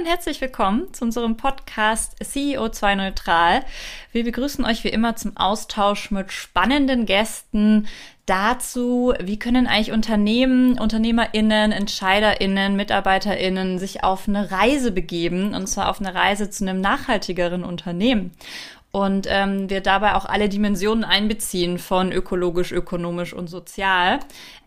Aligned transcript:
Und 0.00 0.06
herzlich 0.06 0.40
willkommen 0.40 0.94
zu 0.94 1.04
unserem 1.04 1.36
Podcast 1.36 2.14
CEO2 2.22 2.94
Neutral. 2.94 3.62
Wir 4.12 4.24
begrüßen 4.24 4.64
euch 4.64 4.82
wie 4.82 4.88
immer 4.88 5.14
zum 5.14 5.36
Austausch 5.36 6.10
mit 6.10 6.32
spannenden 6.32 7.04
Gästen 7.04 7.86
dazu, 8.24 9.12
wie 9.20 9.38
können 9.38 9.66
eigentlich 9.66 9.92
Unternehmen, 9.92 10.80
UnternehmerInnen, 10.80 11.72
EntscheiderInnen, 11.72 12.76
MitarbeiterInnen 12.76 13.78
sich 13.78 14.02
auf 14.02 14.26
eine 14.26 14.50
Reise 14.50 14.90
begeben 14.90 15.54
und 15.54 15.66
zwar 15.66 15.90
auf 15.90 16.00
eine 16.00 16.14
Reise 16.14 16.48
zu 16.48 16.64
einem 16.64 16.80
nachhaltigeren 16.80 17.62
Unternehmen 17.62 18.30
und 18.92 19.26
ähm, 19.28 19.70
wir 19.70 19.80
dabei 19.80 20.14
auch 20.14 20.24
alle 20.24 20.48
Dimensionen 20.48 21.04
einbeziehen 21.04 21.78
von 21.78 22.12
ökologisch, 22.12 22.72
ökonomisch 22.72 23.32
und 23.32 23.48
sozial. 23.48 24.18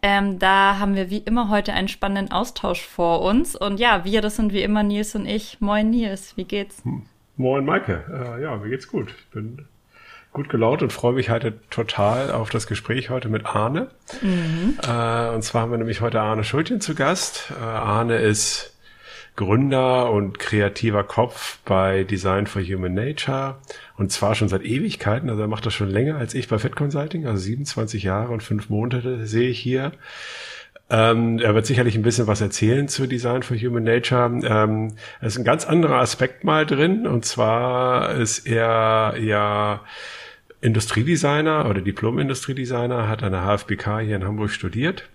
Ähm, 0.02 0.40
da 0.40 0.80
haben 0.80 0.95
wir 0.95 1.09
wie 1.09 1.18
immer 1.18 1.50
heute 1.50 1.73
einen 1.73 1.90
spannenden 1.90 2.31
Austausch 2.31 2.81
vor 2.81 3.22
uns. 3.22 3.55
Und 3.55 3.80
ja, 3.80 4.05
wir, 4.05 4.22
das 4.22 4.38
sind 4.38 4.54
wie 4.54 4.64
immer 4.64 4.84
Nils 4.84 5.16
und 5.16 5.26
ich. 5.26 5.59
Moin 5.59 5.90
Nils, 5.90 6.38
wie 6.38 6.45
geht's? 6.45 6.81
Moin 7.36 7.66
Maike, 7.66 8.04
äh, 8.09 8.44
ja, 8.44 8.55
mir 8.55 8.70
geht's 8.70 8.88
gut. 8.88 9.14
Ich 9.17 9.26
bin 9.31 9.66
gut 10.31 10.50
gelaunt 10.50 10.81
und 10.81 10.92
freue 10.92 11.14
mich 11.14 11.30
heute 11.30 11.59
total 11.70 12.31
auf 12.31 12.50
das 12.50 12.67
Gespräch 12.67 13.09
heute 13.09 13.30
mit 13.30 13.45
Arne. 13.45 13.90
Mhm. 14.22 14.78
Äh, 14.81 15.30
und 15.30 15.44
zwar 15.44 15.64
haben 15.64 15.72
wir 15.72 15.78
nämlich 15.78 16.02
heute 16.02 16.22
Arne 16.22 16.44
Schultjen 16.44 16.81
zu 16.81 16.95
Gast. 16.95 17.52
Äh, 17.59 17.64
Arne 17.64 18.17
ist 18.17 18.73
Gründer 19.36 20.12
und 20.12 20.38
kreativer 20.38 21.03
Kopf 21.03 21.59
bei 21.66 22.03
Design 22.03 22.45
for 22.45 22.62
Human 22.62 22.94
Nature 22.94 23.58
und 23.98 24.12
zwar 24.12 24.36
schon 24.36 24.50
seit 24.50 24.64
Ewigkeiten. 24.64 25.30
Also 25.30 25.42
er 25.42 25.48
macht 25.48 25.66
das 25.66 25.73
schon 25.73 25.89
länger 25.89 26.17
als 26.17 26.34
ich 26.34 26.48
bei 26.48 26.59
Fit 26.59 26.76
Consulting, 26.76 27.26
also 27.26 27.38
27 27.38 28.04
Jahre 28.04 28.31
und 28.31 28.44
fünf 28.44 28.70
Monate 28.70 29.26
sehe 29.26 29.50
ich 29.50 29.59
hier. 29.59 29.92
Ähm, 30.89 31.39
er 31.39 31.56
wird 31.56 31.66
sicherlich 31.66 31.95
ein 31.95 32.04
bisschen 32.04 32.28
was 32.28 32.42
erzählen 32.42 32.88
zu 32.88 33.08
Design 33.08 33.42
for 33.42 33.58
Human 33.58 33.84
Nature. 33.84 34.42
Ähm, 34.44 34.94
es 35.22 35.34
ist 35.34 35.39
ein 35.39 35.45
ganz 35.45 35.66
anderer 35.66 36.00
Aspekt 36.00 36.44
mal 36.44 36.66
drin 36.66 37.08
und 37.08 37.26
zwar 37.26 38.14
ist 38.14 38.45
er 38.45 39.16
ja 39.20 39.81
Industriedesigner 40.61 41.67
oder 41.70 41.81
Diplom-Industriedesigner, 41.81 43.08
hat 43.08 43.23
an 43.23 43.31
der 43.31 43.45
HFBK 43.45 44.00
hier 44.02 44.16
in 44.16 44.26
Hamburg 44.26 44.52
studiert 44.52 45.09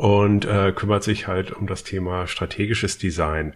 und 0.00 0.46
äh, 0.46 0.72
kümmert 0.72 1.04
sich 1.04 1.28
halt 1.28 1.52
um 1.52 1.66
das 1.66 1.84
Thema 1.84 2.26
strategisches 2.26 2.96
Design. 2.96 3.52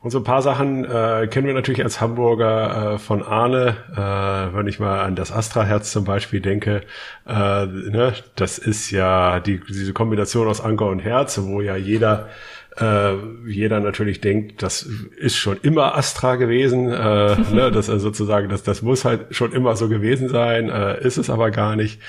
Und 0.00 0.10
so 0.10 0.18
ein 0.18 0.24
paar 0.24 0.40
Sachen 0.40 0.86
äh, 0.86 1.28
kennen 1.30 1.46
wir 1.46 1.52
natürlich 1.52 1.84
als 1.84 2.00
Hamburger 2.00 2.94
äh, 2.94 2.98
von 2.98 3.22
Arne, 3.22 3.76
äh, 3.92 4.56
wenn 4.56 4.66
ich 4.66 4.80
mal 4.80 5.00
an 5.00 5.16
das 5.16 5.30
Astra-Herz 5.30 5.92
zum 5.92 6.04
Beispiel 6.04 6.40
denke. 6.40 6.80
Äh, 7.26 7.66
ne, 7.66 8.14
das 8.36 8.56
ist 8.56 8.90
ja 8.90 9.38
die, 9.40 9.60
diese 9.60 9.92
Kombination 9.92 10.48
aus 10.48 10.62
Anker 10.62 10.86
und 10.86 11.00
Herz, 11.00 11.38
wo 11.42 11.60
ja 11.60 11.76
jeder 11.76 12.30
äh, 12.78 13.12
jeder 13.46 13.80
natürlich 13.80 14.22
denkt, 14.22 14.62
das 14.62 14.88
ist 15.18 15.36
schon 15.36 15.58
immer 15.60 15.94
Astra 15.94 16.36
gewesen, 16.36 16.88
äh, 16.88 17.36
ne, 17.52 17.70
das 17.70 17.90
also 17.90 17.98
sozusagen, 17.98 18.48
das, 18.48 18.62
das 18.62 18.80
muss 18.80 19.04
halt 19.04 19.26
schon 19.34 19.52
immer 19.52 19.76
so 19.76 19.90
gewesen 19.90 20.30
sein, 20.30 20.70
äh, 20.70 21.06
ist 21.06 21.18
es 21.18 21.28
aber 21.28 21.50
gar 21.50 21.76
nicht. 21.76 22.00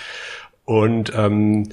Und 0.63 1.11
ähm, 1.13 1.67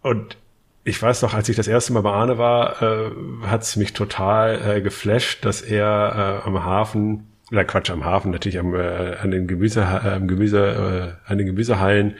und 0.00 0.38
ich 0.84 1.02
weiß 1.02 1.22
noch, 1.22 1.34
als 1.34 1.48
ich 1.48 1.56
das 1.56 1.66
erste 1.66 1.92
Mal 1.94 2.02
bei 2.02 2.12
Arne 2.12 2.38
war, 2.38 2.82
äh, 2.82 3.10
hat 3.46 3.62
es 3.62 3.76
mich 3.76 3.94
total 3.94 4.76
äh, 4.76 4.80
geflasht, 4.82 5.44
dass 5.44 5.62
er 5.62 6.42
äh, 6.44 6.46
am 6.46 6.62
Hafen, 6.62 7.26
oder 7.50 7.64
Quatsch, 7.64 7.90
am 7.90 8.04
Hafen, 8.04 8.30
natürlich 8.30 8.58
am, 8.58 8.74
äh, 8.74 9.16
an 9.16 9.30
den 9.30 9.46
Gemüse, 9.46 9.80
äh, 9.82 10.20
Gemüse, 10.26 11.16
äh, 11.26 11.30
an 11.30 11.38
den 11.38 11.46
Gemüsehallen 11.46 12.16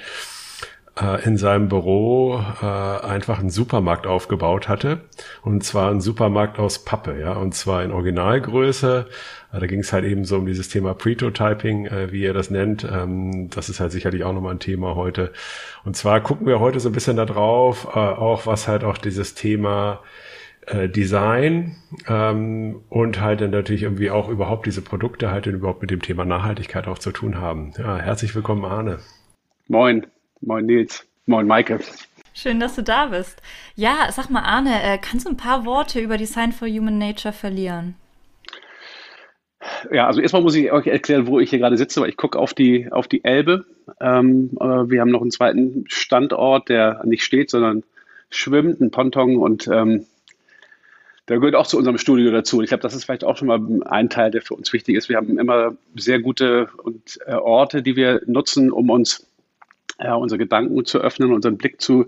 äh, 1.01 1.25
in 1.25 1.37
seinem 1.37 1.69
Büro 1.69 2.43
äh, 2.63 2.65
einfach 2.65 3.41
einen 3.41 3.51
Supermarkt 3.51 4.07
aufgebaut 4.07 4.69
hatte. 4.69 5.01
Und 5.43 5.65
zwar 5.65 5.91
einen 5.91 6.01
Supermarkt 6.01 6.59
aus 6.59 6.85
Pappe, 6.85 7.19
ja, 7.19 7.33
und 7.33 7.55
zwar 7.55 7.83
in 7.83 7.93
Originalgröße. 7.93 9.07
Äh, 9.53 9.61
da 9.61 9.67
ging 9.67 9.81
es 9.81 9.93
halt 9.93 10.05
eben 10.05 10.25
so 10.25 10.37
um 10.39 10.47
dieses 10.47 10.69
Thema 10.69 10.95
Pretotyping, 10.95 11.87
äh, 11.87 12.13
wie 12.13 12.23
ihr 12.23 12.35
das 12.35 12.51
nennt. 12.51 12.85
Ähm, 12.91 13.51
das 13.51 13.69
ist 13.69 13.81
halt 13.81 13.93
sicherlich 13.93 14.25
auch 14.25 14.33
nochmal 14.33 14.55
ein 14.55 14.61
Thema 14.61 14.95
heute. 14.95 15.33
Und 15.85 15.97
zwar 15.97 16.21
gucken 16.21 16.47
wir 16.47 16.61
heute 16.61 16.81
so 16.81 16.89
ein 16.89 16.95
bisschen 16.95 17.17
da 17.17 17.25
drauf, 17.25 17.89
äh, 17.95 17.99
auch 17.99 18.47
was 18.47 18.69
halt 18.69 18.85
auch 18.85 18.99
dieses 18.99 19.35
Thema 19.35 20.01
äh, 20.67 20.89
Design 20.89 21.77
ähm, 22.09 22.83
und 22.89 23.21
halt 23.21 23.41
dann 23.41 23.51
natürlich 23.51 23.83
irgendwie 23.83 24.11
auch 24.11 24.29
überhaupt 24.29 24.67
diese 24.67 24.81
Produkte 24.81 25.31
halt 25.31 25.47
überhaupt 25.47 25.83
mit 25.83 25.91
dem 25.91 26.01
Thema 26.01 26.25
Nachhaltigkeit 26.25 26.87
auch 26.87 26.99
zu 26.99 27.11
tun 27.13 27.39
haben. 27.39 27.73
Ja, 27.77 27.99
herzlich 27.99 28.35
willkommen, 28.35 28.65
Arne. 28.65 28.99
Moin. 29.69 30.07
Moin 30.47 30.67
Nils. 30.67 31.07
Moin 31.27 31.47
Maike. 31.47 31.81
Schön, 32.35 32.61
dass 32.61 32.75
du 32.75 32.83
da 32.83 33.07
bist. 33.07 33.41
Ja, 33.77 34.09
sag 34.11 34.29
mal, 34.29 34.43
Arne, 34.43 34.83
äh, 34.83 34.99
kannst 34.99 35.27
du 35.27 35.31
ein 35.31 35.37
paar 35.37 35.65
Worte 35.65 36.01
über 36.01 36.19
Design 36.19 36.53
for 36.53 36.69
Human 36.69 36.99
Nature 36.99 37.33
verlieren? 37.33 37.95
Ja, 39.91 40.07
also 40.07 40.21
erstmal 40.21 40.43
muss 40.43 40.55
ich 40.55 40.71
euch 40.71 40.87
erklären, 40.87 41.27
wo 41.27 41.41
ich 41.41 41.49
hier 41.49 41.59
gerade 41.59 41.79
sitze, 41.79 42.01
weil 42.01 42.11
ich 42.11 42.19
gucke 42.19 42.39
auf 42.39 42.53
die, 42.53 42.93
auf 42.93 43.09
die 43.09 43.25
Elbe. 43.25 43.65
Ähm, 44.01 44.51
wir 44.53 45.01
haben 45.01 45.11
noch 45.11 45.23
einen 45.23 45.31
zweiten 45.31 45.85
Standort, 45.89 46.69
der 46.69 47.01
nicht 47.05 47.25
steht, 47.25 47.49
sondern 47.49 47.83
schwimmt, 48.29 48.81
ein 48.81 48.91
Ponton 48.91 49.39
und 49.39 49.67
ähm, 49.69 50.05
der 51.29 51.39
gehört 51.39 51.55
auch 51.55 51.67
zu 51.67 51.79
unserem 51.79 51.97
Studio 51.97 52.31
dazu. 52.31 52.61
Ich 52.61 52.69
glaube, 52.69 52.83
das 52.83 52.95
ist 52.95 53.05
vielleicht 53.05 53.25
auch 53.25 53.39
schon 53.39 53.49
mal 53.49 53.61
ein 53.87 54.11
Teil, 54.11 54.31
der 54.31 54.43
für 54.43 54.55
uns 54.55 54.73
wichtig 54.75 54.97
ist. 54.97 55.09
Wir 55.09 55.17
haben 55.17 55.39
immer 55.39 55.75
sehr 55.95 56.21
gute 56.21 56.69
und, 56.83 57.19
äh, 57.25 57.35
Orte, 57.35 57.83
die 57.83 57.97
wir 57.97 58.21
nutzen, 58.27 58.71
um 58.71 58.91
uns 58.91 59.27
äh, 59.99 60.13
unsere 60.13 60.39
Gedanken 60.39 60.85
zu 60.85 60.99
öffnen, 60.99 61.33
unseren 61.33 61.57
Blick 61.57 61.81
zu 61.81 62.07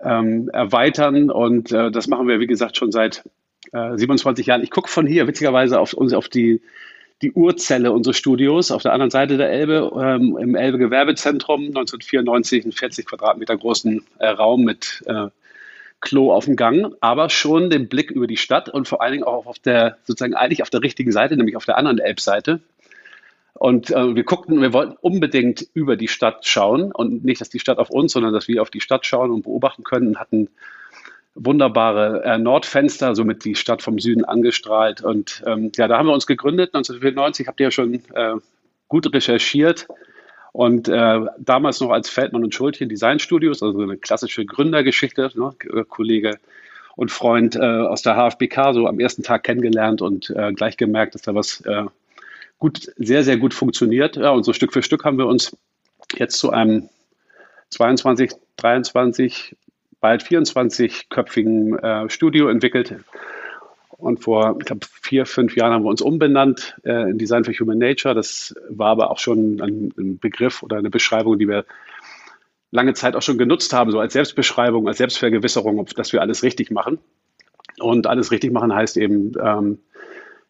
ähm, 0.00 0.48
erweitern. 0.50 1.30
Und 1.30 1.72
äh, 1.72 1.90
das 1.90 2.06
machen 2.06 2.28
wir, 2.28 2.40
wie 2.40 2.46
gesagt, 2.46 2.76
schon 2.76 2.92
seit 2.92 3.24
äh, 3.72 3.96
27 3.96 4.46
Jahren. 4.46 4.62
Ich 4.62 4.70
gucke 4.70 4.88
von 4.88 5.06
hier 5.06 5.26
witzigerweise 5.26 5.80
auf, 5.80 5.94
auf 5.96 6.28
die, 6.28 6.60
die 7.22 7.32
Urzelle 7.32 7.92
unseres 7.92 8.16
Studios 8.16 8.70
auf 8.70 8.82
der 8.82 8.92
anderen 8.92 9.10
Seite 9.10 9.36
der 9.36 9.50
Elbe, 9.50 9.90
ähm, 10.00 10.36
im 10.38 10.54
Elbe 10.54 10.78
Gewerbezentrum, 10.78 11.66
1994, 11.66 12.64
einen 12.64 12.72
40 12.72 13.06
Quadratmeter 13.06 13.56
großen 13.56 14.02
äh, 14.18 14.28
Raum 14.28 14.64
mit 14.64 15.02
äh, 15.06 15.28
Klo 16.00 16.32
auf 16.32 16.44
dem 16.44 16.54
Gang, 16.54 16.94
aber 17.00 17.28
schon 17.28 17.70
den 17.70 17.88
Blick 17.88 18.12
über 18.12 18.28
die 18.28 18.36
Stadt 18.36 18.68
und 18.68 18.86
vor 18.86 19.02
allen 19.02 19.12
Dingen 19.12 19.24
auch 19.24 19.46
auf 19.46 19.58
der, 19.58 19.98
sozusagen 20.04 20.34
eigentlich 20.34 20.62
auf 20.62 20.70
der 20.70 20.82
richtigen 20.82 21.10
Seite, 21.10 21.36
nämlich 21.36 21.56
auf 21.56 21.64
der 21.64 21.76
anderen 21.76 21.98
Elbseite. 21.98 22.60
Und 23.58 23.90
äh, 23.90 24.14
wir 24.14 24.22
guckten, 24.22 24.60
wir 24.60 24.72
wollten 24.72 24.96
unbedingt 25.00 25.66
über 25.74 25.96
die 25.96 26.06
Stadt 26.06 26.46
schauen 26.46 26.92
und 26.92 27.24
nicht, 27.24 27.40
dass 27.40 27.50
die 27.50 27.58
Stadt 27.58 27.78
auf 27.78 27.90
uns, 27.90 28.12
sondern 28.12 28.32
dass 28.32 28.46
wir 28.46 28.62
auf 28.62 28.70
die 28.70 28.80
Stadt 28.80 29.04
schauen 29.04 29.32
und 29.32 29.42
beobachten 29.42 29.82
können 29.82 30.08
und 30.08 30.20
hatten 30.20 30.48
wunderbare 31.34 32.22
äh, 32.24 32.38
Nordfenster, 32.38 33.16
somit 33.16 33.44
die 33.44 33.56
Stadt 33.56 33.82
vom 33.82 33.98
Süden 33.98 34.24
angestrahlt. 34.24 35.02
Und 35.02 35.42
ähm, 35.46 35.72
ja, 35.76 35.88
da 35.88 35.98
haben 35.98 36.06
wir 36.06 36.14
uns 36.14 36.26
gegründet, 36.26 36.74
1994, 36.74 37.48
habt 37.48 37.58
ihr 37.60 37.64
ja 37.66 37.70
schon 37.72 37.94
äh, 37.94 38.34
gut 38.86 39.12
recherchiert. 39.12 39.88
Und 40.52 40.88
äh, 40.88 41.20
damals 41.38 41.80
noch 41.80 41.90
als 41.90 42.08
Feldmann 42.08 42.44
und 42.44 42.54
Schultchen 42.54 42.88
Designstudios, 42.88 43.62
also 43.62 43.80
eine 43.80 43.96
klassische 43.96 44.46
Gründergeschichte, 44.46 45.30
ne? 45.34 45.52
Kollege 45.88 46.38
und 46.96 47.10
Freund 47.10 47.54
äh, 47.54 47.60
aus 47.60 48.02
der 48.02 48.16
HFBK 48.16 48.72
so 48.72 48.86
am 48.86 48.98
ersten 48.98 49.22
Tag 49.22 49.44
kennengelernt 49.44 50.00
und 50.00 50.30
äh, 50.30 50.52
gleich 50.52 50.76
gemerkt, 50.76 51.14
dass 51.14 51.22
da 51.22 51.34
was 51.34 51.60
äh, 51.60 51.84
gut, 52.58 52.92
sehr, 52.96 53.24
sehr 53.24 53.36
gut 53.36 53.54
funktioniert. 53.54 54.16
Ja, 54.16 54.30
und 54.30 54.44
so 54.44 54.52
Stück 54.52 54.72
für 54.72 54.82
Stück 54.82 55.04
haben 55.04 55.18
wir 55.18 55.26
uns 55.26 55.56
jetzt 56.16 56.38
zu 56.38 56.50
einem 56.50 56.88
22, 57.70 58.32
23, 58.56 59.56
bald 60.00 60.22
24-köpfigen 60.22 61.78
äh, 61.78 62.10
Studio 62.10 62.48
entwickelt. 62.48 62.96
Und 63.90 64.22
vor, 64.22 64.56
ich 64.60 64.66
glaube, 64.66 64.86
vier, 65.02 65.26
fünf 65.26 65.56
Jahren 65.56 65.72
haben 65.72 65.82
wir 65.82 65.90
uns 65.90 66.00
umbenannt 66.00 66.76
äh, 66.84 67.10
in 67.10 67.18
Design 67.18 67.44
for 67.44 67.52
Human 67.52 67.78
Nature. 67.78 68.14
Das 68.14 68.54
war 68.68 68.90
aber 68.90 69.10
auch 69.10 69.18
schon 69.18 69.60
ein, 69.60 69.92
ein, 69.98 70.18
Begriff 70.18 70.62
oder 70.62 70.76
eine 70.76 70.90
Beschreibung, 70.90 71.38
die 71.38 71.48
wir 71.48 71.64
lange 72.70 72.94
Zeit 72.94 73.16
auch 73.16 73.22
schon 73.22 73.38
genutzt 73.38 73.72
haben, 73.72 73.90
so 73.90 73.98
als 73.98 74.12
Selbstbeschreibung, 74.12 74.86
als 74.86 74.98
Selbstvergewisserung, 74.98 75.84
dass 75.96 76.12
wir 76.12 76.20
alles 76.20 76.44
richtig 76.44 76.70
machen. 76.70 76.98
Und 77.80 78.06
alles 78.06 78.30
richtig 78.30 78.52
machen 78.52 78.72
heißt 78.72 78.96
eben, 78.96 79.32
ähm, 79.42 79.78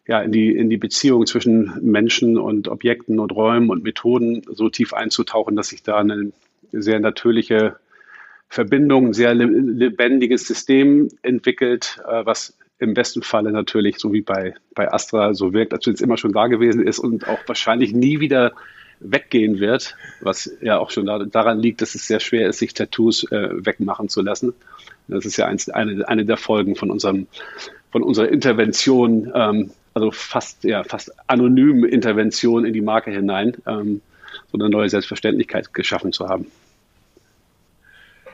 ja, 0.09 0.21
in 0.23 0.31
die, 0.31 0.49
in 0.55 0.71
die 0.71 0.77
Beziehung 0.77 1.27
zwischen 1.27 1.71
Menschen 1.81 2.35
und 2.39 2.67
Objekten 2.67 3.19
und 3.19 3.31
Räumen 3.31 3.69
und 3.69 3.83
Methoden 3.83 4.41
so 4.51 4.67
tief 4.67 4.91
einzutauchen, 4.91 5.55
dass 5.55 5.67
sich 5.67 5.83
da 5.83 5.99
eine 5.99 6.31
sehr 6.71 6.99
natürliche 6.99 7.75
Verbindung, 8.49 9.09
ein 9.09 9.13
sehr 9.13 9.35
lebendiges 9.35 10.47
System 10.47 11.09
entwickelt, 11.21 12.01
äh, 12.07 12.25
was 12.25 12.57
im 12.79 12.95
besten 12.95 13.21
Falle 13.21 13.51
natürlich, 13.51 13.99
so 13.99 14.11
wie 14.11 14.21
bei, 14.21 14.55
bei 14.73 14.91
Astra, 14.91 15.35
so 15.35 15.53
wirkt, 15.53 15.73
als 15.73 15.85
wenn 15.85 15.93
es 15.93 16.01
immer 16.01 16.17
schon 16.17 16.33
da 16.33 16.47
gewesen 16.47 16.87
ist 16.87 16.97
und 16.97 17.27
auch 17.27 17.39
wahrscheinlich 17.45 17.93
nie 17.93 18.19
wieder 18.19 18.53
weggehen 18.99 19.59
wird, 19.59 19.95
was 20.21 20.51
ja 20.59 20.79
auch 20.79 20.89
schon 20.89 21.05
daran 21.05 21.59
liegt, 21.59 21.83
dass 21.83 21.93
es 21.93 22.07
sehr 22.07 22.19
schwer 22.19 22.49
ist, 22.49 22.57
sich 22.57 22.73
Tattoos 22.73 23.31
äh, 23.31 23.49
wegmachen 23.63 24.09
zu 24.09 24.23
lassen. 24.23 24.53
Das 25.07 25.25
ist 25.25 25.37
ja 25.37 25.45
eins, 25.45 25.69
eine, 25.69 26.07
eine 26.07 26.25
der 26.25 26.37
Folgen 26.37 26.75
von 26.75 26.89
unserem 26.89 27.27
von 27.91 28.03
unserer 28.03 28.29
Intervention 28.29 29.31
ähm, 29.33 29.71
also 29.93 30.11
fast, 30.11 30.63
ja, 30.63 30.83
fast 30.83 31.11
anonyme 31.27 31.87
Intervention 31.87 32.65
in 32.65 32.73
die 32.73 32.81
Marke 32.81 33.11
hinein, 33.11 33.57
ähm, 33.65 34.01
so 34.51 34.57
eine 34.57 34.69
neue 34.69 34.89
Selbstverständlichkeit 34.89 35.73
geschaffen 35.73 36.11
zu 36.11 36.27
haben. 36.27 36.47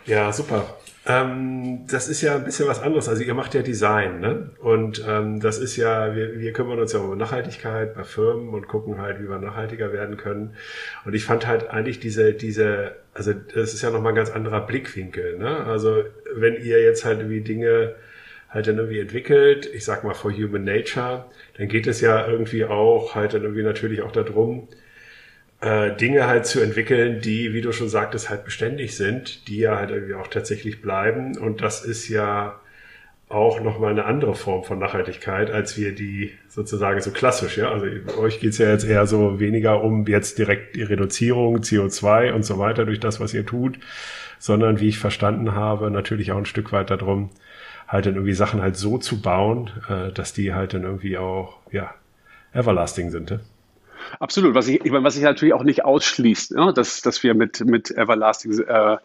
Ja, 0.05 0.31
super. 0.31 0.77
Ähm, 1.07 1.85
das 1.87 2.07
ist 2.07 2.21
ja 2.21 2.35
ein 2.35 2.43
bisschen 2.43 2.67
was 2.67 2.81
anderes. 2.81 3.07
Also 3.07 3.21
ihr 3.23 3.33
macht 3.35 3.53
ja 3.53 3.61
Design, 3.61 4.19
ne? 4.19 4.49
Und 4.59 5.03
ähm, 5.07 5.39
das 5.39 5.59
ist 5.59 5.75
ja, 5.75 6.15
wir, 6.15 6.39
wir 6.39 6.51
kümmern 6.51 6.79
uns 6.79 6.93
ja 6.93 6.99
um 6.99 7.15
Nachhaltigkeit 7.17 7.93
bei 7.93 8.03
Firmen 8.03 8.49
und 8.49 8.67
gucken 8.67 8.99
halt, 8.99 9.21
wie 9.21 9.29
wir 9.29 9.37
nachhaltiger 9.37 9.93
werden 9.93 10.17
können. 10.17 10.55
Und 11.05 11.13
ich 11.13 11.25
fand 11.25 11.45
halt 11.45 11.69
eigentlich 11.69 11.99
diese, 11.99 12.33
diese, 12.33 12.95
also 13.13 13.33
das 13.33 13.73
ist 13.75 13.83
ja 13.83 13.91
nochmal 13.91 14.13
ein 14.13 14.15
ganz 14.15 14.31
anderer 14.31 14.61
Blickwinkel, 14.61 15.37
ne? 15.37 15.65
Also 15.65 16.03
wenn 16.33 16.55
ihr 16.55 16.81
jetzt 16.81 17.05
halt 17.05 17.19
irgendwie 17.19 17.41
Dinge 17.41 17.95
halt 18.55 18.67
dann 18.67 18.77
irgendwie 18.77 18.99
entwickelt, 18.99 19.69
ich 19.71 19.83
sag 19.83 20.03
mal 20.05 20.13
for 20.13 20.31
Human 20.31 20.63
Nature, 20.63 21.25
dann 21.57 21.67
geht 21.67 21.87
es 21.87 21.99
ja 21.99 22.25
irgendwie 22.25 22.63
auch 22.63 23.13
halt 23.13 23.33
dann 23.33 23.43
irgendwie 23.43 23.63
natürlich 23.63 24.01
auch 24.01 24.13
darum, 24.13 24.69
äh, 25.61 25.93
Dinge 25.95 26.25
halt 26.25 26.45
zu 26.45 26.61
entwickeln, 26.61 27.19
die, 27.19 27.53
wie 27.53 27.61
du 27.61 27.73
schon 27.73 27.89
sagtest, 27.89 28.29
halt 28.29 28.45
beständig 28.45 28.95
sind, 28.95 29.49
die 29.49 29.57
ja 29.57 29.77
halt 29.77 29.91
irgendwie 29.91 30.13
auch 30.15 30.27
tatsächlich 30.27 30.81
bleiben. 30.81 31.37
Und 31.37 31.61
das 31.61 31.83
ist 31.83 32.07
ja 32.07 32.59
auch 33.27 33.59
nochmal 33.59 33.91
eine 33.91 34.05
andere 34.05 34.35
Form 34.35 34.63
von 34.63 34.79
Nachhaltigkeit, 34.79 35.51
als 35.51 35.77
wir 35.77 35.93
die 35.93 36.31
sozusagen 36.47 37.01
so 37.01 37.11
klassisch, 37.11 37.57
ja. 37.57 37.71
Also 37.71 37.87
euch 38.17 38.39
geht's 38.39 38.59
ja 38.59 38.69
jetzt 38.69 38.85
eher 38.85 39.05
so 39.05 39.39
weniger 39.39 39.83
um 39.83 40.05
jetzt 40.07 40.37
direkt 40.37 40.77
die 40.77 40.83
Reduzierung, 40.83 41.57
CO2 41.57 42.31
und 42.31 42.45
so 42.45 42.57
weiter 42.57 42.85
durch 42.85 43.01
das, 43.01 43.19
was 43.19 43.33
ihr 43.33 43.45
tut, 43.45 43.79
sondern 44.39 44.79
wie 44.79 44.87
ich 44.87 44.99
verstanden 44.99 45.55
habe, 45.55 45.91
natürlich 45.91 46.31
auch 46.31 46.37
ein 46.37 46.45
Stück 46.45 46.71
weit 46.71 46.91
darum, 46.91 47.31
halt 47.87 48.05
dann 48.05 48.15
irgendwie 48.15 48.33
Sachen 48.33 48.61
halt 48.61 48.77
so 48.77 48.97
zu 48.97 49.21
bauen, 49.21 49.69
äh, 49.89 50.11
dass 50.11 50.33
die 50.33 50.53
halt 50.53 50.73
dann 50.73 50.83
irgendwie 50.83 51.17
auch, 51.17 51.59
ja, 51.71 51.93
everlasting 52.53 53.11
sind. 53.11 53.31
Ne? 53.31 53.39
Absolut, 54.19 54.55
was 54.55 54.67
ich, 54.67 54.83
ich 54.85 54.91
meine, 54.91 55.03
was 55.03 55.15
sich 55.15 55.23
natürlich 55.23 55.53
auch 55.53 55.63
nicht 55.63 55.85
ausschließt, 55.85 56.55
ne? 56.55 56.73
dass, 56.73 57.01
dass 57.01 57.23
wir 57.23 57.33
mit, 57.33 57.65
mit 57.65 57.91
Everlasting 57.91 58.59
äh, 58.59 58.97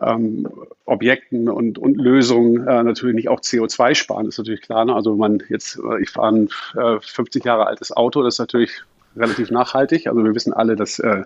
ähm, 0.00 0.48
Objekten 0.84 1.48
und, 1.48 1.78
und 1.78 1.96
Lösungen 1.96 2.66
äh, 2.66 2.82
natürlich 2.82 3.14
nicht 3.14 3.28
auch 3.28 3.40
CO2 3.40 3.94
sparen, 3.94 4.26
ist 4.26 4.38
natürlich 4.38 4.62
klar. 4.62 4.84
Ne? 4.84 4.94
Also 4.94 5.16
man 5.16 5.42
jetzt, 5.48 5.78
äh, 5.78 6.02
ich 6.02 6.10
fahre 6.10 6.28
ein 6.28 6.48
äh, 6.76 7.00
50 7.00 7.44
Jahre 7.44 7.66
altes 7.66 7.94
Auto, 7.94 8.22
das 8.22 8.34
ist 8.34 8.38
natürlich 8.38 8.82
relativ 9.16 9.50
nachhaltig. 9.50 10.06
Also 10.06 10.24
wir 10.24 10.34
wissen 10.34 10.52
alle, 10.52 10.76
dass 10.76 10.98
äh, 10.98 11.24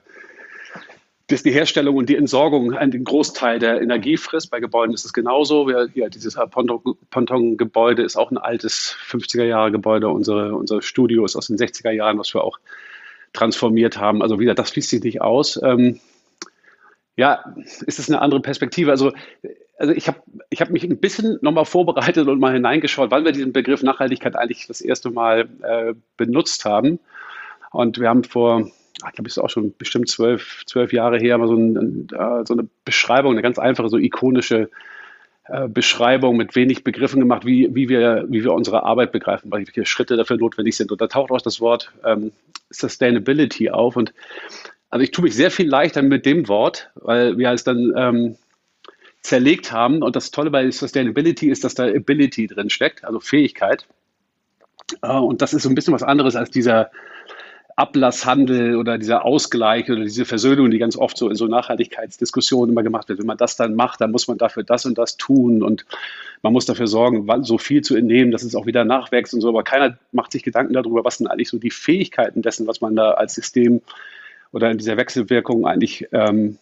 dass 1.28 1.42
die 1.42 1.50
Herstellung 1.50 1.96
und 1.96 2.08
die 2.08 2.16
Entsorgung 2.16 2.74
einen 2.74 3.02
Großteil 3.02 3.58
der 3.58 3.82
Energie 3.82 4.16
frisst. 4.16 4.50
Bei 4.50 4.60
Gebäuden 4.60 4.94
ist 4.94 5.04
es 5.04 5.12
genauso. 5.12 5.66
Wir, 5.66 5.88
ja, 5.94 6.08
dieses 6.08 6.36
Ponton-Gebäude 6.36 8.02
ist 8.02 8.16
auch 8.16 8.30
ein 8.30 8.38
altes 8.38 8.96
50er-Jahre-Gebäude. 9.08 10.08
Unsere, 10.08 10.54
unser 10.54 10.82
Studio 10.82 11.24
ist 11.24 11.34
aus 11.34 11.48
den 11.48 11.56
60er 11.56 11.90
Jahren, 11.90 12.18
was 12.18 12.32
wir 12.32 12.44
auch 12.44 12.58
transformiert 13.32 13.98
haben. 13.98 14.22
Also 14.22 14.38
wieder, 14.38 14.54
das 14.54 14.70
fließt 14.70 14.90
sich 14.90 15.02
nicht 15.02 15.20
aus. 15.20 15.60
Ähm, 15.62 15.98
ja, 17.16 17.54
ist 17.64 17.98
es 17.98 18.08
eine 18.08 18.22
andere 18.22 18.40
Perspektive. 18.40 18.92
Also, 18.92 19.12
also 19.78 19.92
ich 19.92 20.06
habe 20.06 20.22
ich 20.50 20.60
hab 20.60 20.70
mich 20.70 20.84
ein 20.84 20.98
bisschen 20.98 21.38
nochmal 21.40 21.64
vorbereitet 21.64 22.28
und 22.28 22.38
mal 22.38 22.52
hineingeschaut, 22.52 23.10
weil 23.10 23.24
wir 23.24 23.32
diesen 23.32 23.52
Begriff 23.52 23.82
Nachhaltigkeit 23.82 24.36
eigentlich 24.36 24.68
das 24.68 24.80
erste 24.80 25.10
Mal 25.10 25.48
äh, 25.62 25.94
benutzt 26.16 26.64
haben. 26.64 27.00
Und 27.72 27.98
wir 27.98 28.08
haben 28.08 28.22
vor 28.22 28.70
ich 29.04 29.12
glaube, 29.12 29.28
ist 29.28 29.38
auch 29.38 29.50
schon 29.50 29.74
bestimmt 29.76 30.08
zwölf, 30.08 30.64
zwölf 30.66 30.92
Jahre 30.92 31.18
her, 31.18 31.36
mal 31.38 31.48
so, 31.48 31.54
ein, 31.54 32.08
so 32.08 32.54
eine 32.54 32.68
Beschreibung, 32.84 33.32
eine 33.32 33.42
ganz 33.42 33.58
einfache, 33.58 33.88
so 33.88 33.98
ikonische 33.98 34.70
äh, 35.48 35.68
Beschreibung 35.68 36.36
mit 36.36 36.56
wenig 36.56 36.82
Begriffen 36.82 37.20
gemacht, 37.20 37.44
wie, 37.44 37.72
wie, 37.74 37.88
wir, 37.88 38.24
wie 38.28 38.42
wir 38.42 38.52
unsere 38.52 38.84
Arbeit 38.84 39.12
begreifen, 39.12 39.52
welche 39.52 39.84
Schritte 39.84 40.16
dafür 40.16 40.38
notwendig 40.38 40.76
sind. 40.76 40.90
Und 40.90 41.00
da 41.00 41.06
taucht 41.06 41.30
auch 41.30 41.40
das 41.40 41.60
Wort 41.60 41.92
ähm, 42.04 42.32
Sustainability 42.70 43.70
auf. 43.70 43.96
Und 43.96 44.12
also 44.90 45.04
ich 45.04 45.12
tue 45.12 45.24
mich 45.24 45.36
sehr 45.36 45.50
viel 45.50 45.68
leichter 45.68 46.02
mit 46.02 46.26
dem 46.26 46.48
Wort, 46.48 46.90
weil 46.96 47.38
wir 47.38 47.50
es 47.52 47.64
dann 47.64 47.92
ähm, 47.96 48.36
zerlegt 49.20 49.70
haben. 49.70 50.02
Und 50.02 50.16
das 50.16 50.32
Tolle 50.32 50.50
bei 50.50 50.68
Sustainability 50.70 51.48
ist, 51.48 51.64
dass 51.64 51.74
da 51.74 51.84
Ability 51.84 52.48
drin 52.48 52.70
steckt, 52.70 53.04
also 53.04 53.20
Fähigkeit. 53.20 53.86
Äh, 55.02 55.12
und 55.12 55.42
das 55.42 55.54
ist 55.54 55.62
so 55.62 55.68
ein 55.68 55.74
bisschen 55.74 55.94
was 55.94 56.02
anderes 56.02 56.34
als 56.34 56.50
dieser 56.50 56.90
Ablasshandel 57.76 58.76
oder 58.76 58.96
dieser 58.96 59.26
Ausgleich 59.26 59.90
oder 59.90 60.02
diese 60.02 60.24
Versöhnung, 60.24 60.70
die 60.70 60.78
ganz 60.78 60.96
oft 60.96 61.18
so 61.18 61.28
in 61.28 61.36
so 61.36 61.46
Nachhaltigkeitsdiskussionen 61.46 62.72
immer 62.72 62.82
gemacht 62.82 63.10
wird. 63.10 63.18
Wenn 63.18 63.26
man 63.26 63.36
das 63.36 63.56
dann 63.56 63.74
macht, 63.74 64.00
dann 64.00 64.12
muss 64.12 64.28
man 64.28 64.38
dafür 64.38 64.62
das 64.62 64.86
und 64.86 64.96
das 64.96 65.18
tun 65.18 65.62
und 65.62 65.84
man 66.40 66.54
muss 66.54 66.64
dafür 66.64 66.86
sorgen, 66.86 67.28
so 67.44 67.58
viel 67.58 67.82
zu 67.82 67.94
entnehmen, 67.94 68.32
dass 68.32 68.44
es 68.44 68.54
auch 68.54 68.64
wieder 68.64 68.86
nachwächst 68.86 69.34
und 69.34 69.42
so. 69.42 69.50
Aber 69.50 69.62
keiner 69.62 69.98
macht 70.12 70.32
sich 70.32 70.42
Gedanken 70.42 70.72
darüber, 70.72 71.04
was 71.04 71.18
sind 71.18 71.26
eigentlich 71.26 71.50
so 71.50 71.58
die 71.58 71.70
Fähigkeiten 71.70 72.40
dessen, 72.40 72.66
was 72.66 72.80
man 72.80 72.96
da 72.96 73.10
als 73.10 73.34
System 73.34 73.82
oder 74.52 74.70
in 74.70 74.78
dieser 74.78 74.96
Wechselwirkung 74.96 75.66
eigentlich 75.66 76.08
ähm, 76.12 76.56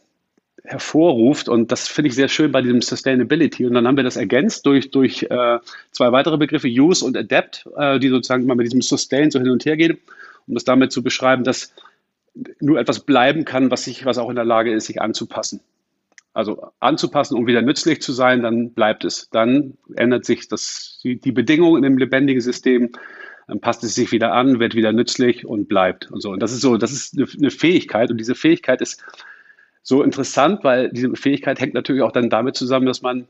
hervorruft. 0.65 1.49
Und 1.49 1.71
das 1.71 1.87
finde 1.87 2.09
ich 2.09 2.17
sehr 2.17 2.29
schön 2.29 2.51
bei 2.51 2.61
diesem 2.61 2.83
Sustainability. 2.83 3.67
Und 3.67 3.75
dann 3.75 3.87
haben 3.87 3.97
wir 3.97 4.03
das 4.03 4.17
ergänzt 4.17 4.67
durch, 4.67 4.91
durch 4.91 5.23
äh, 5.31 5.59
zwei 5.93 6.11
weitere 6.11 6.39
Begriffe, 6.39 6.67
Use 6.67 7.05
und 7.05 7.17
Adapt, 7.17 7.69
äh, 7.77 8.01
die 8.01 8.09
sozusagen 8.09 8.43
immer 8.43 8.57
mit 8.57 8.67
diesem 8.67 8.83
Sustain 8.83 9.31
so 9.31 9.39
hin 9.39 9.51
und 9.51 9.65
her 9.65 9.77
gehen 9.77 9.99
um 10.47 10.57
es 10.57 10.65
damit 10.65 10.93
zu 10.93 11.03
beschreiben, 11.03 11.45
dass 11.45 11.75
nur 12.61 12.79
etwas 12.79 13.01
bleiben 13.01 13.45
kann, 13.45 13.71
was 13.71 13.85
sich, 13.85 14.05
was 14.05 14.19
auch 14.19 14.29
in 14.29 14.37
der 14.37 14.45
Lage 14.45 14.73
ist, 14.73 14.87
sich 14.87 15.01
anzupassen. 15.01 15.61
Also 16.33 16.67
anzupassen, 16.81 17.37
um 17.37 17.47
wieder 17.47 17.63
nützlich 17.63 18.03
zu 18.03 18.13
sein, 18.13 18.43
dann 18.43 18.73
bleibt 18.73 19.05
es. 19.05 19.29
Dann 19.31 19.75
ändert 19.95 20.25
sich 20.25 20.49
das, 20.49 20.99
die, 21.05 21.21
die 21.21 21.31
Bedingung 21.31 21.77
in 21.77 21.83
dem 21.83 21.97
lebendigen 21.97 22.41
System, 22.41 22.91
dann 23.47 23.61
passt 23.61 23.85
es 23.85 23.95
sich 23.95 24.11
wieder 24.11 24.33
an, 24.33 24.59
wird 24.59 24.75
wieder 24.75 24.93
nützlich 24.93 25.47
und 25.47 25.69
bleibt 25.69 26.11
und 26.11 26.21
so. 26.21 26.31
Und 26.31 26.41
das 26.41 26.53
ist 26.53 26.61
so, 26.61 26.77
das 26.77 26.93
ist 26.93 27.17
eine, 27.17 27.27
eine 27.39 27.51
Fähigkeit 27.51 28.11
und 28.11 28.19
diese 28.19 28.35
Fähigkeit 28.35 28.81
ist 28.81 29.05
so 29.83 30.03
interessant, 30.03 30.65
weil 30.65 30.91
diese 30.91 31.15
Fähigkeit 31.15 31.61
hängt 31.61 31.75
natürlich 31.75 32.03
auch 32.03 32.13
dann 32.13 32.31
damit 32.31 32.57
zusammen, 32.57 32.87
dass 32.87 33.03
man 33.03 33.29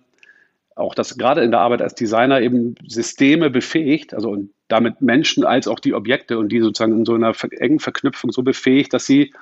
auch 0.77 0.95
das 0.95 1.19
gerade 1.19 1.43
in 1.43 1.51
der 1.51 1.61
Arbeit 1.61 1.83
als 1.83 1.95
Designer 1.95 2.41
eben 2.41 2.77
Systeme 2.87 3.51
befähigt, 3.51 4.15
also 4.15 4.37
damit 4.75 5.01
Menschen 5.01 5.45
als 5.45 5.69
auch 5.69 5.79
die 5.79 5.95
Objekte 5.95 6.39
und 6.39 6.51
die 6.51 6.61
sozusagen 6.61 6.99
in 6.99 7.05
so 7.05 7.15
einer 7.15 7.33
engen 7.59 7.79
Verknüpfung 7.79 8.33
so 8.33 8.43
befähigt, 8.43 8.93
dass 8.93 9.07
sie 9.07 9.33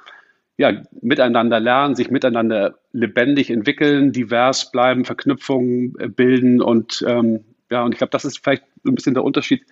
ja, 0.58 0.82
miteinander 1.00 1.58
lernen, 1.58 1.94
sich 1.94 2.10
miteinander 2.10 2.78
lebendig 2.92 3.48
entwickeln, 3.48 4.12
divers 4.12 4.70
bleiben, 4.70 5.06
Verknüpfungen 5.06 5.94
äh, 5.98 6.08
bilden 6.08 6.60
und 6.60 7.02
ähm, 7.08 7.44
ja, 7.70 7.82
und 7.82 7.92
ich 7.92 7.98
glaube, 7.98 8.10
das 8.10 8.26
ist 8.26 8.38
vielleicht 8.42 8.64
ein 8.84 8.94
bisschen 8.94 9.14
der 9.14 9.24
Unterschied 9.24 9.64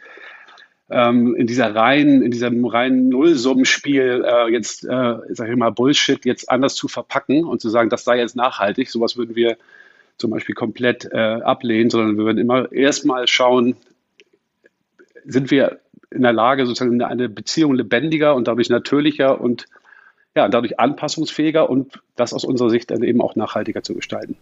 ähm, 0.89 1.37
in 1.37 1.47
dieser 1.47 1.75
reinen, 1.75 2.23
in 2.23 2.31
diesem 2.31 2.65
reinen 2.65 3.11
Nullsummenspiel 3.11 4.25
äh, 4.27 4.51
jetzt, 4.51 4.85
äh, 4.85 5.17
sag 5.29 5.49
ich 5.51 5.57
mal, 5.57 5.71
Bullshit 5.71 6.25
jetzt 6.25 6.51
anders 6.51 6.75
zu 6.75 6.89
verpacken 6.89 7.45
und 7.45 7.61
zu 7.61 7.69
sagen, 7.69 7.91
das 7.91 8.05
sei 8.05 8.19
jetzt 8.19 8.37
nachhaltig. 8.37 8.91
Sowas 8.91 9.19
würden 9.19 9.37
wir 9.37 9.59
zum 10.17 10.31
Beispiel 10.31 10.55
komplett 10.55 11.09
äh, 11.13 11.17
ablehnen, 11.19 11.91
sondern 11.91 12.17
wir 12.17 12.25
würden 12.25 12.39
immer 12.39 12.73
erstmal 12.73 13.27
schauen, 13.27 13.77
sind 15.25 15.51
wir 15.51 15.81
in 16.11 16.23
der 16.23 16.33
Lage, 16.33 16.67
sozusagen 16.67 17.01
eine 17.03 17.29
Beziehung 17.29 17.75
lebendiger 17.75 18.35
und 18.35 18.49
dadurch 18.49 18.69
natürlicher 18.69 19.41
und 19.41 19.67
ja, 20.35 20.49
dadurch 20.49 20.79
anpassungsfähiger 20.79 21.69
und 21.69 22.01
das 22.17 22.33
aus 22.33 22.45
unserer 22.45 22.71
Sicht 22.71 22.91
dann 22.91 23.03
eben 23.03 23.21
auch 23.21 23.37
nachhaltiger 23.37 23.83
zu 23.83 23.95
gestalten. 23.95 24.37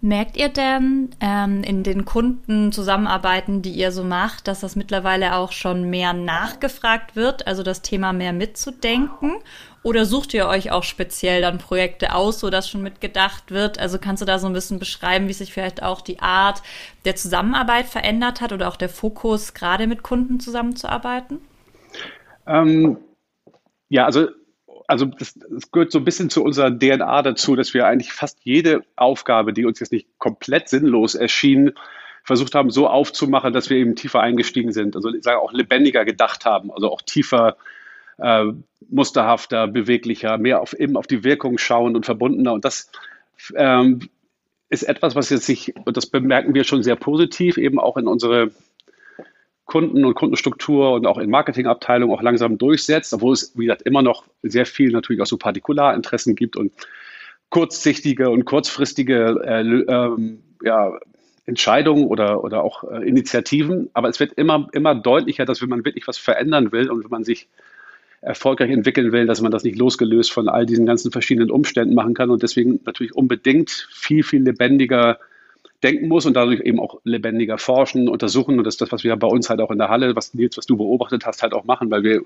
Merkt 0.00 0.36
ihr 0.36 0.48
denn 0.48 1.10
ähm, 1.20 1.64
in 1.64 1.82
den 1.82 2.04
Kundenzusammenarbeiten, 2.04 3.62
die 3.62 3.72
ihr 3.72 3.90
so 3.90 4.04
macht, 4.04 4.46
dass 4.46 4.60
das 4.60 4.76
mittlerweile 4.76 5.34
auch 5.34 5.50
schon 5.50 5.90
mehr 5.90 6.12
nachgefragt 6.12 7.16
wird, 7.16 7.48
also 7.48 7.64
das 7.64 7.82
Thema 7.82 8.12
mehr 8.12 8.32
mitzudenken? 8.32 9.38
Oder 9.82 10.04
sucht 10.04 10.34
ihr 10.34 10.46
euch 10.48 10.70
auch 10.70 10.82
speziell 10.82 11.40
dann 11.40 11.58
Projekte 11.58 12.14
aus, 12.14 12.40
so 12.40 12.50
dass 12.50 12.68
schon 12.68 12.82
mitgedacht 12.82 13.50
wird? 13.50 13.78
Also 13.78 13.98
kannst 13.98 14.20
du 14.20 14.26
da 14.26 14.38
so 14.38 14.46
ein 14.46 14.52
bisschen 14.52 14.78
beschreiben, 14.78 15.28
wie 15.28 15.32
sich 15.32 15.52
vielleicht 15.52 15.82
auch 15.82 16.00
die 16.00 16.20
Art 16.20 16.62
der 17.04 17.16
Zusammenarbeit 17.16 17.86
verändert 17.86 18.40
hat 18.40 18.52
oder 18.52 18.68
auch 18.68 18.76
der 18.76 18.88
Fokus, 18.88 19.54
gerade 19.54 19.86
mit 19.86 20.02
Kunden 20.02 20.40
zusammenzuarbeiten? 20.40 21.38
Ähm, 22.46 22.98
ja, 23.88 24.04
also 24.04 24.28
also 24.88 25.04
das, 25.04 25.34
das 25.34 25.70
gehört 25.70 25.92
so 25.92 25.98
ein 25.98 26.04
bisschen 26.04 26.30
zu 26.30 26.42
unserer 26.42 26.70
DNA 26.76 27.22
dazu, 27.22 27.54
dass 27.54 27.74
wir 27.74 27.86
eigentlich 27.86 28.10
fast 28.10 28.38
jede 28.42 28.80
Aufgabe, 28.96 29.52
die 29.52 29.66
uns 29.66 29.78
jetzt 29.80 29.92
nicht 29.92 30.08
komplett 30.18 30.70
sinnlos 30.70 31.14
erschien, 31.14 31.72
versucht 32.24 32.54
haben, 32.54 32.70
so 32.70 32.88
aufzumachen, 32.88 33.52
dass 33.52 33.70
wir 33.70 33.76
eben 33.76 33.96
tiefer 33.96 34.20
eingestiegen 34.20 34.72
sind. 34.72 34.96
Also 34.96 35.12
ich 35.12 35.22
sage 35.22 35.40
auch 35.40 35.52
lebendiger 35.52 36.06
gedacht 36.06 36.46
haben, 36.46 36.72
also 36.72 36.90
auch 36.90 37.02
tiefer, 37.02 37.56
äh, 38.18 38.44
musterhafter, 38.88 39.66
beweglicher, 39.66 40.38
mehr 40.38 40.60
auf 40.60 40.72
eben 40.74 40.96
auf 40.96 41.06
die 41.06 41.24
Wirkung 41.24 41.58
schauen 41.58 41.96
und 41.96 42.06
verbundener. 42.06 42.52
Und 42.52 42.64
das 42.64 42.90
ähm, 43.54 44.08
ist 44.68 44.82
etwas, 44.82 45.14
was 45.14 45.30
jetzt 45.30 45.46
sich, 45.46 45.74
und 45.84 45.96
das 45.96 46.06
bemerken 46.06 46.54
wir 46.54 46.64
schon 46.64 46.82
sehr 46.82 46.96
positiv, 46.96 47.56
eben 47.56 47.78
auch 47.78 47.96
in 47.96 48.06
unsere 48.06 48.50
Kunden- 49.64 50.04
und 50.04 50.14
Kundenstruktur 50.14 50.92
und 50.92 51.06
auch 51.06 51.18
in 51.18 51.28
Marketingabteilungen 51.28 52.16
auch 52.16 52.22
langsam 52.22 52.56
durchsetzt, 52.56 53.12
obwohl 53.12 53.34
es, 53.34 53.52
wie 53.56 53.66
gesagt, 53.66 53.82
immer 53.82 54.02
noch 54.02 54.24
sehr 54.42 54.64
viel 54.64 54.90
natürlich 54.90 55.20
auch 55.20 55.26
so 55.26 55.36
Partikularinteressen 55.36 56.34
gibt 56.34 56.56
und 56.56 56.72
kurzsichtige 57.50 58.30
und 58.30 58.46
kurzfristige 58.46 59.40
äh, 59.44 59.60
ähm, 59.60 60.42
ja, 60.62 60.98
Entscheidungen 61.44 62.06
oder, 62.06 62.44
oder 62.44 62.62
auch 62.62 62.84
äh, 62.84 63.06
Initiativen. 63.06 63.90
Aber 63.92 64.08
es 64.08 64.20
wird 64.20 64.32
immer, 64.34 64.68
immer 64.72 64.94
deutlicher, 64.94 65.44
dass 65.44 65.60
wenn 65.60 65.68
man 65.68 65.84
wirklich 65.84 66.06
was 66.08 66.18
verändern 66.18 66.72
will 66.72 66.90
und 66.90 67.04
wenn 67.04 67.10
man 67.10 67.24
sich 67.24 67.48
erfolgreich 68.20 68.70
entwickeln 68.70 69.12
will, 69.12 69.26
dass 69.26 69.40
man 69.40 69.52
das 69.52 69.64
nicht 69.64 69.78
losgelöst 69.78 70.32
von 70.32 70.48
all 70.48 70.66
diesen 70.66 70.86
ganzen 70.86 71.12
verschiedenen 71.12 71.50
Umständen 71.50 71.94
machen 71.94 72.14
kann 72.14 72.30
und 72.30 72.42
deswegen 72.42 72.80
natürlich 72.84 73.14
unbedingt 73.14 73.70
viel, 73.90 74.22
viel 74.22 74.42
lebendiger 74.42 75.18
denken 75.82 76.08
muss 76.08 76.26
und 76.26 76.34
dadurch 76.34 76.60
eben 76.60 76.80
auch 76.80 77.00
lebendiger 77.04 77.58
forschen, 77.58 78.08
untersuchen. 78.08 78.58
Und 78.58 78.64
das 78.64 78.74
ist 78.74 78.80
das, 78.80 78.92
was 78.92 79.04
wir 79.04 79.14
bei 79.16 79.28
uns 79.28 79.48
halt 79.48 79.60
auch 79.60 79.70
in 79.70 79.78
der 79.78 79.88
Halle, 79.88 80.16
was 80.16 80.34
Nils, 80.34 80.56
was 80.56 80.66
du 80.66 80.76
beobachtet 80.76 81.24
hast, 81.24 81.42
halt 81.42 81.52
auch 81.52 81.64
machen, 81.64 81.90
weil 81.90 82.02
wir, 82.02 82.22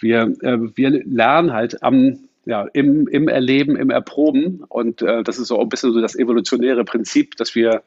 wir, 0.00 0.34
äh, 0.42 0.58
wir 0.76 0.90
lernen 0.90 1.52
halt 1.52 1.82
am, 1.82 2.18
ja, 2.44 2.66
im, 2.72 3.06
im 3.06 3.28
Erleben, 3.28 3.76
im 3.76 3.90
Erproben. 3.90 4.64
Und 4.68 5.02
äh, 5.02 5.22
das 5.22 5.38
ist 5.38 5.48
so 5.48 5.60
ein 5.60 5.68
bisschen 5.68 5.92
so 5.92 6.00
das 6.00 6.16
evolutionäre 6.16 6.84
Prinzip, 6.84 7.36
dass 7.36 7.54
wir 7.54 7.82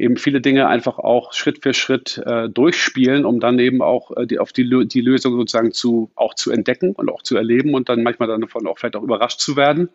eben 0.00 0.16
viele 0.16 0.40
Dinge 0.40 0.66
einfach 0.68 0.98
auch 0.98 1.32
Schritt 1.32 1.62
für 1.62 1.74
Schritt 1.74 2.18
äh, 2.24 2.48
durchspielen, 2.48 3.24
um 3.24 3.40
dann 3.40 3.58
eben 3.58 3.82
auch 3.82 4.16
äh, 4.16 4.26
die, 4.26 4.38
auf 4.38 4.52
die, 4.52 4.88
die 4.88 5.00
Lösung 5.00 5.36
sozusagen 5.36 5.72
zu, 5.72 6.10
auch 6.14 6.34
zu 6.34 6.50
entdecken 6.50 6.92
und 6.92 7.10
auch 7.10 7.22
zu 7.22 7.36
erleben 7.36 7.74
und 7.74 7.88
dann 7.88 8.02
manchmal 8.02 8.28
dann 8.28 8.40
davon 8.40 8.66
auch 8.66 8.78
vielleicht 8.78 8.96
auch 8.96 9.02
überrascht 9.02 9.40
zu 9.40 9.56
werden. 9.56 9.90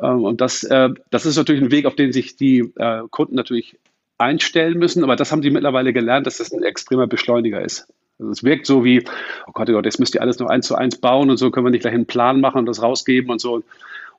Ähm, 0.00 0.24
und 0.24 0.40
das, 0.40 0.64
äh, 0.64 0.90
das 1.10 1.26
ist 1.26 1.36
natürlich 1.36 1.62
ein 1.62 1.70
Weg, 1.70 1.86
auf 1.86 1.96
den 1.96 2.12
sich 2.12 2.36
die 2.36 2.72
äh, 2.76 3.02
Kunden 3.10 3.36
natürlich 3.36 3.78
einstellen 4.18 4.78
müssen, 4.78 5.02
aber 5.04 5.16
das 5.16 5.32
haben 5.32 5.42
sie 5.42 5.50
mittlerweile 5.50 5.92
gelernt, 5.92 6.26
dass 6.26 6.38
das 6.38 6.52
ein 6.52 6.62
extremer 6.62 7.06
Beschleuniger 7.06 7.60
ist. 7.62 7.88
Also 8.18 8.30
es 8.30 8.44
wirkt 8.44 8.66
so 8.66 8.84
wie, 8.84 9.04
oh 9.46 9.52
Gott, 9.52 9.68
oh 9.68 9.72
Gott, 9.72 9.84
jetzt 9.84 9.98
müsst 9.98 10.14
ihr 10.14 10.22
alles 10.22 10.38
noch 10.38 10.48
eins 10.48 10.66
zu 10.66 10.76
eins 10.76 10.98
bauen 10.98 11.30
und 11.30 11.38
so 11.38 11.50
können 11.50 11.66
wir 11.66 11.70
nicht 11.70 11.80
gleich 11.80 11.94
einen 11.94 12.06
Plan 12.06 12.40
machen 12.40 12.58
und 12.58 12.66
das 12.66 12.82
rausgeben 12.82 13.30
und 13.30 13.40
so. 13.40 13.62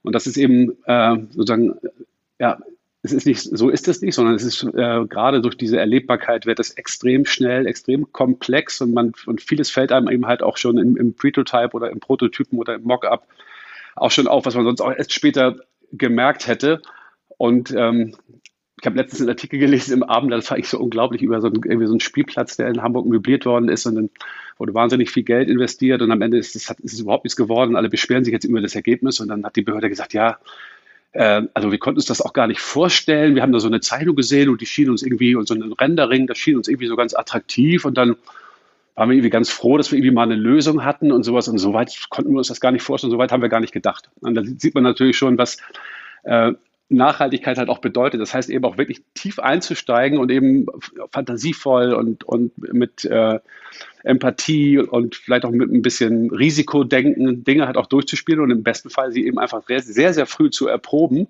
Und 0.02 0.14
das 0.14 0.28
ist 0.28 0.36
eben 0.36 0.78
äh, 0.86 1.16
sozusagen, 1.32 1.76
ja, 2.38 2.58
es 3.06 3.12
ist 3.12 3.26
nicht, 3.26 3.42
so 3.42 3.70
ist 3.70 3.88
es 3.90 4.02
nicht, 4.02 4.16
sondern 4.16 4.36
es 4.36 4.44
ist 4.44 4.64
äh, 4.64 5.06
gerade 5.06 5.42
durch 5.42 5.58
diese 5.58 5.78
Erlebbarkeit 5.78 6.46
wird 6.46 6.60
es 6.60 6.72
extrem 6.72 7.26
schnell, 7.26 7.68
extrem 7.68 8.12
komplex 8.14 8.80
und 8.80 8.94
man 8.94 9.12
und 9.26 9.42
vieles 9.42 9.70
fällt 9.70 9.92
einem 9.92 10.08
eben 10.08 10.26
halt 10.26 10.42
auch 10.42 10.56
schon 10.56 10.78
im, 10.78 10.96
im 10.96 11.14
Prototype 11.14 11.74
oder 11.74 11.92
im 11.92 12.00
Prototypen 12.00 12.58
oder 12.58 12.76
im 12.76 12.84
Mockup 12.84 13.28
auch 13.96 14.10
schon 14.10 14.28
auf, 14.28 14.46
was 14.46 14.56
man 14.56 14.64
sonst 14.64 14.82
auch 14.82 14.92
erst 14.92 15.14
später 15.14 15.58
gemerkt 15.92 16.48
hätte. 16.48 16.82
Und 17.38 17.72
ähm, 17.78 18.16
ich 18.80 18.86
habe 18.86 18.98
letztens 18.98 19.22
einen 19.22 19.30
Artikel 19.30 19.60
gelesen 19.60 19.94
im 19.94 20.04
Abend, 20.04 20.32
das 20.32 20.50
war 20.50 20.58
ich 20.58 20.68
so 20.68 20.80
unglaublich 20.80 21.22
über 21.22 21.42
so 21.42 21.48
einen, 21.48 21.88
so 21.88 21.94
einen 21.94 22.00
Spielplatz, 22.00 22.58
der 22.58 22.70
in 22.70 22.82
Hamburg 22.82 23.06
möbliert 23.06 23.46
worden 23.46 23.70
ist 23.70 23.86
und 23.86 23.96
dann 23.96 24.10
wurde 24.58 24.74
wahnsinnig 24.74 25.12
viel 25.12 25.24
Geld 25.24 25.50
investiert 25.50 26.02
und 26.02 26.12
am 26.12 26.22
Ende 26.22 26.38
ist 26.38 26.56
es, 26.56 26.70
ist 26.70 26.94
es 26.94 27.00
überhaupt 27.00 27.26
nichts 27.26 27.36
geworden. 27.36 27.76
Alle 27.76 27.90
beschweren 27.90 28.24
sich 28.24 28.34
jetzt 28.34 28.46
über 28.46 28.62
das 28.62 28.76
Ergebnis 28.76 29.20
und 29.20 29.28
dann 29.28 29.46
hat 29.46 29.56
die 29.56 29.62
Behörde 29.62 29.90
gesagt, 29.90 30.14
ja, 30.14 30.38
äh, 31.14 31.44
also 31.54 31.72
wir 31.72 31.80
konnten 31.80 31.98
uns 31.98 32.06
das 32.06 32.22
auch 32.22 32.34
gar 32.34 32.48
nicht 32.48 32.60
vorstellen. 32.60 33.36
Wir 33.36 33.42
haben 33.42 33.52
da 33.52 33.60
so 33.60 33.68
eine 33.68 33.80
Zeichnung 33.80 34.16
gesehen 34.16 34.50
und 34.50 34.62
die 34.62 34.66
schien 34.66 34.90
uns 34.90 35.04
irgendwie, 35.04 35.36
und 35.36 35.48
so 35.48 35.54
ein 35.54 35.74
Rendering, 35.74 36.28
das 36.28 36.38
schien 36.38 36.58
uns 36.58 36.68
irgendwie 36.68 36.88
so 36.88 36.96
ganz 36.96 37.14
attraktiv. 37.14 37.86
Und 37.86 37.98
dann 37.98 38.16
waren 38.96 39.10
wir 39.10 39.16
irgendwie 39.16 39.30
ganz 39.30 39.50
froh, 39.50 39.78
dass 39.78 39.92
wir 39.92 39.98
irgendwie 39.98 40.14
mal 40.14 40.24
eine 40.24 40.36
Lösung 40.36 40.84
hatten 40.84 41.12
und 41.12 41.24
sowas. 41.24 41.48
Und 41.48 41.60
soweit 41.60 41.96
konnten 42.10 42.32
wir 42.32 42.40
uns 42.40 42.48
das 42.48 42.60
gar 42.60 42.72
nicht 42.72 42.84
vorstellen, 42.84 43.12
soweit 43.12 43.32
haben 43.32 43.42
wir 43.42 43.50
gar 43.50 43.60
nicht 43.60 43.74
gedacht. 43.74 44.10
Und 44.22 44.36
da 44.36 44.44
sieht 44.44 44.76
man 44.76 44.84
natürlich 44.84 45.18
schon, 45.18 45.38
was 45.38 45.58
äh, 46.24 46.52
Nachhaltigkeit 46.90 47.58
halt 47.58 47.70
auch 47.70 47.80
bedeutet. 47.80 48.22
Das 48.22 48.34
heißt 48.34 48.50
eben 48.50 48.66
auch 48.66 48.78
wirklich 48.78 49.04
tief 49.14 49.40
einzusteigen 49.40 50.20
und 50.20 50.32
eben 50.32 50.68
fantasievoll 51.12 51.94
und, 51.94 52.24
und 52.24 52.58
mit 52.58 53.06
äh, 53.06 53.40
Empathie 54.04 54.80
und 54.80 55.16
vielleicht 55.16 55.46
auch 55.46 55.52
mit 55.52 55.72
ein 55.72 55.82
bisschen 55.82 56.30
Risikodenken 56.30 57.44
Dinge 57.44 57.68
halt 57.68 57.78
auch 57.78 57.88
durchzuspielen 57.88 58.42
und 58.42 58.52
im 58.52 58.64
besten 58.64 58.90
Fall 58.90 59.12
sie 59.12 59.26
eben 59.26 59.40
einfach 59.40 59.64
sehr, 59.68 60.14
sehr 60.14 60.26
früh 60.26 60.50
zu 60.50 60.68
erproben. 60.68 61.28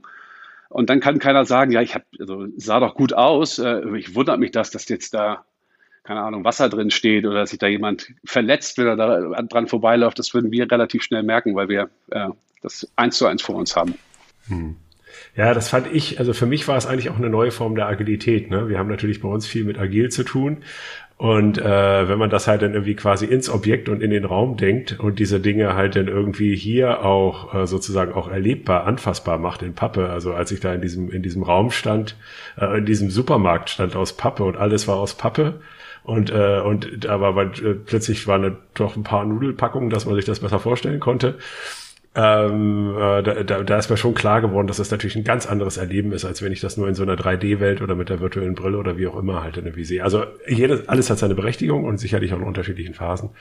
Und 0.70 0.90
dann 0.90 1.00
kann 1.00 1.20
keiner 1.20 1.46
sagen, 1.46 1.72
ja, 1.72 1.82
ich 1.82 1.94
hab, 1.94 2.04
also 2.20 2.48
sah 2.58 2.80
doch 2.80 2.96
gut 2.96 3.14
aus. 3.14 3.60
Äh, 3.60 3.96
ich 3.96 4.16
wundert 4.16 4.40
mich 4.40 4.52
das, 4.52 4.72
dass 4.72 4.90
jetzt 4.90 5.14
da, 5.14 5.46
keine 6.04 6.22
Ahnung, 6.22 6.44
Wasser 6.44 6.68
drin 6.68 6.90
steht 6.90 7.26
oder 7.26 7.42
dass 7.42 7.52
sich 7.52 7.60
da 7.60 7.68
jemand 7.68 8.08
verletzt, 8.26 8.80
wenn 8.80 8.88
er 8.88 8.96
da 8.96 9.42
dran 9.44 9.68
vorbeiläuft. 9.68 10.18
Das 10.18 10.34
würden 10.34 10.52
wir 10.52 10.70
relativ 10.70 11.04
schnell 11.04 11.22
merken, 11.22 11.56
weil 11.56 11.70
wir 11.70 11.92
äh, 12.10 12.30
das 12.64 12.92
eins 12.96 13.20
zu 13.20 13.28
eins 13.28 13.44
vor 13.44 13.56
uns 13.56 13.76
haben. 13.76 13.94
Hm. 14.48 14.78
Ja, 15.36 15.53
das 15.53 15.70
fand 15.70 15.88
ich, 15.91 16.20
also 16.20 16.34
für 16.34 16.46
mich 16.46 16.67
war 16.67 16.77
es 16.77 16.86
eigentlich 16.86 17.10
auch 17.10 17.17
eine 17.17 17.29
neue 17.29 17.51
Form 17.51 17.75
der 17.75 17.88
Agilität. 17.88 18.50
Ne? 18.50 18.70
Wir 18.70 18.77
haben 18.77 18.89
natürlich 18.89 19.22
bei 19.22 19.29
uns 19.29 19.48
viel 19.48 19.63
mit 19.63 19.79
Agil 19.79 20.10
zu 20.10 20.24
tun. 20.24 20.58
Und 21.17 21.58
äh, 21.58 22.10
wenn 22.10 22.17
man 22.17 22.29
das 22.29 22.48
halt 22.48 22.63
dann 22.63 22.74
irgendwie 22.74 22.96
quasi 22.96 23.25
ins 23.25 23.50
Objekt 23.50 23.88
und 23.88 24.01
in 24.01 24.10
den 24.10 24.25
Raum 24.25 24.58
denkt 24.58 25.00
und 25.00 25.20
diese 25.20 25.39
Dinge 25.39 25.74
halt 25.75 25.96
dann 25.96 26.08
irgendwie 26.08 26.55
hier 26.55 27.05
auch 27.05 27.53
äh, 27.53 27.67
sozusagen 27.67 28.13
auch 28.13 28.29
erlebbar, 28.29 28.86
anfassbar 28.86 29.38
macht 29.38 29.62
in 29.62 29.74
Pappe. 29.74 30.10
Also 30.10 30.34
als 30.34 30.51
ich 30.51 30.60
da 30.60 30.74
in 30.74 30.82
diesem, 30.82 31.12
in 31.12 31.24
diesem 31.24 31.43
Raum 31.43 31.72
stand, 31.72 32.17
äh, 32.60 32.79
in 32.79 32.86
diesem 32.86 33.10
Supermarkt 33.10 33.70
stand 33.70 33.96
aus 33.96 34.17
Pappe 34.17 34.43
und 34.43 34.58
alles 34.58 34.88
war 34.88 34.98
aus 34.98 35.13
Pappe. 35.13 35.62
Und, 36.03 36.32
äh, 36.32 36.60
und 36.60 37.05
da 37.05 37.22
war 37.22 37.38
äh, 37.38 37.74
plötzlich 37.74 38.27
waren 38.27 38.58
doch 38.74 38.98
ein 38.98 39.03
paar 39.03 39.24
Nudelpackungen, 39.24 39.89
dass 39.89 40.05
man 40.05 40.15
sich 40.15 40.25
das 40.25 40.41
besser 40.41 40.60
vorstellen 40.60 41.00
konnte 41.00 41.36
ähm, 42.15 42.96
äh, 42.96 43.24
da, 43.24 43.43
da, 43.43 43.63
da 43.63 43.77
ist 43.77 43.89
mir 43.89 43.98
schon 43.98 44.13
klar 44.13 44.41
geworden, 44.41 44.67
dass 44.67 44.77
das 44.77 44.91
natürlich 44.91 45.15
ein 45.15 45.24
ganz 45.24 45.48
anderes 45.48 45.77
Erleben 45.77 46.12
ist, 46.12 46.25
als 46.25 46.43
wenn 46.43 46.51
ich 46.51 46.62
das 46.62 46.77
nur 46.77 46.88
in 46.88 46.93
so 46.93 47.01
einer 47.03 47.15
3D-Welt 47.15 47.82
oder 47.82 47.96
mit 47.96 48.10
der 48.10 48.20
virtuellen 48.20 48.53
Brille 48.53 48.77
oder 48.77 48.98
wie 48.98 49.08
auch 49.08 49.17
immer 49.17 49.41
halt 49.43 49.58
irgendwie 49.58 49.84
sehe. 49.84 50.03
Also 50.03 50.25
jedes, 50.48 50.88
alles 50.88 51.10
hat 51.10 51.17
seine 51.17 51.34
Berechtigung 51.34 51.86
und 51.86 51.98
sicherlich 51.98 52.34
auch 52.34 52.38
in 52.38 52.43
unterschiedlichen 52.43 52.93
Phasen. 52.93 53.32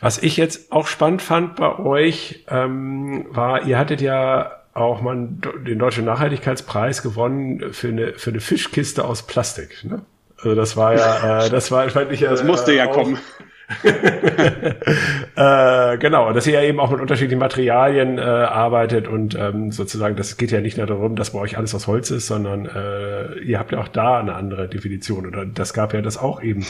Was 0.00 0.22
ich 0.22 0.36
jetzt 0.36 0.70
auch 0.70 0.86
spannend 0.86 1.20
fand 1.20 1.56
bei 1.56 1.76
euch, 1.80 2.44
ähm, 2.48 3.26
war, 3.30 3.64
ihr 3.64 3.76
hattet 3.76 4.00
ja 4.00 4.52
auch 4.74 5.02
mal 5.02 5.28
den 5.66 5.80
Deutschen 5.80 6.04
Nachhaltigkeitspreis 6.04 7.02
gewonnen 7.02 7.72
für 7.72 7.88
eine, 7.88 8.12
für 8.12 8.30
eine 8.30 8.38
Fischkiste 8.38 9.04
aus 9.04 9.26
Plastik. 9.26 9.84
Ne? 9.84 10.02
Also 10.36 10.54
das 10.54 10.76
war 10.76 10.94
ja, 10.94 11.46
äh, 11.46 11.50
das 11.50 11.72
war, 11.72 11.90
fand 11.90 12.12
ich 12.12 12.20
ja. 12.20 12.30
Das 12.30 12.44
musste 12.44 12.72
ja 12.72 12.86
auch, 12.86 12.92
kommen. 12.92 13.18
äh, 15.38 15.98
genau, 15.98 16.32
dass 16.32 16.48
ihr 16.48 16.54
ja 16.54 16.62
eben 16.62 16.80
auch 16.80 16.90
mit 16.90 17.00
unterschiedlichen 17.00 17.38
Materialien 17.38 18.18
äh, 18.18 18.22
arbeitet 18.22 19.06
und 19.06 19.36
ähm, 19.36 19.70
sozusagen, 19.70 20.16
das 20.16 20.36
geht 20.36 20.50
ja 20.50 20.60
nicht 20.60 20.78
nur 20.78 20.86
darum, 20.86 21.14
dass 21.14 21.30
bei 21.30 21.38
euch 21.38 21.56
alles 21.56 21.76
aus 21.76 21.86
Holz 21.86 22.10
ist, 22.10 22.26
sondern 22.26 22.66
äh, 22.66 23.38
ihr 23.38 23.60
habt 23.60 23.70
ja 23.70 23.78
auch 23.78 23.86
da 23.86 24.18
eine 24.18 24.34
andere 24.34 24.68
Definition 24.68 25.26
oder 25.26 25.46
das 25.46 25.74
gab 25.74 25.94
ja 25.94 26.02
das 26.02 26.18
auch 26.18 26.42
eben 26.42 26.66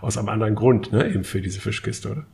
aus 0.00 0.16
einem 0.16 0.28
anderen 0.28 0.54
Grund, 0.54 0.92
ne, 0.92 1.08
eben 1.08 1.24
für 1.24 1.40
diese 1.40 1.60
Fischkiste, 1.60 2.10
oder? 2.10 2.24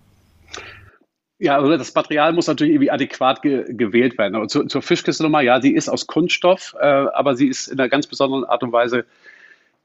Ja, 1.38 1.57
also 1.57 1.75
das 1.75 1.95
Material 1.95 2.35
muss 2.35 2.49
natürlich 2.49 2.75
irgendwie 2.75 2.90
adäquat 2.90 3.40
ge 3.40 3.64
gewählt 3.68 4.18
werden. 4.18 4.35
Aber 4.35 4.49
zu, 4.49 4.64
zur 4.64 4.83
Fischkiste 4.83 5.23
nochmal, 5.23 5.45
ja, 5.45 5.59
sie 5.62 5.73
ist 5.73 5.88
aus 5.88 6.07
Kunststoff, 6.07 6.76
äh, 6.78 6.85
aber 6.85 7.35
sie 7.35 7.49
ist 7.49 7.68
in 7.68 7.80
einer 7.80 7.88
ganz 7.88 8.07
besonderen 8.07 8.45
Art 8.45 8.62
und 8.62 8.73
Weise 8.73 9.07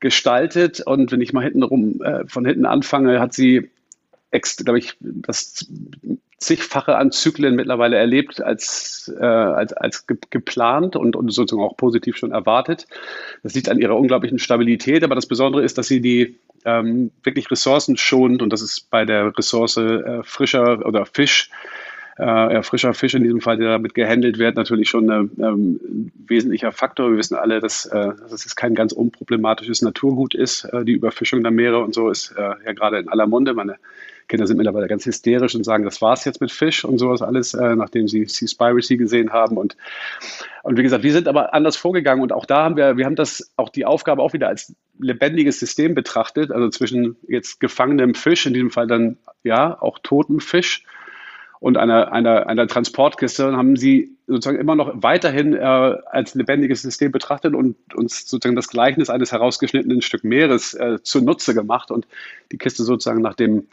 gestaltet. 0.01 0.81
Und 0.81 1.13
wenn 1.13 1.22
ich 1.22 1.31
mal 1.31 1.43
hinten 1.43 1.63
rum 1.63 2.01
äh, 2.03 2.27
von 2.27 2.43
hinten 2.43 2.65
anfange, 2.65 3.22
hat 3.22 3.33
sie 3.33 3.69
glaube 4.41 4.79
ich, 4.79 4.97
das 4.99 5.65
zigfache 6.37 6.97
an 6.97 7.11
Zyklen 7.11 7.55
mittlerweile 7.55 7.97
erlebt 7.97 8.41
als, 8.41 9.13
äh, 9.17 9.23
als, 9.23 9.73
als 9.73 10.07
ge 10.07 10.17
geplant 10.29 10.95
und, 10.95 11.15
und 11.15 11.29
sozusagen 11.29 11.65
auch 11.65 11.77
positiv 11.77 12.17
schon 12.17 12.31
erwartet. 12.31 12.87
Das 13.43 13.53
liegt 13.53 13.69
an 13.69 13.79
ihrer 13.79 13.95
unglaublichen 13.95 14.39
Stabilität, 14.39 15.03
aber 15.03 15.15
das 15.15 15.25
Besondere 15.25 15.63
ist, 15.63 15.77
dass 15.77 15.87
sie 15.87 16.01
die 16.01 16.37
ähm, 16.65 17.11
wirklich 17.23 17.49
Ressourcen 17.49 17.95
schont 17.95 18.41
und 18.41 18.51
das 18.51 18.61
ist 18.61 18.89
bei 18.89 19.05
der 19.05 19.37
Ressource 19.37 19.77
äh, 19.77 20.23
frischer 20.23 20.85
oder 20.85 21.05
Fisch 21.05 21.49
äh, 22.19 22.53
ja, 22.53 22.61
frischer 22.61 22.93
Fisch 22.93 23.15
in 23.15 23.23
diesem 23.23 23.41
Fall, 23.41 23.57
der 23.57 23.69
damit 23.69 23.95
gehandelt 23.95 24.37
wird, 24.37 24.55
natürlich 24.55 24.89
schon 24.89 25.09
ein 25.09 25.31
ähm, 25.39 26.11
wesentlicher 26.27 26.71
Faktor. 26.71 27.09
Wir 27.09 27.17
wissen 27.17 27.35
alle, 27.35 27.59
dass, 27.59 27.85
äh, 27.87 28.11
dass 28.29 28.45
es 28.45 28.55
kein 28.55 28.75
ganz 28.75 28.91
unproblematisches 28.91 29.81
Naturgut 29.81 30.35
ist. 30.35 30.65
Äh, 30.65 30.85
die 30.85 30.93
Überfischung 30.93 31.41
der 31.41 31.51
Meere 31.51 31.83
und 31.83 31.95
so 31.95 32.09
ist 32.09 32.31
äh, 32.37 32.41
ja 32.65 32.73
gerade 32.73 32.99
in 32.99 33.09
aller 33.09 33.25
Munde. 33.25 33.53
Meine 33.53 33.77
Kinder 34.27 34.47
sind 34.47 34.57
mittlerweile 34.57 34.87
ganz 34.87 35.05
hysterisch 35.05 35.55
und 35.55 35.63
sagen, 35.63 35.83
das 35.83 36.01
war's 36.01 36.25
jetzt 36.25 36.41
mit 36.41 36.51
Fisch 36.51 36.85
und 36.85 36.97
sowas 36.97 37.21
alles, 37.21 37.53
äh, 37.53 37.75
nachdem 37.75 38.07
sie 38.07 38.25
Seaspiracy 38.25 38.97
gesehen 38.97 39.31
haben. 39.31 39.57
Und, 39.57 39.75
und 40.63 40.77
wie 40.77 40.83
gesagt, 40.83 41.03
wir 41.03 41.11
sind 41.13 41.27
aber 41.27 41.53
anders 41.53 41.77
vorgegangen 41.77 42.21
und 42.23 42.31
auch 42.31 42.45
da 42.45 42.63
haben 42.63 42.77
wir, 42.77 42.97
wir 42.97 43.05
haben 43.05 43.15
das, 43.15 43.51
auch 43.57 43.69
die 43.69 43.85
Aufgabe 43.85 44.21
auch 44.21 44.33
wieder 44.33 44.47
als 44.47 44.75
lebendiges 44.99 45.59
System 45.59 45.95
betrachtet, 45.95 46.51
also 46.51 46.69
zwischen 46.69 47.17
jetzt 47.27 47.59
gefangenem 47.59 48.15
Fisch, 48.15 48.45
in 48.45 48.53
diesem 48.53 48.71
Fall 48.71 48.87
dann 48.87 49.17
ja 49.43 49.81
auch 49.81 49.99
totem 50.01 50.39
Fisch 50.39 50.83
und 51.63 51.77
einer, 51.77 52.11
einer, 52.11 52.47
einer 52.47 52.67
Transportkiste 52.67 53.47
und 53.47 53.55
haben 53.55 53.77
sie 53.77 54.17
sozusagen 54.27 54.59
immer 54.59 54.75
noch 54.75 54.91
weiterhin 54.95 55.53
äh, 55.53 55.61
als 55.61 56.35
lebendiges 56.35 56.81
System 56.81 57.13
betrachtet 57.13 57.55
und 57.55 57.77
uns 57.95 58.27
sozusagen 58.27 58.57
das 58.57 58.67
Gleichnis 58.67 59.09
eines 59.09 59.31
herausgeschnittenen 59.31 60.01
Stück 60.01 60.25
Meeres 60.25 60.73
äh, 60.73 61.01
zunutze 61.03 61.53
gemacht 61.53 61.89
und 61.89 62.05
die 62.51 62.57
Kiste 62.57 62.83
sozusagen 62.83 63.21
nach 63.21 63.35
dem 63.35 63.67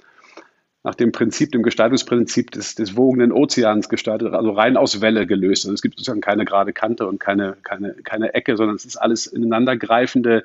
nach 0.82 0.94
dem 0.94 1.12
Prinzip, 1.12 1.52
dem 1.52 1.62
Gestaltungsprinzip 1.62 2.50
des, 2.52 2.74
des 2.74 2.96
wogenden 2.96 3.32
Ozeans 3.32 3.88
gestaltet, 3.88 4.32
also 4.32 4.52
rein 4.52 4.76
aus 4.76 5.00
Welle 5.00 5.26
gelöst. 5.26 5.64
Also 5.66 5.74
es 5.74 5.82
gibt 5.82 5.98
sozusagen 5.98 6.22
keine 6.22 6.44
gerade 6.44 6.72
Kante 6.72 7.06
und 7.06 7.20
keine, 7.20 7.56
keine, 7.62 7.94
keine 8.02 8.32
Ecke, 8.32 8.56
sondern 8.56 8.76
es 8.76 8.86
ist 8.86 8.96
alles 8.96 9.26
ineinandergreifende 9.26 10.44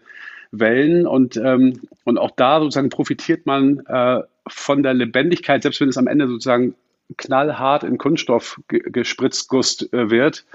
Wellen 0.52 1.08
und, 1.08 1.38
ähm, 1.38 1.82
und 2.04 2.18
auch 2.18 2.32
da 2.32 2.60
sozusagen 2.60 2.90
profitiert 2.90 3.46
man 3.46 3.80
äh, 3.88 4.22
von 4.48 4.84
der 4.84 4.94
Lebendigkeit, 4.94 5.64
selbst 5.64 5.82
wenn 5.82 5.90
es 5.90 5.98
am 5.98 6.08
Ende 6.08 6.28
sozusagen 6.28 6.76
knallhart 7.18 7.84
in 7.84 7.98
Kunststoff 7.98 8.60
gespritzt 8.68 9.48
Gust 9.48 9.92
äh, 9.94 10.10
wird, 10.10 10.46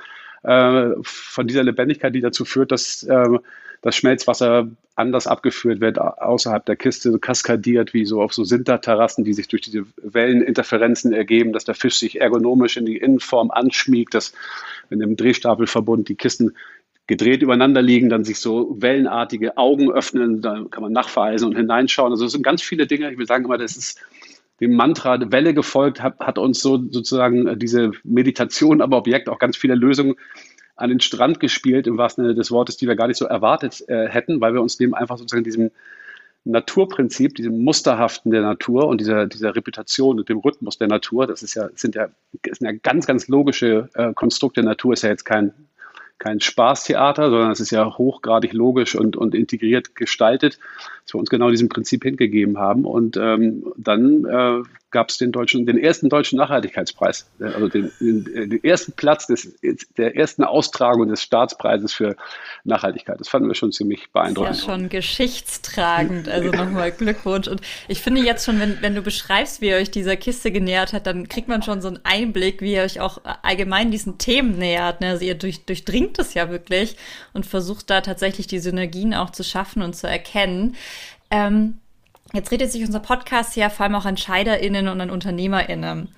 äh, 0.43 0.91
von 1.03 1.47
dieser 1.47 1.63
Lebendigkeit, 1.63 2.15
die 2.15 2.21
dazu 2.21 2.45
führt, 2.45 2.73
dass 2.73 3.03
äh, 3.03 3.39
das 3.83 3.97
Schmelzwasser 3.97 4.69
anders 4.95 5.27
abgeführt 5.27 5.81
wird, 5.81 5.99
außerhalb 5.99 6.65
der 6.67 6.77
Kiste, 6.77 7.19
kaskadiert, 7.19 7.95
wie 7.95 8.05
so 8.05 8.21
auf 8.21 8.35
so 8.35 8.45
Sinterterrassen, 8.45 9.25
die 9.25 9.33
sich 9.33 9.49
durch 9.49 9.63
diese 9.63 9.87
Welleninterferenzen 10.03 11.13
ergeben, 11.13 11.53
dass 11.53 11.65
der 11.65 11.75
Fisch 11.75 11.99
sich 11.99 12.21
ergonomisch 12.21 12.77
in 12.77 12.85
die 12.85 12.99
Innenform 12.99 13.51
anschmiegt, 13.51 14.13
dass 14.13 14.35
wenn 14.91 15.01
im 15.01 15.17
Drehstapelverbund 15.17 16.09
die 16.09 16.17
Kisten 16.17 16.55
gedreht 17.07 17.43
übereinander 17.43 17.83
liegen, 17.83 18.09
dann 18.09 18.25
sich 18.25 18.39
so 18.39 18.77
wellenartige 18.79 19.57
Augen 19.57 19.91
öffnen, 19.91 20.43
da 20.43 20.65
kann 20.71 20.83
man 20.83 20.93
nachverweisen 20.93 21.49
und 21.49 21.57
hineinschauen. 21.57 22.13
Also 22.13 22.27
es 22.27 22.33
sind 22.33 22.45
ganz 22.45 22.63
viele 22.63 22.87
Dinge. 22.87 23.11
Ich 23.11 23.19
will 23.19 23.27
sagen 23.27 23.47
immer, 23.47 23.59
das 23.59 23.77
ist 23.77 24.01
dem 24.61 24.75
Mantra 24.75 25.19
Welle 25.33 25.55
gefolgt, 25.55 26.03
hat, 26.03 26.19
hat 26.21 26.39
uns 26.39 26.61
so 26.61 26.83
sozusagen 26.91 27.59
diese 27.59 27.93
Meditation, 28.05 28.83
aber 28.83 28.99
Objekt 28.99 29.29
auch 29.29 29.39
ganz 29.39 29.57
viele 29.57 29.75
Lösungen 29.75 30.17
an 30.77 30.91
den 30.91 31.01
Strand 31.01 31.41
gespielt, 31.41 31.87
im 31.87 31.99
wahrsten 31.99 32.25
Sinne 32.25 32.35
des 32.35 32.51
Wortes, 32.51 32.77
die 32.77 32.89
wir 32.89 32.97
gar 32.97 33.07
nicht 33.07 33.19
so 33.19 33.27
erwartet 33.27 33.85
äh, 33.89 34.09
hätten, 34.09 34.41
weil 34.41 34.55
wir 34.55 34.63
uns 34.63 34.77
dem 34.77 34.95
einfach 34.95 35.19
sozusagen 35.19 35.45
diesem 35.45 35.71
Naturprinzip, 36.45 37.35
diesem 37.35 37.63
Musterhaften 37.63 38.31
der 38.31 38.41
Natur 38.41 38.87
und 38.87 38.99
dieser, 38.99 39.27
dieser 39.27 39.55
Reputation 39.55 40.19
und 40.19 40.29
dem 40.29 40.39
Rhythmus 40.39 40.79
der 40.79 40.89
Natur, 40.89 41.27
das 41.27 41.43
ist 41.43 41.55
ja, 41.55 41.69
sind 41.75 41.95
ja, 41.95 42.09
ist 42.45 42.63
ja 42.63 42.73
ganz, 42.73 43.07
ganz 43.07 43.29
logische 43.29 43.91
äh, 43.95 44.15
Konstrukte. 44.15 44.63
Der 44.63 44.71
Natur, 44.71 44.95
ist 44.95 45.03
ja 45.03 45.11
jetzt 45.11 45.25
kein 45.25 45.53
kein 46.21 46.39
Spaßtheater, 46.39 47.31
sondern 47.31 47.51
es 47.51 47.61
ist 47.61 47.71
ja 47.71 47.97
hochgradig 47.97 48.53
logisch 48.53 48.95
und, 48.95 49.17
und 49.17 49.35
integriert 49.35 49.97
gestaltet, 49.97 50.61
wir 51.15 51.19
uns 51.19 51.31
genau 51.31 51.51
diesem 51.51 51.69
Prinzip 51.69 52.05
hingegeben 52.05 52.59
haben. 52.59 52.85
Und 52.85 53.17
ähm, 53.17 53.73
dann 53.77 54.25
äh, 54.25 54.63
gab 54.91 55.11
es 55.11 55.19
den 55.19 55.33
deutschen, 55.33 55.67
den 55.67 55.79
ersten 55.79 56.09
deutschen 56.09 56.37
Nachhaltigkeitspreis, 56.39 57.27
also 57.39 57.69
den, 57.69 57.93
den, 58.01 58.25
den, 58.25 58.65
ersten 58.65 58.93
Platz 58.93 59.27
des, 59.27 59.57
der 59.97 60.17
ersten 60.17 60.43
Austragung 60.43 61.09
des 61.09 61.23
Staatspreises 61.23 61.93
für 61.93 62.17
Nachhaltigkeit. 62.65 63.21
Das 63.21 63.29
fanden 63.29 63.49
wir 63.49 63.55
schon 63.55 63.73
ziemlich 63.73 64.11
beeindruckend. 64.11 64.51
Das 64.51 64.59
ist 64.59 64.67
ja 64.67 64.73
schon 64.73 64.89
geschichtstragend, 64.89 66.29
also 66.29 66.51
nochmal 66.51 66.91
Glückwunsch. 66.91 67.47
Und 67.47 67.61
ich 67.89 68.01
finde 68.01 68.23
jetzt 68.23 68.45
schon, 68.45 68.59
wenn, 68.59 68.83
wenn 68.83 68.95
du 68.95 69.03
beschreibst, 69.03 69.61
wie 69.61 69.69
ihr 69.69 69.77
euch 69.77 69.91
dieser 69.91 70.17
Kiste 70.17 70.51
genähert 70.51 70.93
hat, 70.93 71.07
dann 71.07 71.29
kriegt 71.29 71.47
man 71.47 71.63
schon 71.63 71.81
so 71.81 71.89
einen 71.89 72.01
Einblick, 72.03 72.61
wie 72.61 72.75
ihr 72.75 72.83
euch 72.83 73.01
auch 73.01 73.21
allgemein 73.43 73.91
diesen 73.91 74.19
Themen 74.19 74.59
nähert. 74.59 75.01
Ne? 75.01 75.11
Also 75.11 75.25
ihr 75.25 75.37
durch, 75.37 75.65
durchdringt 75.65 76.19
es 76.19 76.35
ja 76.35 76.51
wirklich 76.51 76.97
und 77.33 77.47
versucht 77.47 77.91
da 77.91 78.01
tatsächlich 78.01 78.49
die 78.49 78.59
Synergien 78.59 79.15
auch 79.15 79.31
zu 79.31 79.45
schaffen 79.45 79.83
und 79.83 79.95
zu 79.95 80.09
erkennen. 80.09 80.75
Ähm, 81.31 81.81
Jetzt 82.33 82.53
redet 82.53 82.71
sich 82.71 82.85
unser 82.85 83.01
Podcast 83.01 83.57
ja 83.57 83.71
vor 83.71 83.85
allem 83.85 83.97
auch 83.97 84.05
an 84.05 84.17
ScheiderInnen 84.17 84.89
und 84.89 85.01
an 85.01 85.11
UnternehmerInnen. 85.11 86.09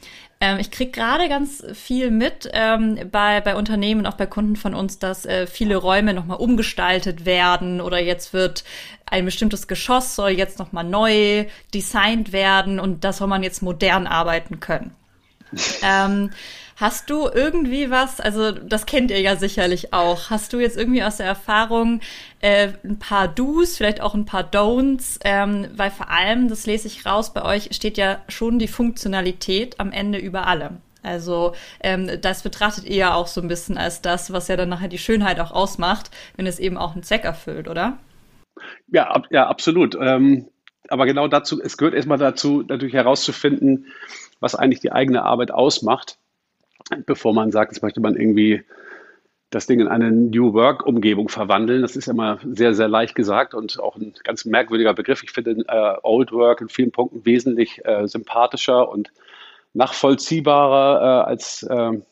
Ähm, 0.41 0.59
ich 0.59 0.71
kriege 0.71 0.91
gerade 0.91 1.29
ganz 1.29 1.65
viel 1.73 2.11
mit 2.11 2.51
ähm, 2.53 2.99
bei, 3.11 3.41
bei 3.41 3.57
Unternehmen 3.57 4.05
auch 4.05 4.17
bei 4.17 4.27
Kunden 4.27 4.57
von 4.57 4.75
uns, 4.75 4.99
dass 4.99 5.25
äh, 5.25 5.47
viele 5.47 5.77
Räume 5.77 6.13
nochmal 6.13 6.37
umgestaltet 6.37 7.25
werden 7.25 7.81
oder 7.81 7.99
jetzt 7.99 8.35
wird 8.35 8.65
ein 9.07 9.25
bestimmtes 9.25 9.69
Geschoss 9.69 10.15
soll 10.15 10.31
jetzt 10.31 10.59
nochmal 10.59 10.85
neu 10.85 11.47
designt 11.73 12.33
werden 12.33 12.79
und 12.79 13.05
da 13.05 13.13
soll 13.13 13.29
man 13.29 13.43
jetzt 13.43 13.63
modern 13.63 14.07
arbeiten 14.07 14.61
können. 14.61 14.95
ähm, 15.83 16.31
Hast 16.77 17.11
du 17.11 17.29
irgendwie 17.29 17.91
was, 17.91 18.21
also 18.21 18.53
das 18.53 18.87
kennt 18.87 19.11
ihr 19.11 19.21
ja 19.21 19.37
sicherlich 19.37 19.93
auch, 19.93 20.31
hast 20.31 20.53
du 20.53 20.59
jetzt 20.59 20.77
irgendwie 20.77 21.03
aus 21.03 21.19
der 21.19 21.27
Erfahrung 21.27 22.01
äh, 22.41 22.73
ein 22.85 22.99
paar 22.99 23.29
Do's, 23.29 23.77
vielleicht 23.77 24.01
auch 24.01 24.15
ein 24.15 24.25
paar 24.25 24.43
Don'ts, 24.43 25.21
ähm, 25.25 25.69
weil 25.75 25.91
vor 25.91 26.11
allem, 26.11 26.49
das 26.49 26.67
lese 26.67 26.89
ich 26.89 27.05
raus, 27.07 27.33
bei 27.35 27.45
euch 27.45 27.75
steht 27.75 27.99
ja 27.99 28.23
schon 28.29 28.59
die 28.59 28.69
Funktionalität 28.69 29.79
am 29.81 29.93
Ende 29.93 30.19
über 30.19 30.47
allem. 30.47 30.79
Also 31.03 31.55
ähm, 31.81 32.09
das 32.21 32.43
betrachtet 32.43 32.85
ihr 32.85 32.97
ja 32.97 33.15
auch 33.15 33.27
so 33.27 33.41
ein 33.41 33.49
bisschen 33.49 33.77
als 33.77 34.03
das, 34.03 34.33
was 34.33 34.49
ja 34.49 34.57
dann 34.57 34.69
nachher 34.69 34.89
die 34.89 34.99
Schönheit 34.99 35.41
auch 35.41 35.51
ausmacht, 35.51 36.11
wenn 36.37 36.47
es 36.47 36.59
eben 36.59 36.77
auch 36.77 36.95
einen 36.95 37.03
Zweck 37.03 37.25
erfüllt, 37.25 37.69
oder? 37.69 37.99
Ja, 38.89 39.09
ab, 39.09 39.27
ja 39.31 39.47
absolut. 39.47 39.97
Ähm, 40.01 40.49
aber 40.89 41.07
genau 41.07 41.29
dazu, 41.29 41.61
es 41.61 41.77
gehört 41.77 41.95
erstmal 41.95 42.19
dazu, 42.19 42.63
natürlich 42.67 42.95
herauszufinden, 42.95 43.87
was 44.41 44.55
eigentlich 44.55 44.81
die 44.81 44.93
eigene 44.93 45.23
Arbeit 45.23 45.51
ausmacht 45.51 46.19
bevor 47.07 47.33
man 47.35 47.51
sagt, 47.51 47.73
jetzt 47.73 47.83
möchte 47.83 48.01
man 48.01 48.17
irgendwie 48.17 48.63
das 49.53 49.67
Ding 49.67 49.81
in 49.81 49.89
eine 49.89 50.11
New 50.11 50.55
Work-Umgebung 50.55 51.29
verwandeln. 51.29 51.83
Das 51.83 51.95
ist 51.95 52.09
immer 52.09 52.39
sehr, 52.43 52.75
sehr 52.75 52.89
leicht 52.89 53.15
gesagt 53.15 53.55
und 53.55 53.79
auch 53.79 53.97
ein 53.97 54.15
ganz 54.25 54.45
merkwürdiger 54.45 54.95
Begriff. 54.95 55.23
Ich 55.23 55.31
finde 55.31 55.65
äh, 55.69 55.95
Old 56.03 56.33
Work 56.33 56.63
in 56.63 56.69
vielen 56.69 56.91
Punkten 56.91 57.25
wesentlich 57.27 57.85
äh, 57.85 58.09
sympathischer 58.09 58.89
und 58.89 59.13
nachvollziehbarer 59.75 61.01
äh, 61.01 61.31
als, 61.31 61.67
ähm, 61.71 62.03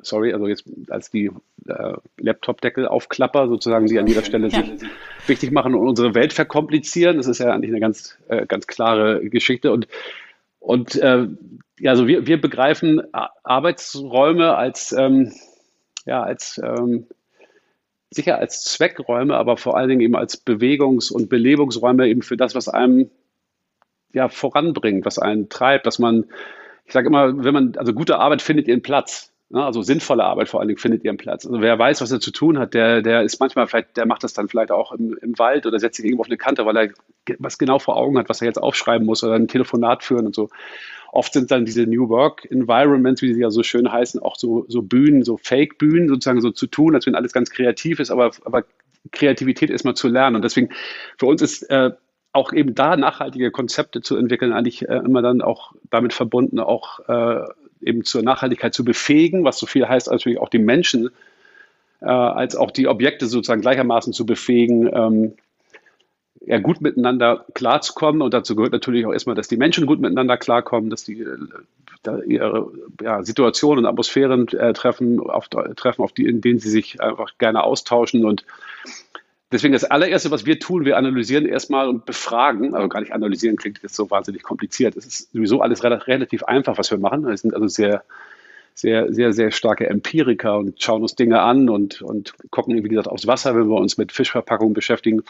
sorry, 0.00 0.32
also 0.32 0.48
jetzt 0.48 0.64
als 0.88 1.10
die 1.10 1.30
äh, 1.66 1.92
Laptop-Deckel-Aufklapper 2.18 3.48
sozusagen, 3.48 3.86
die 3.86 3.98
an 3.98 4.06
jeder 4.06 4.24
Stelle 4.24 4.48
ja. 4.48 4.62
sich 4.62 4.88
wichtig 5.26 5.52
machen 5.52 5.74
und 5.74 5.86
unsere 5.86 6.14
Welt 6.14 6.32
verkomplizieren. 6.32 7.18
Das 7.18 7.26
ist 7.26 7.38
ja 7.38 7.52
eigentlich 7.52 7.70
eine 7.70 7.80
ganz, 7.80 8.18
äh, 8.28 8.46
ganz 8.46 8.66
klare 8.66 9.20
Geschichte 9.28 9.70
und 9.70 9.86
und 10.60 10.94
äh, 10.96 11.26
ja, 11.80 11.90
also 11.90 12.06
wir, 12.06 12.26
wir 12.26 12.40
begreifen 12.40 13.02
Arbeitsräume 13.42 14.54
als, 14.54 14.92
ähm, 14.92 15.32
ja, 16.04 16.22
als 16.22 16.60
ähm, 16.62 17.06
sicher 18.10 18.38
als 18.38 18.64
Zweckräume, 18.64 19.36
aber 19.36 19.56
vor 19.56 19.76
allen 19.76 19.88
Dingen 19.88 20.00
eben 20.02 20.16
als 20.16 20.36
Bewegungs- 20.36 21.10
und 21.10 21.28
Belebungsräume 21.28 22.08
eben 22.08 22.22
für 22.22 22.36
das, 22.36 22.54
was 22.54 22.68
einem 22.68 23.10
ja 24.12 24.28
voranbringt, 24.28 25.06
was 25.06 25.18
einen 25.18 25.48
treibt, 25.48 25.86
dass 25.86 25.98
man, 25.98 26.26
ich 26.84 26.92
sage 26.92 27.06
immer, 27.06 27.44
wenn 27.44 27.54
man, 27.54 27.76
also 27.76 27.92
gute 27.92 28.18
Arbeit 28.18 28.42
findet 28.42 28.68
ihren 28.68 28.82
Platz. 28.82 29.32
Ne? 29.50 29.64
Also 29.64 29.82
sinnvolle 29.82 30.24
Arbeit 30.24 30.48
vor 30.48 30.60
allen 30.60 30.68
Dingen 30.68 30.78
findet 30.78 31.04
ihren 31.04 31.16
Platz. 31.16 31.44
Also 31.44 31.60
wer 31.60 31.78
weiß, 31.78 32.00
was 32.00 32.12
er 32.12 32.20
zu 32.20 32.30
tun 32.30 32.58
hat, 32.58 32.72
der, 32.72 33.02
der 33.02 33.22
ist 33.22 33.40
manchmal 33.40 33.66
vielleicht, 33.66 33.96
der 33.96 34.06
macht 34.06 34.22
das 34.22 34.32
dann 34.32 34.48
vielleicht 34.48 34.70
auch 34.70 34.92
im, 34.92 35.18
im 35.20 35.38
Wald 35.38 35.66
oder 35.66 35.78
setzt 35.78 35.96
sich 35.96 36.04
irgendwo 36.04 36.22
auf 36.22 36.28
eine 36.28 36.36
Kante, 36.36 36.64
weil 36.66 36.76
er 36.76 36.88
was 37.38 37.58
genau 37.58 37.78
vor 37.78 37.96
Augen 37.96 38.16
hat, 38.18 38.28
was 38.28 38.40
er 38.40 38.46
jetzt 38.46 38.62
aufschreiben 38.62 39.06
muss 39.06 39.24
oder 39.24 39.34
ein 39.34 39.48
Telefonat 39.48 40.04
führen 40.04 40.26
und 40.26 40.34
so. 40.34 40.48
Oft 41.12 41.32
sind 41.32 41.50
dann 41.50 41.64
diese 41.64 41.82
New 41.82 42.08
Work 42.08 42.48
Environments, 42.48 43.20
wie 43.22 43.34
sie 43.34 43.40
ja 43.40 43.50
so 43.50 43.64
schön 43.64 43.90
heißen, 43.90 44.22
auch 44.22 44.36
so, 44.36 44.64
so 44.68 44.82
Bühnen, 44.82 45.24
so 45.24 45.36
Fake-Bühnen, 45.36 46.08
sozusagen 46.08 46.40
so 46.40 46.52
zu 46.52 46.68
tun, 46.68 46.94
als 46.94 47.06
wenn 47.06 47.16
alles 47.16 47.32
ganz 47.32 47.50
kreativ 47.50 47.98
ist, 47.98 48.12
aber, 48.12 48.30
aber 48.44 48.64
Kreativität 49.10 49.70
ist 49.70 49.84
mal 49.84 49.96
zu 49.96 50.06
lernen. 50.06 50.36
Und 50.36 50.42
deswegen, 50.42 50.68
für 51.18 51.26
uns 51.26 51.42
ist 51.42 51.68
äh, 51.68 51.90
auch 52.32 52.52
eben 52.52 52.76
da 52.76 52.96
nachhaltige 52.96 53.50
Konzepte 53.50 54.02
zu 54.02 54.16
entwickeln, 54.16 54.52
eigentlich 54.52 54.88
äh, 54.88 54.98
immer 54.98 55.20
dann 55.20 55.42
auch 55.42 55.72
damit 55.90 56.12
verbunden, 56.12 56.60
auch 56.60 57.00
äh, 57.08 57.44
eben 57.82 58.04
zur 58.04 58.22
Nachhaltigkeit 58.22 58.74
zu 58.74 58.84
befähigen, 58.84 59.44
was 59.44 59.58
so 59.58 59.66
viel 59.66 59.88
heißt, 59.88 60.10
natürlich 60.10 60.38
auch 60.38 60.48
die 60.48 60.58
Menschen 60.58 61.10
äh, 62.00 62.06
als 62.06 62.56
auch 62.56 62.70
die 62.70 62.88
Objekte 62.88 63.26
sozusagen 63.26 63.60
gleichermaßen 63.60 64.12
zu 64.12 64.26
befähigen, 64.26 64.88
ähm, 64.92 65.34
ja, 66.40 66.58
gut 66.58 66.80
miteinander 66.80 67.44
klarzukommen. 67.54 68.22
Und 68.22 68.32
dazu 68.32 68.56
gehört 68.56 68.72
natürlich 68.72 69.04
auch 69.04 69.12
erstmal, 69.12 69.36
dass 69.36 69.48
die 69.48 69.58
Menschen 69.58 69.86
gut 69.86 70.00
miteinander 70.00 70.36
klarkommen, 70.36 70.90
dass 70.90 71.04
die 71.04 71.20
äh, 71.20 72.24
ihre 72.26 72.72
ja, 73.02 73.22
Situationen 73.22 73.84
und 73.84 73.90
Atmosphären 73.90 74.48
äh, 74.48 74.72
treffen, 74.72 75.20
auf, 75.20 75.48
treffen, 75.48 76.02
auf 76.02 76.12
die, 76.12 76.24
in 76.24 76.40
denen 76.40 76.58
sie 76.58 76.70
sich 76.70 77.00
einfach 77.00 77.36
gerne 77.38 77.62
austauschen 77.62 78.24
und 78.24 78.46
Deswegen 79.52 79.72
das 79.72 79.84
allererste, 79.84 80.30
was 80.30 80.46
wir 80.46 80.60
tun, 80.60 80.84
wir 80.84 80.96
analysieren 80.96 81.44
erstmal 81.44 81.88
und 81.88 82.06
befragen, 82.06 82.74
also 82.74 82.88
gar 82.88 83.00
nicht 83.00 83.12
analysieren 83.12 83.56
klingt 83.56 83.82
jetzt 83.82 83.96
so 83.96 84.08
wahnsinnig 84.10 84.44
kompliziert. 84.44 84.96
Es 84.96 85.06
ist 85.06 85.32
sowieso 85.32 85.60
alles 85.60 85.82
relativ 85.82 86.44
einfach, 86.44 86.78
was 86.78 86.90
wir 86.90 86.98
machen. 86.98 87.26
Wir 87.26 87.36
sind 87.36 87.54
also 87.54 87.66
sehr, 87.66 88.04
sehr, 88.74 89.12
sehr, 89.12 89.32
sehr 89.32 89.50
starke 89.50 89.88
Empiriker 89.88 90.56
und 90.56 90.80
schauen 90.80 91.02
uns 91.02 91.16
Dinge 91.16 91.40
an 91.40 91.68
und, 91.68 92.00
und 92.00 92.34
gucken, 92.50 92.82
wie 92.82 92.88
gesagt, 92.88 93.08
aufs 93.08 93.26
Wasser, 93.26 93.56
wenn 93.56 93.68
wir 93.68 93.80
uns 93.80 93.98
mit 93.98 94.12
Fischverpackungen 94.12 94.72
beschäftigen. 94.72 95.22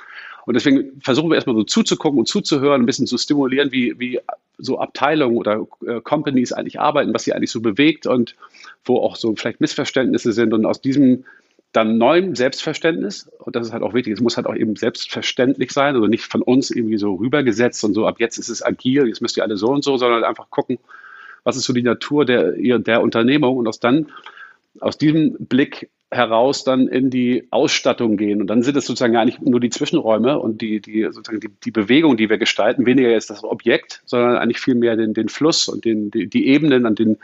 Und 0.44 0.54
deswegen 0.54 1.00
versuchen 1.00 1.30
wir 1.30 1.36
erstmal 1.36 1.56
so 1.56 1.64
zuzugucken 1.64 2.18
und 2.18 2.26
zuzuhören, 2.26 2.82
ein 2.82 2.86
bisschen 2.86 3.06
zu 3.06 3.16
stimulieren, 3.16 3.72
wie, 3.72 3.98
wie 3.98 4.20
so 4.58 4.78
Abteilungen 4.78 5.38
oder 5.38 5.66
äh, 5.86 6.00
Companies 6.02 6.52
eigentlich 6.52 6.78
arbeiten, 6.78 7.14
was 7.14 7.24
sie 7.24 7.32
eigentlich 7.32 7.50
so 7.50 7.60
bewegt 7.60 8.06
und 8.06 8.36
wo 8.84 8.98
auch 8.98 9.16
so 9.16 9.34
vielleicht 9.34 9.60
Missverständnisse 9.60 10.32
sind. 10.32 10.52
Und 10.52 10.66
aus 10.66 10.82
diesem 10.82 11.24
dann 11.72 11.98
neuem 11.98 12.34
Selbstverständnis, 12.34 13.30
und 13.38 13.54
das 13.54 13.68
ist 13.68 13.72
halt 13.72 13.82
auch 13.82 13.94
wichtig, 13.94 14.12
es 14.12 14.20
muss 14.20 14.36
halt 14.36 14.46
auch 14.46 14.56
eben 14.56 14.74
selbstverständlich 14.76 15.70
sein, 15.70 15.94
also 15.94 16.06
nicht 16.06 16.24
von 16.24 16.42
uns 16.42 16.70
irgendwie 16.70 16.98
so 16.98 17.14
rübergesetzt 17.14 17.84
und 17.84 17.94
so, 17.94 18.06
ab 18.06 18.16
jetzt 18.18 18.38
ist 18.38 18.48
es 18.48 18.64
agil, 18.64 19.06
jetzt 19.06 19.22
müsst 19.22 19.36
ihr 19.36 19.44
alle 19.44 19.56
so 19.56 19.68
und 19.68 19.84
so, 19.84 19.96
sondern 19.96 20.24
einfach 20.24 20.50
gucken, 20.50 20.78
was 21.44 21.56
ist 21.56 21.64
so 21.64 21.72
die 21.72 21.82
Natur 21.82 22.24
der, 22.24 22.52
der 22.78 23.02
Unternehmung 23.02 23.56
und 23.56 23.68
aus 23.68 23.80
dann, 23.80 24.10
aus 24.80 24.98
diesem 24.98 25.36
Blick 25.38 25.90
heraus 26.10 26.64
dann 26.64 26.88
in 26.88 27.08
die 27.08 27.46
Ausstattung 27.50 28.16
gehen. 28.16 28.40
Und 28.40 28.48
dann 28.48 28.62
sind 28.62 28.76
es 28.76 28.86
sozusagen 28.86 29.12
gar 29.12 29.24
nicht 29.24 29.40
nur 29.40 29.60
die 29.60 29.70
Zwischenräume 29.70 30.38
und 30.40 30.60
die, 30.60 30.80
die, 30.80 31.04
sozusagen 31.04 31.40
die, 31.40 31.50
die 31.64 31.70
Bewegung, 31.70 32.16
die 32.16 32.28
wir 32.28 32.38
gestalten, 32.38 32.84
weniger 32.84 33.10
jetzt 33.10 33.30
das 33.30 33.44
Objekt, 33.44 34.02
sondern 34.06 34.36
eigentlich 34.36 34.58
vielmehr 34.58 34.96
den, 34.96 35.14
den 35.14 35.28
Fluss 35.28 35.68
und 35.68 35.84
den, 35.84 36.10
die, 36.10 36.26
die 36.26 36.48
Ebenen, 36.48 36.84
an 36.84 36.96
denen 36.96 37.18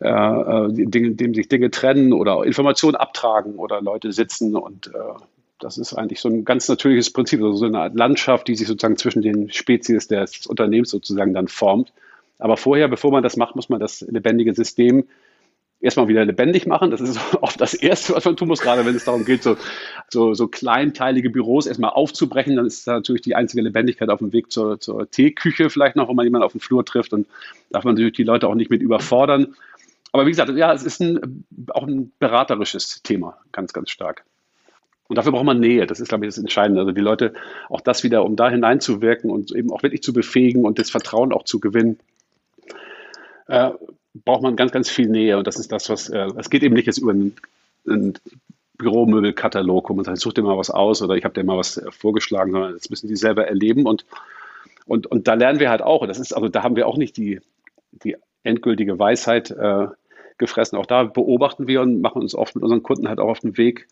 äh, 0.00 0.08
äh 0.08 0.68
Dinge, 0.72 1.12
dem 1.12 1.34
sich 1.34 1.48
Dinge 1.48 1.70
trennen 1.70 2.12
oder 2.12 2.44
Informationen 2.44 2.96
abtragen 2.96 3.56
oder 3.56 3.80
Leute 3.80 4.12
sitzen 4.12 4.56
und 4.56 4.88
äh, 4.88 4.90
das 5.60 5.78
ist 5.78 5.94
eigentlich 5.94 6.20
so 6.20 6.28
ein 6.28 6.44
ganz 6.44 6.68
natürliches 6.68 7.10
Prinzip, 7.10 7.40
also 7.40 7.56
so 7.56 7.64
eine 7.66 7.78
Art 7.78 7.94
Landschaft, 7.94 8.48
die 8.48 8.54
sich 8.54 8.66
sozusagen 8.68 8.96
zwischen 8.96 9.22
den 9.22 9.50
Spezies 9.50 10.08
des 10.08 10.46
Unternehmens 10.46 10.90
sozusagen 10.90 11.32
dann 11.32 11.48
formt. 11.48 11.92
Aber 12.38 12.56
vorher, 12.56 12.88
bevor 12.88 13.12
man 13.12 13.22
das 13.22 13.36
macht, 13.36 13.56
muss 13.56 13.68
man 13.68 13.80
das 13.80 14.02
lebendige 14.02 14.52
System 14.52 15.04
erstmal 15.80 16.08
wieder 16.08 16.24
lebendig 16.24 16.66
machen. 16.66 16.90
Das 16.90 17.00
ist 17.00 17.18
oft 17.40 17.60
das 17.60 17.74
Erste, 17.74 18.14
was 18.14 18.24
man 18.24 18.36
tun 18.36 18.48
muss, 18.48 18.60
gerade 18.60 18.84
wenn 18.84 18.96
es 18.96 19.04
darum 19.04 19.24
geht, 19.24 19.42
so, 19.42 19.56
so, 20.08 20.34
so 20.34 20.48
kleinteilige 20.48 21.30
Büros 21.30 21.66
erstmal 21.66 21.90
aufzubrechen. 21.90 22.56
Dann 22.56 22.66
ist 22.66 22.86
da 22.86 22.94
natürlich 22.94 23.22
die 23.22 23.34
einzige 23.34 23.62
Lebendigkeit 23.62 24.08
auf 24.08 24.18
dem 24.18 24.32
Weg 24.32 24.50
zur, 24.50 24.80
zur 24.80 25.08
Teeküche 25.10 25.70
vielleicht 25.70 25.96
noch, 25.96 26.08
wenn 26.08 26.16
man 26.16 26.24
jemanden 26.24 26.44
auf 26.44 26.52
dem 26.52 26.60
Flur 26.60 26.84
trifft. 26.84 27.12
Und 27.12 27.26
darf 27.70 27.84
man 27.84 27.94
natürlich 27.94 28.14
die 28.14 28.24
Leute 28.24 28.48
auch 28.48 28.54
nicht 28.54 28.70
mit 28.70 28.82
überfordern. 28.82 29.54
Aber 30.14 30.26
wie 30.26 30.30
gesagt, 30.30 30.48
ja, 30.50 30.72
es 30.72 30.84
ist 30.84 31.00
ein, 31.00 31.44
auch 31.70 31.82
ein 31.82 32.12
beraterisches 32.20 33.02
Thema, 33.02 33.36
ganz, 33.50 33.72
ganz 33.72 33.90
stark. 33.90 34.24
Und 35.08 35.16
dafür 35.16 35.32
braucht 35.32 35.44
man 35.44 35.58
Nähe. 35.58 35.88
Das 35.88 35.98
ist, 35.98 36.06
glaube 36.06 36.24
ich, 36.24 36.28
das 36.28 36.38
Entscheidende. 36.38 36.82
Also 36.82 36.92
die 36.92 37.00
Leute 37.00 37.34
auch 37.68 37.80
das 37.80 38.04
wieder, 38.04 38.24
um 38.24 38.36
da 38.36 38.48
hineinzuwirken 38.48 39.28
und 39.28 39.50
eben 39.50 39.72
auch 39.72 39.82
wirklich 39.82 40.04
zu 40.04 40.12
befähigen 40.12 40.66
und 40.66 40.78
das 40.78 40.88
Vertrauen 40.88 41.32
auch 41.32 41.42
zu 41.42 41.58
gewinnen, 41.58 41.98
äh, 43.48 43.70
braucht 44.24 44.42
man 44.42 44.54
ganz, 44.54 44.70
ganz 44.70 44.88
viel 44.88 45.08
Nähe. 45.08 45.36
Und 45.36 45.48
das 45.48 45.56
ist 45.56 45.72
das, 45.72 45.88
was, 45.88 46.08
äh, 46.10 46.28
es 46.38 46.48
geht 46.48 46.62
eben 46.62 46.76
nicht 46.76 46.86
jetzt 46.86 46.98
über 46.98 47.10
einen, 47.10 47.34
einen 47.84 48.14
Büromöbelkatalog, 48.78 49.90
wo 49.90 49.94
man 49.94 50.04
sagt, 50.04 50.18
such 50.18 50.34
dir 50.34 50.42
mal 50.42 50.56
was 50.56 50.70
aus 50.70 51.02
oder 51.02 51.16
ich 51.16 51.24
habe 51.24 51.34
dir 51.34 51.42
mal 51.42 51.58
was 51.58 51.76
äh, 51.76 51.90
vorgeschlagen, 51.90 52.52
sondern 52.52 52.74
das 52.74 52.88
müssen 52.88 53.08
die 53.08 53.16
selber 53.16 53.48
erleben. 53.48 53.84
Und, 53.84 54.06
und, 54.86 55.08
und 55.08 55.26
da 55.26 55.34
lernen 55.34 55.58
wir 55.58 55.70
halt 55.70 55.82
auch. 55.82 56.06
Das 56.06 56.20
ist, 56.20 56.34
also 56.34 56.48
da 56.48 56.62
haben 56.62 56.76
wir 56.76 56.86
auch 56.86 56.98
nicht 56.98 57.16
die, 57.16 57.40
die 57.90 58.16
endgültige 58.44 58.96
Weisheit 58.96 59.50
äh, 59.50 59.88
gefressen. 60.38 60.78
Auch 60.78 60.86
da 60.86 61.04
beobachten 61.04 61.66
wir 61.66 61.82
und 61.82 62.00
machen 62.00 62.22
uns 62.22 62.34
oft 62.34 62.54
mit 62.54 62.64
unseren 62.64 62.82
Kunden 62.82 63.08
halt 63.08 63.20
auch 63.20 63.28
auf 63.28 63.40
den 63.40 63.56
Weg, 63.56 63.86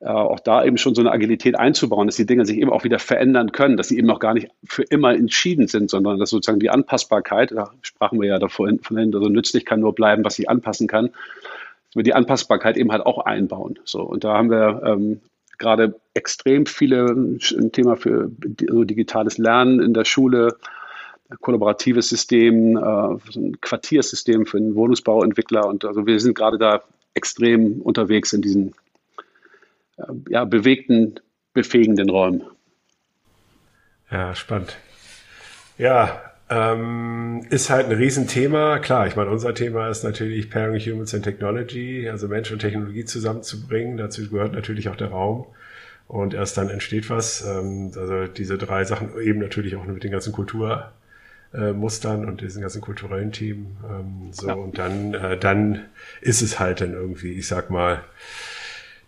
äh, 0.00 0.08
auch 0.08 0.40
da 0.40 0.64
eben 0.64 0.76
schon 0.76 0.94
so 0.94 1.00
eine 1.00 1.12
Agilität 1.12 1.58
einzubauen, 1.58 2.06
dass 2.06 2.16
die 2.16 2.26
Dinge 2.26 2.44
sich 2.46 2.58
eben 2.58 2.70
auch 2.70 2.84
wieder 2.84 2.98
verändern 2.98 3.52
können, 3.52 3.76
dass 3.76 3.88
sie 3.88 3.98
eben 3.98 4.10
auch 4.10 4.20
gar 4.20 4.34
nicht 4.34 4.48
für 4.64 4.82
immer 4.82 5.14
entschieden 5.14 5.66
sind, 5.66 5.90
sondern 5.90 6.18
dass 6.18 6.30
sozusagen 6.30 6.60
die 6.60 6.70
Anpassbarkeit, 6.70 7.52
da 7.52 7.72
sprachen 7.82 8.20
wir 8.20 8.28
ja 8.28 8.38
davor 8.38 8.68
von 8.82 8.98
also 8.98 9.28
nützlich 9.28 9.64
kann 9.64 9.80
nur 9.80 9.94
bleiben, 9.94 10.24
was 10.24 10.34
sie 10.34 10.48
anpassen 10.48 10.88
kann, 10.88 11.06
dass 11.06 11.96
wir 11.96 12.02
die 12.02 12.14
Anpassbarkeit 12.14 12.76
eben 12.76 12.92
halt 12.92 13.06
auch 13.06 13.24
einbauen. 13.24 13.78
So, 13.84 14.02
und 14.02 14.24
da 14.24 14.34
haben 14.34 14.50
wir 14.50 14.82
ähm, 14.84 15.20
gerade 15.58 15.94
extrem 16.14 16.66
viele 16.66 17.06
ein 17.06 17.72
Thema 17.72 17.96
für 17.96 18.30
so 18.68 18.84
digitales 18.84 19.38
Lernen 19.38 19.80
in 19.80 19.94
der 19.94 20.04
Schule, 20.04 20.56
kollaboratives 21.40 22.08
System, 22.08 22.76
äh, 22.76 23.38
ein 23.38 23.60
Quartiersystem 23.60 24.46
für 24.46 24.58
einen 24.58 24.74
Wohnungsbauentwickler. 24.74 25.66
Und 25.66 25.84
also 25.84 26.06
wir 26.06 26.18
sind 26.20 26.34
gerade 26.34 26.58
da 26.58 26.82
extrem 27.14 27.80
unterwegs 27.80 28.32
in 28.32 28.42
diesen 28.42 28.74
äh, 29.96 30.02
ja, 30.28 30.44
bewegten, 30.44 31.20
befähigenden 31.52 32.10
Räumen. 32.10 32.42
Ja, 34.10 34.34
spannend. 34.34 34.76
Ja, 35.78 36.20
ähm, 36.50 37.46
ist 37.50 37.70
halt 37.70 37.86
ein 37.86 37.96
Riesenthema. 37.96 38.78
Klar, 38.78 39.06
ich 39.06 39.16
meine, 39.16 39.30
unser 39.30 39.54
Thema 39.54 39.88
ist 39.88 40.04
natürlich 40.04 40.50
Pairing 40.50 40.78
Humans 40.78 41.14
and 41.14 41.24
Technology, 41.24 42.08
also 42.08 42.28
Mensch 42.28 42.52
und 42.52 42.58
Technologie 42.58 43.04
zusammenzubringen. 43.04 43.96
Dazu 43.96 44.28
gehört 44.28 44.52
natürlich 44.52 44.88
auch 44.88 44.96
der 44.96 45.08
Raum. 45.08 45.46
Und 46.06 46.34
erst 46.34 46.58
dann 46.58 46.68
entsteht 46.68 47.08
was. 47.08 47.44
Ähm, 47.46 47.92
also 47.96 48.26
diese 48.26 48.58
drei 48.58 48.84
Sachen, 48.84 49.18
eben 49.20 49.40
natürlich 49.40 49.74
auch 49.76 49.84
mit 49.86 50.04
den 50.04 50.12
ganzen 50.12 50.32
Kulturmustern 51.54 52.24
und 52.24 52.40
diesen 52.40 52.62
ganzen 52.62 52.80
kulturellen 52.80 53.32
Themen. 53.32 53.76
Ähm, 53.88 54.32
so, 54.32 54.48
ja. 54.48 54.54
und 54.54 54.78
dann, 54.78 55.14
äh, 55.14 55.38
dann 55.38 55.86
ist 56.20 56.42
es 56.42 56.58
halt 56.58 56.80
dann 56.80 56.92
irgendwie, 56.92 57.32
ich 57.32 57.46
sag 57.46 57.70
mal, 57.70 58.02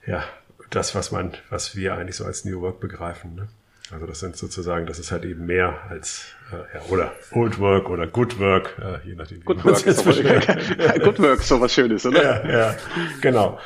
ja, 0.06 0.24
das, 0.70 0.94
was 0.94 1.12
man, 1.12 1.32
was 1.50 1.76
wir 1.76 1.94
eigentlich 1.94 2.16
so 2.16 2.24
als 2.24 2.44
New 2.44 2.60
Work 2.60 2.80
begreifen. 2.80 3.34
Ne? 3.34 3.48
Also 3.92 4.06
das 4.06 4.20
sind 4.20 4.36
sozusagen, 4.36 4.86
das 4.86 4.98
ist 4.98 5.12
halt 5.12 5.24
eben 5.24 5.46
mehr 5.46 5.78
als 5.88 6.26
äh, 6.52 6.76
ja, 6.76 6.84
oder 6.88 7.12
Old 7.32 7.58
Work 7.58 7.88
oder 7.88 8.06
Good 8.06 8.38
Work, 8.38 8.76
äh, 8.80 9.08
je 9.08 9.14
nachdem. 9.14 9.40
Wie 9.40 9.44
Good 9.44 9.64
Work, 9.64 9.86
ist 9.86 9.98
sowas, 9.98 10.16
Good 11.04 11.18
Work 11.20 11.40
ist 11.40 11.48
sowas 11.48 11.72
Schönes, 11.72 12.04
oder? 12.06 12.44
Ja, 12.44 12.50
ja 12.50 12.76
genau. 13.20 13.60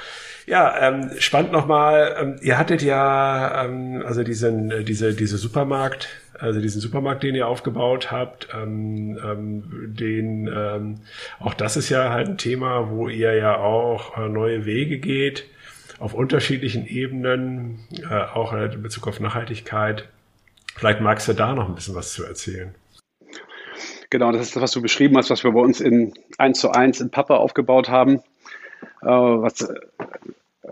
Ja, 0.51 0.77
ähm, 0.81 1.13
spannend 1.21 1.53
nochmal. 1.53 2.17
Ähm, 2.21 2.37
ihr 2.43 2.59
hattet 2.59 2.83
ja 2.83 3.65
ähm, 3.65 4.03
also 4.05 4.25
diesen, 4.25 4.73
äh, 4.73 4.83
diese, 4.83 5.15
diese 5.15 5.39
Supermarkt, 5.39 6.09
also 6.37 6.61
diesen 6.61 6.81
Supermarkt, 6.81 7.23
den 7.23 7.37
ihr 7.37 7.47
aufgebaut 7.47 8.11
habt, 8.11 8.49
ähm, 8.53 9.17
ähm, 9.25 9.95
den 9.95 10.49
ähm, 10.53 11.03
auch 11.39 11.55
das 11.55 11.77
ist 11.77 11.89
ja 11.89 12.11
halt 12.11 12.27
ein 12.31 12.37
Thema, 12.37 12.91
wo 12.91 13.09
ihr 13.09 13.33
ja 13.35 13.59
auch 13.59 14.19
äh, 14.19 14.29
neue 14.29 14.65
Wege 14.65 14.99
geht 14.99 15.45
auf 16.01 16.15
unterschiedlichen 16.15 16.85
Ebenen, 16.85 17.87
äh, 18.11 18.13
auch 18.13 18.53
in 18.53 18.83
Bezug 18.83 19.07
auf 19.07 19.21
Nachhaltigkeit. 19.21 20.09
Vielleicht 20.75 21.01
magst 21.01 21.29
du 21.29 21.33
da 21.33 21.55
noch 21.55 21.69
ein 21.69 21.77
bisschen 21.77 21.95
was 21.95 22.13
zu 22.13 22.25
erzählen. 22.25 22.75
Genau, 24.11 24.33
das 24.33 24.43
ist 24.43 24.57
das, 24.57 24.63
was 24.65 24.73
du 24.73 24.83
beschrieben 24.83 25.17
hast, 25.17 25.31
was 25.31 25.45
wir 25.45 25.53
bei 25.53 25.61
uns 25.61 25.81
in 25.81 26.13
1 26.39 26.59
zu 26.59 26.73
1 26.73 27.01
in 27.01 27.11
Papa 27.11 27.37
aufgebaut 27.37 27.89
haben. 27.89 28.21
Äh, 29.03 29.07
was, 29.07 29.63
äh, 29.63 29.75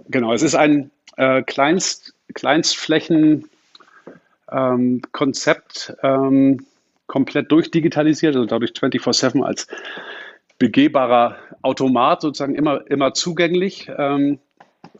genau, 0.08 0.32
es 0.32 0.42
ist 0.42 0.54
ein 0.54 0.90
äh, 1.16 1.42
Kleinst, 1.42 2.14
Kleinstflächen 2.34 3.48
ähm, 4.50 5.02
ähm, 6.02 6.66
komplett 7.06 7.50
durchdigitalisiert, 7.50 8.36
also 8.36 8.46
dadurch 8.46 8.72
24-7 8.72 9.42
als 9.42 9.66
begehbarer 10.58 11.36
Automat 11.62 12.20
sozusagen 12.20 12.54
immer, 12.54 12.88
immer 12.90 13.14
zugänglich. 13.14 13.90
Ähm, 13.96 14.38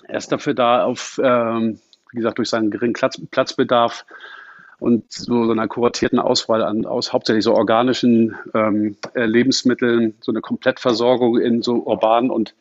er 0.06 0.18
ist 0.18 0.32
dafür 0.32 0.54
da, 0.54 0.84
auf, 0.84 1.20
ähm, 1.22 1.80
wie 2.12 2.16
gesagt, 2.16 2.38
durch 2.38 2.48
seinen 2.48 2.70
geringen 2.70 2.94
Platz, 2.94 3.20
Platzbedarf 3.30 4.06
und 4.78 5.12
so, 5.12 5.44
so 5.44 5.52
einer 5.52 5.68
kuratierten 5.68 6.18
Auswahl 6.18 6.62
an, 6.62 6.86
aus 6.86 7.12
hauptsächlich 7.12 7.44
so 7.44 7.54
organischen 7.54 8.36
ähm, 8.54 8.96
äh, 9.14 9.24
Lebensmitteln, 9.24 10.14
so 10.20 10.32
eine 10.32 10.40
Komplettversorgung 10.40 11.38
in 11.38 11.62
so 11.62 11.76
urbanen 11.76 12.30
und 12.30 12.54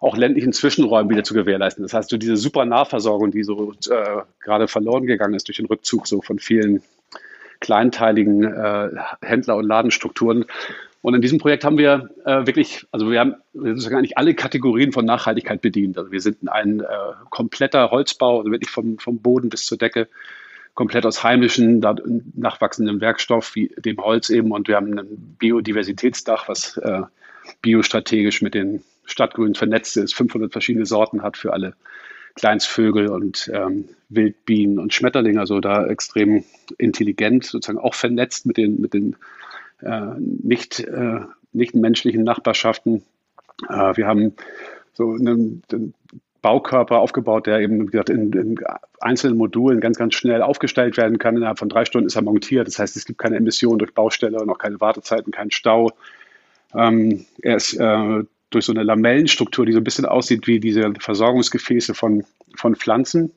auch 0.00 0.16
ländlichen 0.16 0.52
Zwischenräumen 0.52 1.10
wieder 1.10 1.24
zu 1.24 1.34
gewährleisten. 1.34 1.82
Das 1.82 1.94
heißt, 1.94 2.10
so 2.10 2.16
diese 2.16 2.36
super 2.36 2.64
Nahversorgung, 2.64 3.30
die 3.30 3.42
so 3.42 3.72
äh, 3.90 4.22
gerade 4.40 4.68
verloren 4.68 5.06
gegangen 5.06 5.34
ist 5.34 5.48
durch 5.48 5.58
den 5.58 5.66
Rückzug 5.66 6.06
so 6.06 6.22
von 6.22 6.38
vielen 6.38 6.82
kleinteiligen 7.60 8.44
äh, 8.44 8.88
Händler- 9.20 9.56
und 9.56 9.66
Ladenstrukturen, 9.66 10.46
und 11.02 11.14
in 11.14 11.22
diesem 11.22 11.38
Projekt 11.38 11.64
haben 11.64 11.78
wir 11.78 12.10
äh, 12.26 12.46
wirklich, 12.46 12.86
also 12.92 13.10
wir 13.10 13.20
haben 13.20 13.36
sozusagen 13.54 13.96
eigentlich 13.96 14.18
alle 14.18 14.34
Kategorien 14.34 14.92
von 14.92 15.06
Nachhaltigkeit 15.06 15.62
bedient. 15.62 15.96
Also 15.96 16.12
wir 16.12 16.20
sind 16.20 16.46
ein 16.48 16.80
äh, 16.80 16.84
kompletter 17.30 17.90
Holzbau, 17.90 18.40
also 18.40 18.50
wirklich 18.50 18.70
vom, 18.70 18.98
vom 18.98 19.18
Boden 19.18 19.48
bis 19.48 19.64
zur 19.64 19.78
Decke, 19.78 20.08
komplett 20.74 21.06
aus 21.06 21.24
heimischen, 21.24 21.80
nachwachsendem 22.34 23.00
Werkstoff 23.00 23.54
wie 23.54 23.74
dem 23.78 23.96
Holz 23.98 24.28
eben. 24.28 24.52
Und 24.52 24.68
wir 24.68 24.76
haben 24.76 24.98
ein 24.98 25.36
Biodiversitätsdach, 25.38 26.48
was 26.48 26.76
äh, 26.76 27.02
biostrategisch 27.62 28.42
mit 28.42 28.54
den 28.54 28.82
Stadtgrünen 29.04 29.54
vernetzt 29.54 29.96
ist, 29.96 30.14
500 30.14 30.52
verschiedene 30.52 30.86
Sorten 30.86 31.22
hat 31.22 31.36
für 31.36 31.52
alle 31.52 31.74
Kleinstvögel 32.34 33.08
und 33.08 33.50
ähm, 33.52 33.88
Wildbienen 34.08 34.78
und 34.78 34.94
Schmetterlinge. 34.94 35.40
Also 35.40 35.60
da 35.60 35.86
extrem 35.86 36.44
intelligent, 36.78 37.44
sozusagen 37.44 37.78
auch 37.78 37.94
vernetzt 37.94 38.46
mit 38.46 38.56
den, 38.56 38.80
mit 38.80 38.94
den 38.94 39.16
äh, 39.82 40.14
nicht, 40.18 40.80
äh, 40.80 41.20
nicht 41.52 41.74
menschlichen 41.74 42.24
Nachbarschaften. 42.24 43.02
Äh, 43.68 43.96
wir 43.96 44.06
haben 44.06 44.34
so 44.92 45.12
einen, 45.12 45.62
einen 45.72 45.94
Baukörper 46.42 46.98
aufgebaut, 46.98 47.46
der 47.46 47.60
eben 47.60 47.82
wie 47.82 47.90
gesagt, 47.90 48.10
in, 48.10 48.32
in, 48.32 48.58
einzelnen 49.00 49.36
Modulen 49.36 49.80
ganz, 49.80 49.98
ganz 49.98 50.14
schnell 50.14 50.42
aufgestellt 50.42 50.96
werden 50.96 51.18
kann. 51.18 51.36
Innerhalb 51.36 51.58
von 51.58 51.68
drei 51.68 51.84
Stunden 51.84 52.06
ist 52.06 52.16
er 52.16 52.22
montiert. 52.22 52.66
Das 52.66 52.78
heißt, 52.78 52.96
es 52.96 53.04
gibt 53.04 53.18
keine 53.18 53.36
Emissionen 53.36 53.78
durch 53.78 53.94
Baustelle 53.94 54.38
und 54.38 54.48
auch 54.50 54.58
keine 54.58 54.80
Wartezeiten, 54.80 55.32
keinen 55.32 55.50
Stau. 55.50 55.90
Ähm, 56.74 57.26
er 57.42 57.56
ist 57.56 57.74
äh, 57.74 58.24
durch 58.50 58.64
so 58.64 58.72
eine 58.72 58.82
Lamellenstruktur, 58.82 59.64
die 59.64 59.72
so 59.72 59.78
ein 59.78 59.84
bisschen 59.84 60.06
aussieht 60.06 60.46
wie 60.46 60.60
diese 60.60 60.92
Versorgungsgefäße 60.98 61.94
von, 61.94 62.24
von 62.56 62.76
Pflanzen, 62.76 63.32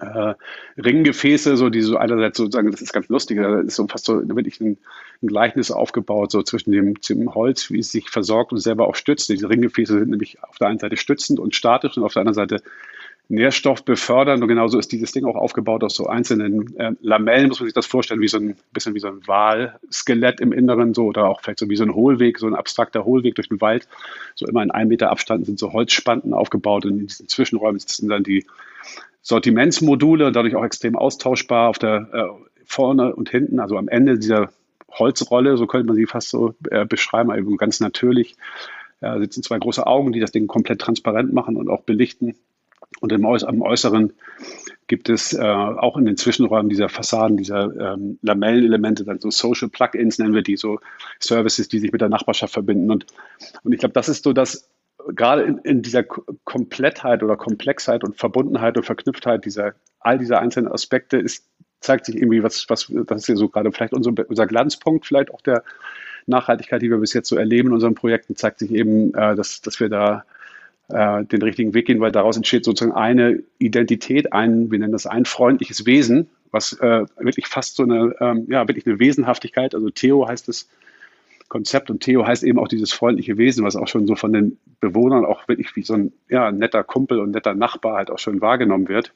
äh, 0.00 0.34
Ringgefäße, 0.76 1.56
so 1.56 1.70
die 1.70 1.82
so 1.82 1.96
einerseits 1.96 2.38
sozusagen, 2.38 2.70
das 2.70 2.82
ist 2.82 2.92
ganz 2.92 3.08
lustig, 3.08 3.38
da 3.38 3.60
ist 3.60 3.76
so 3.76 3.86
fast 3.86 4.04
so 4.04 4.20
wirklich 4.28 4.60
ein, 4.60 4.78
ein 5.22 5.26
Gleichnis 5.26 5.70
aufgebaut, 5.70 6.30
so 6.30 6.42
zwischen 6.42 6.72
dem, 6.72 6.94
dem, 6.94 7.34
Holz, 7.34 7.70
wie 7.70 7.80
es 7.80 7.92
sich 7.92 8.10
versorgt 8.10 8.52
und 8.52 8.58
selber 8.58 8.86
auch 8.86 8.94
stützt. 8.94 9.28
Diese 9.28 9.48
Ringgefäße 9.48 9.98
sind 9.98 10.10
nämlich 10.10 10.42
auf 10.42 10.58
der 10.58 10.68
einen 10.68 10.78
Seite 10.78 10.96
stützend 10.96 11.40
und 11.40 11.54
statisch 11.54 11.96
und 11.96 12.04
auf 12.04 12.12
der 12.12 12.20
anderen 12.20 12.34
Seite 12.34 12.62
nährstoffbefördernd 13.28 14.42
und 14.42 14.48
genauso 14.48 14.78
ist 14.78 14.90
dieses 14.90 15.12
Ding 15.12 15.26
auch 15.26 15.36
aufgebaut 15.36 15.84
aus 15.84 15.94
so 15.94 16.06
einzelnen 16.06 16.74
äh, 16.78 16.92
Lamellen, 17.02 17.48
muss 17.48 17.60
man 17.60 17.66
sich 17.66 17.74
das 17.74 17.86
vorstellen, 17.86 18.22
wie 18.22 18.28
so 18.28 18.38
ein 18.38 18.56
bisschen 18.72 18.94
wie 18.94 19.00
so 19.00 19.08
ein 19.08 19.26
Walskelett 19.26 20.40
im 20.40 20.52
Inneren, 20.52 20.94
so 20.94 21.04
oder 21.04 21.28
auch 21.28 21.42
vielleicht 21.42 21.58
so 21.58 21.68
wie 21.68 21.76
so 21.76 21.84
ein 21.84 21.94
Hohlweg, 21.94 22.38
so 22.38 22.46
ein 22.46 22.54
abstrakter 22.54 23.04
Hohlweg 23.04 23.34
durch 23.34 23.48
den 23.48 23.60
Wald. 23.60 23.86
So 24.34 24.46
immer 24.46 24.62
in 24.62 24.70
einem 24.70 24.88
Meter 24.88 25.10
Abstand 25.10 25.44
sind 25.44 25.58
so 25.58 25.72
Holzspanten 25.74 26.32
aufgebaut 26.32 26.86
und 26.86 26.92
in 26.92 27.06
diesen 27.06 27.28
Zwischenräumen 27.28 27.78
sitzen 27.78 28.08
dann 28.08 28.22
die 28.22 28.46
Sortimentsmodule, 29.20 30.32
dadurch 30.32 30.56
auch 30.56 30.64
extrem 30.64 30.96
austauschbar 30.96 31.68
auf 31.68 31.78
der 31.78 32.08
äh, 32.12 32.44
vorne 32.64 33.14
und 33.14 33.28
hinten, 33.28 33.60
also 33.60 33.76
am 33.76 33.88
Ende 33.88 34.18
dieser 34.18 34.50
Holzrolle, 34.90 35.58
so 35.58 35.66
könnte 35.66 35.86
man 35.86 35.96
sie 35.96 36.06
fast 36.06 36.30
so 36.30 36.54
äh, 36.70 36.86
beschreiben, 36.86 37.30
also 37.30 37.56
ganz 37.56 37.80
natürlich. 37.80 38.36
Äh, 39.00 39.18
sitzen 39.20 39.42
zwei 39.42 39.58
große 39.58 39.86
Augen, 39.86 40.12
die 40.12 40.20
das 40.20 40.32
Ding 40.32 40.46
komplett 40.46 40.80
transparent 40.80 41.32
machen 41.32 41.56
und 41.56 41.68
auch 41.68 41.82
belichten. 41.82 42.34
Und 43.00 43.12
im, 43.12 43.24
am 43.26 43.62
Äußeren 43.62 44.12
gibt 44.86 45.08
es 45.08 45.34
äh, 45.34 45.42
auch 45.42 45.96
in 45.96 46.06
den 46.06 46.16
Zwischenräumen 46.16 46.68
dieser 46.68 46.88
Fassaden, 46.88 47.36
dieser 47.36 47.94
ähm, 47.94 48.18
Lamellenelemente, 48.22 49.04
dann 49.04 49.20
so 49.20 49.30
Social 49.30 49.68
Plugins 49.68 50.18
nennen 50.18 50.34
wir 50.34 50.42
die, 50.42 50.56
so 50.56 50.80
Services, 51.20 51.68
die 51.68 51.78
sich 51.78 51.92
mit 51.92 52.00
der 52.00 52.08
Nachbarschaft 52.08 52.54
verbinden. 52.54 52.90
Und, 52.90 53.06
und 53.62 53.72
ich 53.72 53.78
glaube, 53.78 53.92
das 53.92 54.08
ist 54.08 54.24
so 54.24 54.32
das, 54.32 54.68
gerade 55.14 55.42
in, 55.42 55.58
in, 55.58 55.82
dieser 55.82 56.02
Komplettheit 56.02 57.22
oder 57.22 57.36
Komplexheit 57.36 58.02
und 58.02 58.16
Verbundenheit 58.16 58.76
und 58.76 58.84
Verknüpftheit 58.84 59.44
dieser, 59.44 59.74
all 60.00 60.18
dieser 60.18 60.40
einzelnen 60.40 60.72
Aspekte 60.72 61.18
ist, 61.18 61.46
zeigt 61.80 62.06
sich 62.06 62.16
irgendwie, 62.16 62.42
was, 62.42 62.68
was, 62.68 62.92
das 63.06 63.22
ist 63.22 63.28
ja 63.28 63.36
so 63.36 63.48
gerade 63.48 63.70
vielleicht 63.70 63.92
unser, 63.92 64.12
unser 64.28 64.46
Glanzpunkt, 64.46 65.06
vielleicht 65.06 65.32
auch 65.32 65.42
der 65.42 65.62
Nachhaltigkeit, 66.26 66.82
die 66.82 66.90
wir 66.90 66.98
bis 66.98 67.12
jetzt 67.12 67.28
so 67.28 67.36
erleben 67.36 67.68
in 67.68 67.74
unseren 67.74 67.94
Projekten, 67.94 68.36
zeigt 68.36 68.58
sich 68.58 68.70
eben, 68.72 69.14
äh, 69.14 69.36
dass, 69.36 69.60
dass 69.60 69.80
wir 69.80 69.88
da 69.88 70.24
äh, 70.88 71.24
den 71.24 71.42
richtigen 71.42 71.74
Weg 71.74 71.86
gehen, 71.86 72.00
weil 72.00 72.12
daraus 72.12 72.36
entsteht 72.36 72.64
sozusagen 72.64 72.96
eine 72.96 73.42
Identität, 73.58 74.32
ein, 74.32 74.70
wir 74.70 74.78
nennen 74.78 74.92
das 74.92 75.06
ein 75.06 75.24
freundliches 75.24 75.86
Wesen, 75.86 76.28
was 76.50 76.72
äh, 76.74 77.04
wirklich 77.18 77.46
fast 77.46 77.76
so 77.76 77.82
eine, 77.82 78.14
ähm, 78.20 78.46
ja, 78.48 78.66
wirklich 78.68 78.86
eine 78.86 78.98
Wesenhaftigkeit, 78.98 79.74
also 79.74 79.90
Theo 79.90 80.26
heißt 80.26 80.48
es, 80.48 80.68
Konzept 81.48 81.90
und 81.90 82.00
Theo 82.00 82.26
heißt 82.26 82.42
eben 82.42 82.58
auch 82.58 82.68
dieses 82.68 82.92
freundliche 82.92 83.38
Wesen, 83.38 83.64
was 83.64 83.74
auch 83.74 83.88
schon 83.88 84.06
so 84.06 84.14
von 84.16 84.32
den 84.32 84.58
Bewohnern 84.80 85.24
auch 85.24 85.48
wirklich 85.48 85.74
wie 85.76 85.82
so 85.82 85.94
ein 85.94 86.12
ja, 86.28 86.52
netter 86.52 86.84
Kumpel 86.84 87.20
und 87.20 87.30
netter 87.30 87.54
Nachbar 87.54 87.96
halt 87.96 88.10
auch 88.10 88.18
schon 88.18 88.40
wahrgenommen 88.40 88.88
wird. 88.88 89.14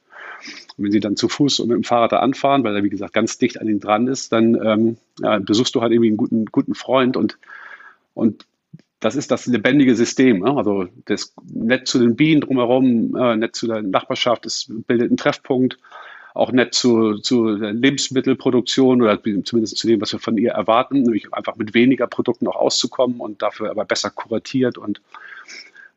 Und 0.77 0.85
wenn 0.85 0.91
sie 0.91 0.99
dann 0.99 1.15
zu 1.15 1.29
Fuß 1.29 1.59
und 1.59 1.69
mit 1.69 1.75
dem 1.75 1.83
Fahrrad 1.83 2.11
da 2.11 2.19
anfahren, 2.19 2.63
weil 2.63 2.75
er 2.75 2.83
wie 2.83 2.89
gesagt 2.89 3.13
ganz 3.13 3.37
dicht 3.37 3.61
an 3.61 3.67
ihnen 3.67 3.79
dran 3.79 4.07
ist, 4.07 4.31
dann 4.31 4.55
ähm, 4.65 4.97
ja, 5.19 5.37
besuchst 5.37 5.75
du 5.75 5.81
halt 5.81 5.91
irgendwie 5.91 6.09
einen 6.09 6.17
guten, 6.17 6.45
guten 6.45 6.73
Freund 6.73 7.17
und, 7.17 7.37
und 8.15 8.45
das 9.03 9.15
ist 9.15 9.31
das 9.31 9.45
lebendige 9.47 9.95
System. 9.95 10.39
Ne? 10.39 10.55
Also 10.55 10.87
das 11.05 11.33
nett 11.51 11.87
zu 11.87 11.99
den 11.99 12.15
Bienen 12.15 12.41
drumherum, 12.41 13.15
äh, 13.15 13.35
nett 13.35 13.55
zu 13.55 13.67
der 13.67 13.81
Nachbarschaft, 13.81 14.45
das 14.45 14.67
bildet 14.69 15.09
einen 15.09 15.17
Treffpunkt 15.17 15.77
auch 16.33 16.51
nett 16.51 16.73
zu, 16.73 17.19
zu 17.19 17.47
Lebensmittelproduktion 17.47 19.01
oder 19.03 19.21
zumindest 19.21 19.77
zu 19.77 19.87
dem, 19.87 20.01
was 20.01 20.13
wir 20.13 20.19
von 20.19 20.37
ihr 20.37 20.51
erwarten, 20.51 21.03
nämlich 21.03 21.31
einfach 21.31 21.57
mit 21.57 21.75
weniger 21.75 22.07
Produkten 22.07 22.47
auch 22.47 22.55
auszukommen 22.55 23.19
und 23.19 23.43
dafür 23.43 23.69
aber 23.69 23.85
besser 23.85 24.09
kuratiert 24.09 24.79
und 24.79 25.01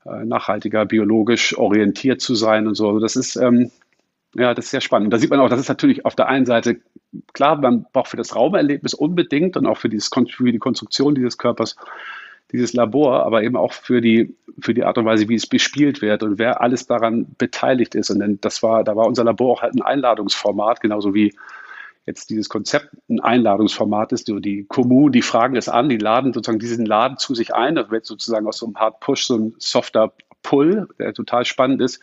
äh, 0.05 0.25
nachhaltiger, 0.25 0.85
biologisch 0.85 1.57
orientiert 1.57 2.21
zu 2.21 2.35
sein 2.35 2.67
und 2.67 2.75
so. 2.75 2.89
Also 2.89 3.01
das 3.01 3.17
ist, 3.17 3.37
ähm, 3.37 3.71
ja, 4.35 4.53
das 4.53 4.67
ist 4.67 4.73
sehr 4.73 4.83
spannend. 4.83 5.11
Da 5.13 5.19
sieht 5.19 5.31
man 5.31 5.41
auch, 5.41 5.49
das 5.49 5.61
ist 5.61 5.69
natürlich 5.69 6.05
auf 6.05 6.15
der 6.15 6.29
einen 6.29 6.45
Seite 6.45 6.81
klar, 7.33 7.57
man 7.57 7.87
braucht 7.93 8.09
für 8.09 8.19
das 8.19 8.37
Raumerlebnis 8.37 8.93
unbedingt 8.93 9.57
und 9.57 9.67
auch 9.67 9.79
für, 9.79 9.89
dieses, 9.89 10.11
für 10.13 10.53
die 10.53 10.59
Konstruktion 10.59 11.15
dieses 11.15 11.39
Körpers 11.39 11.77
dieses 12.53 12.73
Labor, 12.73 13.25
aber 13.25 13.43
eben 13.43 13.57
auch 13.57 13.73
für 13.73 14.01
die, 14.01 14.35
für 14.61 14.75
die 14.75 14.85
Art 14.85 14.99
und 14.99 15.05
Weise, 15.05 15.29
wie 15.29 15.35
es 15.35 15.47
bespielt 15.47 16.01
wird 16.03 16.23
und 16.23 16.39
wer 16.39 16.61
alles 16.61 16.87
daran 16.87 17.27
beteiligt 17.39 17.95
ist. 17.95 18.11
Und 18.11 18.21
dann, 18.21 18.41
das 18.41 18.63
war, 18.63 18.85
da 18.85 18.97
war 18.97 19.07
unser 19.07 19.25
Labor 19.25 19.53
auch 19.53 19.63
halt 19.63 19.75
ein 19.75 19.83
Einladungsformat, 19.83 20.81
genauso 20.81 21.15
wie 21.15 21.35
jetzt 22.07 22.31
dieses 22.31 22.49
Konzept 22.49 22.91
ein 23.09 23.21
Einladungsformat 23.21 24.13
ist. 24.13 24.29
Die 24.29 24.65
Kommunen, 24.69 25.13
die 25.13 25.23
fragen 25.23 25.57
es 25.57 25.69
an, 25.69 25.89
die 25.89 25.99
laden 25.99 26.33
sozusagen 26.33 26.61
diesen 26.61 26.87
Laden 26.87 27.19
zu 27.19 27.35
sich 27.35 27.55
ein. 27.55 27.75
Das 27.75 27.91
wird 27.91 28.07
sozusagen 28.07 28.47
aus 28.47 28.59
so 28.59 28.67
einem 28.67 28.77
Hard 28.77 29.01
Push 29.01 29.27
so 29.27 29.37
ein 29.37 29.55
softer 29.59 30.13
Pull, 30.43 30.89
der 31.01 31.13
total 31.13 31.45
spannend 31.45 31.83
ist. 31.83 32.01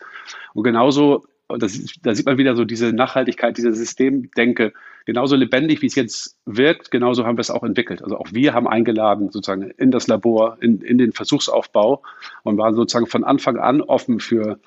Und 0.52 0.64
genauso 0.64 1.24
und 1.46 1.62
das, 1.62 1.78
da 2.02 2.14
sieht 2.14 2.26
man 2.26 2.38
wieder 2.38 2.56
so 2.56 2.64
diese 2.64 2.92
Nachhaltigkeit, 2.92 3.56
diese 3.56 3.74
Systemdenke, 3.74 4.72
genauso 5.04 5.36
lebendig, 5.36 5.82
wie 5.82 5.86
es 5.86 5.94
jetzt 5.94 6.36
wirkt, 6.46 6.90
genauso 6.90 7.26
haben 7.26 7.36
wir 7.36 7.42
es 7.42 7.50
auch 7.50 7.62
entwickelt. 7.62 8.02
Also 8.02 8.16
auch 8.16 8.28
wir 8.32 8.54
haben 8.54 8.66
eingeladen 8.66 9.30
sozusagen 9.30 9.70
in 9.76 9.90
das 9.90 10.06
Labor, 10.06 10.56
in, 10.60 10.80
in 10.80 10.96
den 10.96 11.12
Versuchsaufbau 11.12 12.02
und 12.42 12.56
waren 12.56 12.74
sozusagen 12.74 13.06
von 13.06 13.24
Anfang 13.24 13.58
an 13.58 13.82
offen 13.82 14.20
für, 14.20 14.58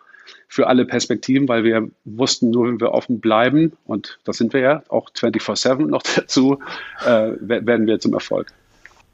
für 0.48 0.68
alle 0.68 0.86
Perspektiven, 0.86 1.48
weil 1.48 1.64
wir 1.64 1.90
wussten, 2.06 2.52
nur 2.52 2.68
wenn 2.68 2.80
wir 2.80 2.92
offen 2.92 3.20
bleiben, 3.20 3.74
und 3.86 4.20
das 4.24 4.38
sind 4.38 4.54
wir 4.54 4.62
ja 4.62 4.84
auch 4.90 5.10
24-7 5.10 5.88
noch 5.88 6.04
dazu, 6.16 6.60
äh, 7.04 7.32
werden 7.40 7.88
wir 7.88 8.00
zum 8.00 8.14
Erfolg. 8.14 8.48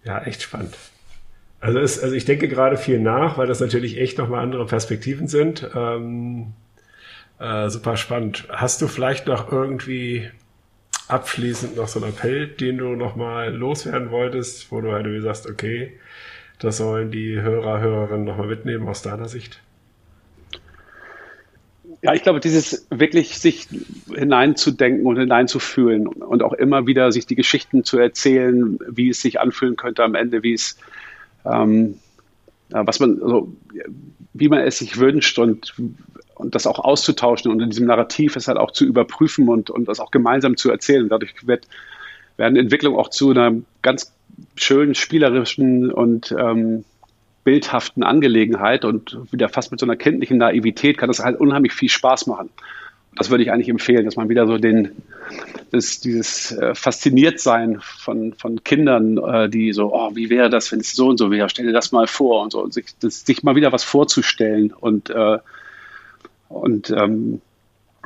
Ja, 0.03 0.21
echt 0.23 0.41
spannend. 0.41 0.75
Also, 1.61 1.79
es, 1.79 1.97
also 2.03 2.13
ich 2.13 2.25
denke 2.25 2.49
gerade 2.49 2.75
viel 2.75 2.99
nach, 2.99 3.37
weil 3.37 3.47
das 3.47 3.61
natürlich 3.61 3.97
echt 3.97 4.17
nochmal 4.17 4.41
andere 4.41 4.65
Perspektiven 4.65 5.29
sind. 5.29 5.65
Ähm, 5.73 6.47
äh, 7.43 7.69
super 7.69 7.97
spannend. 7.97 8.47
Hast 8.49 8.81
du 8.81 8.87
vielleicht 8.87 9.27
noch 9.27 9.51
irgendwie 9.51 10.29
abschließend 11.09 11.75
noch 11.75 11.89
so 11.89 12.01
einen 12.01 12.13
Appell, 12.13 12.47
den 12.47 12.77
du 12.77 12.95
nochmal 12.95 13.53
loswerden 13.53 14.11
wolltest, 14.11 14.71
wo 14.71 14.79
du 14.79 14.93
halt 14.93 15.05
wie 15.05 15.19
sagst, 15.19 15.49
okay, 15.49 15.91
das 16.59 16.77
sollen 16.77 17.11
die 17.11 17.41
Hörer, 17.41 17.81
Hörerinnen 17.81 18.23
nochmal 18.23 18.47
mitnehmen 18.47 18.87
aus 18.87 19.01
deiner 19.01 19.27
Sicht? 19.27 19.59
Ja, 22.01 22.13
ich 22.13 22.23
glaube, 22.23 22.39
dieses 22.39 22.87
wirklich 22.89 23.37
sich 23.39 23.67
hineinzudenken 24.13 25.05
und 25.05 25.17
hineinzufühlen 25.17 26.07
und 26.07 26.43
auch 26.43 26.53
immer 26.53 26.87
wieder 26.87 27.11
sich 27.11 27.25
die 27.25 27.35
Geschichten 27.35 27.83
zu 27.83 27.97
erzählen, 27.97 28.79
wie 28.87 29.09
es 29.09 29.21
sich 29.21 29.39
anfühlen 29.41 29.75
könnte 29.75 30.03
am 30.03 30.15
Ende, 30.15 30.43
wie 30.43 30.53
es, 30.53 30.77
ähm, 31.45 31.99
was 32.73 32.99
man, 32.99 33.21
also, 33.21 33.53
wie 34.33 34.49
man 34.49 34.59
es 34.59 34.79
sich 34.79 34.97
wünscht 34.97 35.39
und 35.39 35.73
und 36.35 36.55
das 36.55 36.67
auch 36.67 36.79
auszutauschen 36.79 37.51
und 37.51 37.61
in 37.61 37.69
diesem 37.69 37.85
Narrativ 37.85 38.35
es 38.35 38.47
halt 38.47 38.57
auch 38.57 38.71
zu 38.71 38.85
überprüfen 38.85 39.47
und, 39.47 39.69
und 39.69 39.87
das 39.87 39.99
auch 39.99 40.11
gemeinsam 40.11 40.57
zu 40.57 40.71
erzählen. 40.71 41.07
Dadurch 41.09 41.47
wird, 41.47 41.67
werden 42.37 42.57
Entwicklungen 42.57 42.97
auch 42.97 43.09
zu 43.09 43.31
einer 43.31 43.53
ganz 43.81 44.13
schönen, 44.55 44.95
spielerischen 44.95 45.91
und 45.91 46.33
ähm, 46.37 46.85
bildhaften 47.43 48.03
Angelegenheit 48.03 48.85
und 48.85 49.17
wieder 49.31 49.49
fast 49.49 49.71
mit 49.71 49.79
so 49.79 49.85
einer 49.85 49.95
kindlichen 49.95 50.37
Naivität 50.37 50.97
kann 50.97 51.09
das 51.09 51.19
halt 51.19 51.39
unheimlich 51.39 51.73
viel 51.73 51.89
Spaß 51.89 52.27
machen. 52.27 52.49
Das 53.15 53.29
würde 53.29 53.43
ich 53.43 53.51
eigentlich 53.51 53.69
empfehlen, 53.69 54.05
dass 54.05 54.15
man 54.15 54.29
wieder 54.29 54.47
so 54.47 54.57
den, 54.57 54.91
das, 55.71 55.99
dieses 55.99 56.51
äh, 56.51 56.73
Fasziniertsein 56.73 57.79
von, 57.81 58.33
von 58.33 58.63
Kindern, 58.63 59.17
äh, 59.17 59.49
die 59.49 59.71
so, 59.73 59.93
oh, 59.93 60.15
wie 60.15 60.29
wäre 60.29 60.49
das, 60.49 60.71
wenn 60.71 60.79
es 60.79 60.93
so 60.93 61.09
und 61.09 61.17
so 61.17 61.29
wäre, 61.29 61.49
stell 61.49 61.65
dir 61.65 61.73
das 61.73 61.91
mal 61.91 62.07
vor 62.07 62.41
und 62.41 62.51
so, 62.51 62.61
und 62.61 62.73
sich, 62.73 62.85
das, 62.99 63.25
sich 63.25 63.43
mal 63.43 63.55
wieder 63.55 63.71
was 63.71 63.83
vorzustellen 63.83 64.71
und 64.71 65.09
äh, 65.09 65.37
und 66.49 66.91
ähm, 66.91 67.41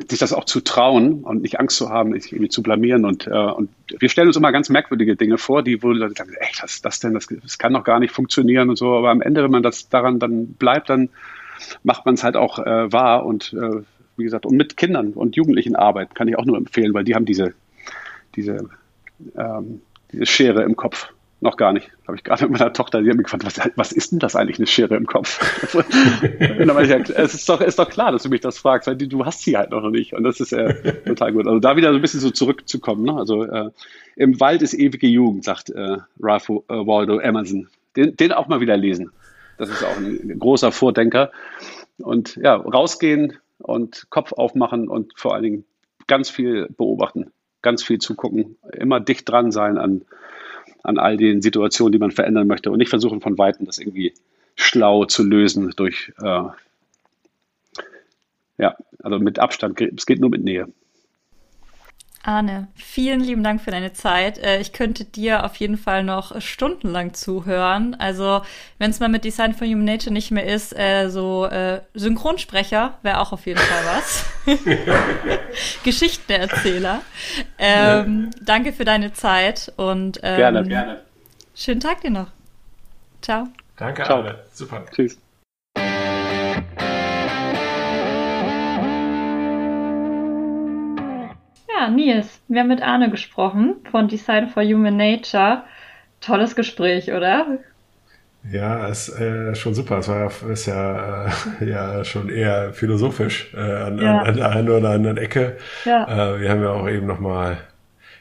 sich 0.07 0.19
das 0.19 0.33
auch 0.33 0.45
zu 0.45 0.61
trauen 0.61 1.23
und 1.23 1.41
nicht 1.41 1.59
Angst 1.59 1.77
zu 1.77 1.89
haben, 1.89 2.13
sich 2.13 2.31
irgendwie 2.31 2.49
zu 2.49 2.61
blamieren. 2.61 3.03
Und, 3.03 3.27
äh, 3.27 3.31
und 3.31 3.69
wir 3.87 4.09
stellen 4.09 4.27
uns 4.27 4.37
immer 4.37 4.51
ganz 4.51 4.69
merkwürdige 4.69 5.15
Dinge 5.15 5.37
vor, 5.37 5.63
die 5.63 5.81
wo 5.81 5.91
Leute 5.91 6.13
sagen, 6.15 6.33
ey, 6.39 6.49
was 6.61 6.75
ist 6.75 6.85
das 6.85 6.99
denn? 6.99 7.13
Das, 7.13 7.27
das 7.27 7.57
kann 7.57 7.73
doch 7.73 7.83
gar 7.83 7.99
nicht 7.99 8.13
funktionieren 8.13 8.69
und 8.69 8.77
so. 8.77 8.95
Aber 8.95 9.09
am 9.09 9.21
Ende, 9.21 9.43
wenn 9.43 9.51
man 9.51 9.63
das 9.63 9.89
daran 9.89 10.19
dann 10.19 10.53
bleibt, 10.53 10.89
dann 10.89 11.09
macht 11.83 12.05
man 12.05 12.13
es 12.13 12.23
halt 12.23 12.35
auch 12.35 12.59
äh, 12.59 12.91
wahr. 12.91 13.25
Und 13.25 13.53
äh, 13.53 13.81
wie 14.17 14.23
gesagt, 14.23 14.45
und 14.45 14.57
mit 14.57 14.77
Kindern 14.77 15.13
und 15.13 15.35
Jugendlichen 15.35 15.75
arbeiten 15.75 16.13
kann 16.13 16.27
ich 16.27 16.37
auch 16.37 16.45
nur 16.45 16.57
empfehlen, 16.57 16.93
weil 16.93 17.03
die 17.03 17.15
haben 17.15 17.25
diese, 17.25 17.53
diese, 18.35 18.69
ähm, 19.35 19.81
diese 20.11 20.25
Schere 20.25 20.63
im 20.63 20.75
Kopf. 20.75 21.09
Noch 21.39 21.55
gar 21.55 21.71
nicht. 21.71 21.91
Habe 22.07 22.17
ich 22.17 22.23
gerade 22.23 22.43
mit 22.47 22.57
meiner 22.57 22.73
Tochter, 22.73 23.01
die 23.01 23.09
hat 23.09 23.17
mich 23.17 23.25
gefragt, 23.25 23.45
was, 23.45 23.59
was 23.75 23.91
ist 23.91 24.11
denn 24.11 24.19
das 24.19 24.35
eigentlich, 24.35 24.57
eine 24.57 24.65
Schere 24.65 24.95
im 24.95 25.05
Kopf? 25.05 25.39
und 25.75 26.67
dann 26.67 26.83
ich, 26.83 26.89
ja, 26.89 26.97
es 26.97 27.35
ist 27.35 27.47
doch, 27.47 27.61
ist 27.61 27.77
doch 27.77 27.89
klar, 27.89 28.11
dass 28.11 28.23
du 28.23 28.29
mich 28.29 28.41
das 28.41 28.57
fragst, 28.57 28.87
weil 28.87 28.95
du 28.95 29.23
hast 29.23 29.43
sie 29.43 29.55
halt 29.55 29.69
noch 29.69 29.87
nicht. 29.89 30.13
Und 30.13 30.23
das 30.23 30.39
ist 30.39 30.51
äh, 30.51 30.93
total 31.05 31.33
gut. 31.33 31.45
Also 31.45 31.59
da 31.59 31.77
wieder 31.77 31.89
so 31.89 31.95
ein 31.95 32.01
bisschen 32.01 32.21
so 32.21 32.31
zurückzukommen. 32.31 33.03
Ne? 33.03 33.13
Also 33.13 33.43
äh, 33.43 33.69
im 34.15 34.39
Wald 34.39 34.63
ist 34.63 34.73
ewige 34.73 35.07
Jugend, 35.07 35.43
sagt 35.43 35.69
äh, 35.69 35.97
Ralph 36.19 36.49
äh, 36.49 36.53
Waldo 36.67 37.19
Emerson. 37.19 37.67
Den, 37.95 38.15
den 38.15 38.31
auch 38.31 38.47
mal 38.47 38.59
wieder 38.59 38.77
lesen. 38.77 39.11
Das 39.59 39.69
ist 39.69 39.83
auch 39.83 39.97
ein 39.97 40.39
großer 40.39 40.71
Vordenker. 40.71 41.31
Und 41.99 42.35
ja, 42.37 42.55
rausgehen 42.55 43.37
und 43.59 44.07
Kopf 44.09 44.33
aufmachen 44.33 44.87
und 44.87 45.13
vor 45.17 45.33
allen 45.33 45.43
Dingen 45.43 45.65
ganz 46.07 46.29
viel 46.29 46.67
beobachten, 46.77 47.31
ganz 47.61 47.83
viel 47.83 47.99
zugucken, 47.99 48.57
immer 48.71 48.99
dicht 48.99 49.27
dran 49.29 49.51
sein 49.51 49.77
an 49.77 50.05
an 50.83 50.97
all 50.97 51.17
den 51.17 51.41
Situationen, 51.41 51.91
die 51.91 51.99
man 51.99 52.11
verändern 52.11 52.47
möchte 52.47 52.71
und 52.71 52.77
nicht 52.77 52.89
versuchen 52.89 53.19
von 53.19 53.37
Weitem 53.37 53.65
das 53.65 53.77
irgendwie 53.77 54.13
schlau 54.55 55.05
zu 55.05 55.23
lösen 55.23 55.71
durch, 55.75 56.13
äh, 56.21 56.43
ja, 58.57 58.75
also 59.03 59.19
mit 59.19 59.37
Abstand. 59.37 59.79
Es 59.81 60.05
geht 60.05 60.19
nur 60.19 60.29
mit 60.29 60.43
Nähe. 60.43 60.67
Arne, 62.27 62.67
vielen 62.75 63.21
lieben 63.21 63.41
Dank 63.41 63.61
für 63.61 63.71
deine 63.71 63.93
Zeit. 63.93 64.37
Äh, 64.37 64.59
ich 64.59 64.73
könnte 64.73 65.05
dir 65.05 65.45
auf 65.45 65.55
jeden 65.55 65.77
Fall 65.77 66.03
noch 66.03 66.41
stundenlang 66.41 67.13
zuhören. 67.13 67.95
Also, 67.99 68.41
wenn 68.79 68.91
es 68.91 68.99
mal 68.99 69.07
mit 69.07 69.23
Design 69.23 69.53
for 69.53 69.65
Human 69.65 69.85
Nature 69.85 70.11
nicht 70.11 70.29
mehr 70.31 70.45
ist, 70.45 70.77
äh, 70.77 71.07
so 71.07 71.45
äh, 71.45 71.79
Synchronsprecher 71.93 72.97
wäre 73.01 73.21
auch 73.21 73.31
auf 73.31 73.45
jeden 73.45 73.61
Fall 73.61 73.95
was. 73.95 74.25
Geschichtenerzähler. 75.85 76.99
Ähm, 77.57 78.31
ja. 78.33 78.39
Danke 78.43 78.73
für 78.73 78.83
deine 78.83 79.13
Zeit 79.13 79.71
und 79.77 80.19
ähm, 80.21 80.35
gerne, 80.35 80.63
gerne. 80.67 81.01
Schönen 81.55 81.79
Tag 81.79 82.01
dir 82.01 82.11
noch. 82.11 82.27
Ciao. 83.21 83.47
Danke, 83.77 84.03
Ciao. 84.03 84.17
Arne. 84.17 84.39
Super. 84.51 84.85
Tschüss. 84.93 85.17
Ja, 91.77 91.89
Nils, 91.89 92.41
wir 92.47 92.61
haben 92.61 92.69
mit 92.69 92.81
Arne 92.81 93.11
gesprochen 93.11 93.75
von 93.91 94.07
Design 94.07 94.47
for 94.47 94.63
Human 94.63 94.97
Nature. 94.97 95.63
Tolles 96.21 96.55
Gespräch, 96.55 97.11
oder? 97.11 97.59
Ja, 98.51 98.87
ist 98.87 99.09
äh, 99.09 99.53
schon 99.53 99.75
super. 99.75 99.99
Es 99.99 100.07
war 100.07 100.31
ist 100.49 100.65
ja, 100.65 101.25
äh, 101.25 101.29
ja 101.69 102.03
schon 102.03 102.29
eher 102.29 102.73
philosophisch 102.73 103.53
äh, 103.53 103.59
an, 103.59 103.99
ja. 103.99 104.19
an, 104.19 104.27
an 104.27 104.35
der 104.37 104.49
einen 104.49 104.69
oder 104.69 104.89
anderen 104.89 105.17
Ecke. 105.17 105.57
Ja. 105.85 106.35
Äh, 106.35 106.41
wir 106.41 106.49
haben 106.49 106.63
ja 106.63 106.71
auch 106.71 106.87
eben 106.89 107.05
nochmal 107.05 107.57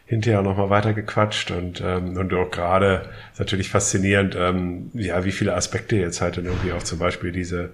hinterher 0.05 0.43
nochmal 0.43 0.69
weiter 0.69 0.93
gequatscht 0.93 1.51
und, 1.51 1.81
ähm, 1.81 2.17
und 2.17 2.33
auch 2.35 2.51
gerade 2.51 3.09
ist 3.33 3.41
natürlich 3.41 3.71
faszinierend, 3.71 4.37
ähm, 4.39 4.91
ja, 4.93 5.25
wie 5.25 5.33
viele 5.33 5.55
Aspekte 5.55 5.97
jetzt 5.97 6.21
halt 6.21 6.37
dann 6.37 6.45
irgendwie 6.45 6.73
auch 6.73 6.83
zum 6.83 6.99
Beispiel 6.99 7.33
diese, 7.33 7.71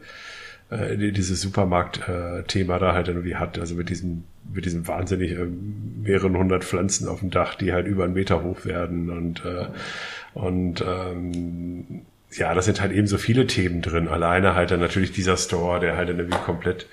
äh, 0.73 1.13
dieses 1.13 1.41
Supermarkt-Thema 1.41 2.79
da 2.79 2.95
halt 2.95 3.09
irgendwie 3.09 3.37
hat, 3.37 3.59
also 3.59 3.75
mit 3.75 3.91
diesem, 3.91 4.25
mit 4.53 4.65
diesem 4.65 4.89
wahnsinnig 4.89 5.33
äh, 5.33 5.47
mehreren 6.03 6.37
hundert 6.37 6.65
Pflanzen 6.65 7.09
auf 7.09 7.21
dem 7.21 7.31
Dach, 7.31 7.55
die 7.55 7.73
halt 7.73 7.87
über 7.87 8.05
einen 8.05 8.15
Meter 8.15 8.43
hoch 8.43 8.65
werden 8.65 9.11
und, 9.11 9.45
äh, 9.45 9.67
und 10.35 10.85
ähm, 10.87 12.03
ja, 12.31 12.55
das 12.55 12.65
sind 12.65 12.81
halt 12.81 12.93
eben 12.93 13.07
so 13.07 13.19
viele 13.19 13.47
Themen 13.47 13.83
drin. 13.83 14.09
Alleine 14.09 14.55
halt 14.55 14.71
dann 14.71 14.81
natürlich 14.81 15.13
dieser 15.13 15.37
Store, 15.37 15.81
der 15.81 15.97
halt 15.97 16.09
dann 16.09 16.19
irgendwie 16.19 16.39
komplett 16.39 16.87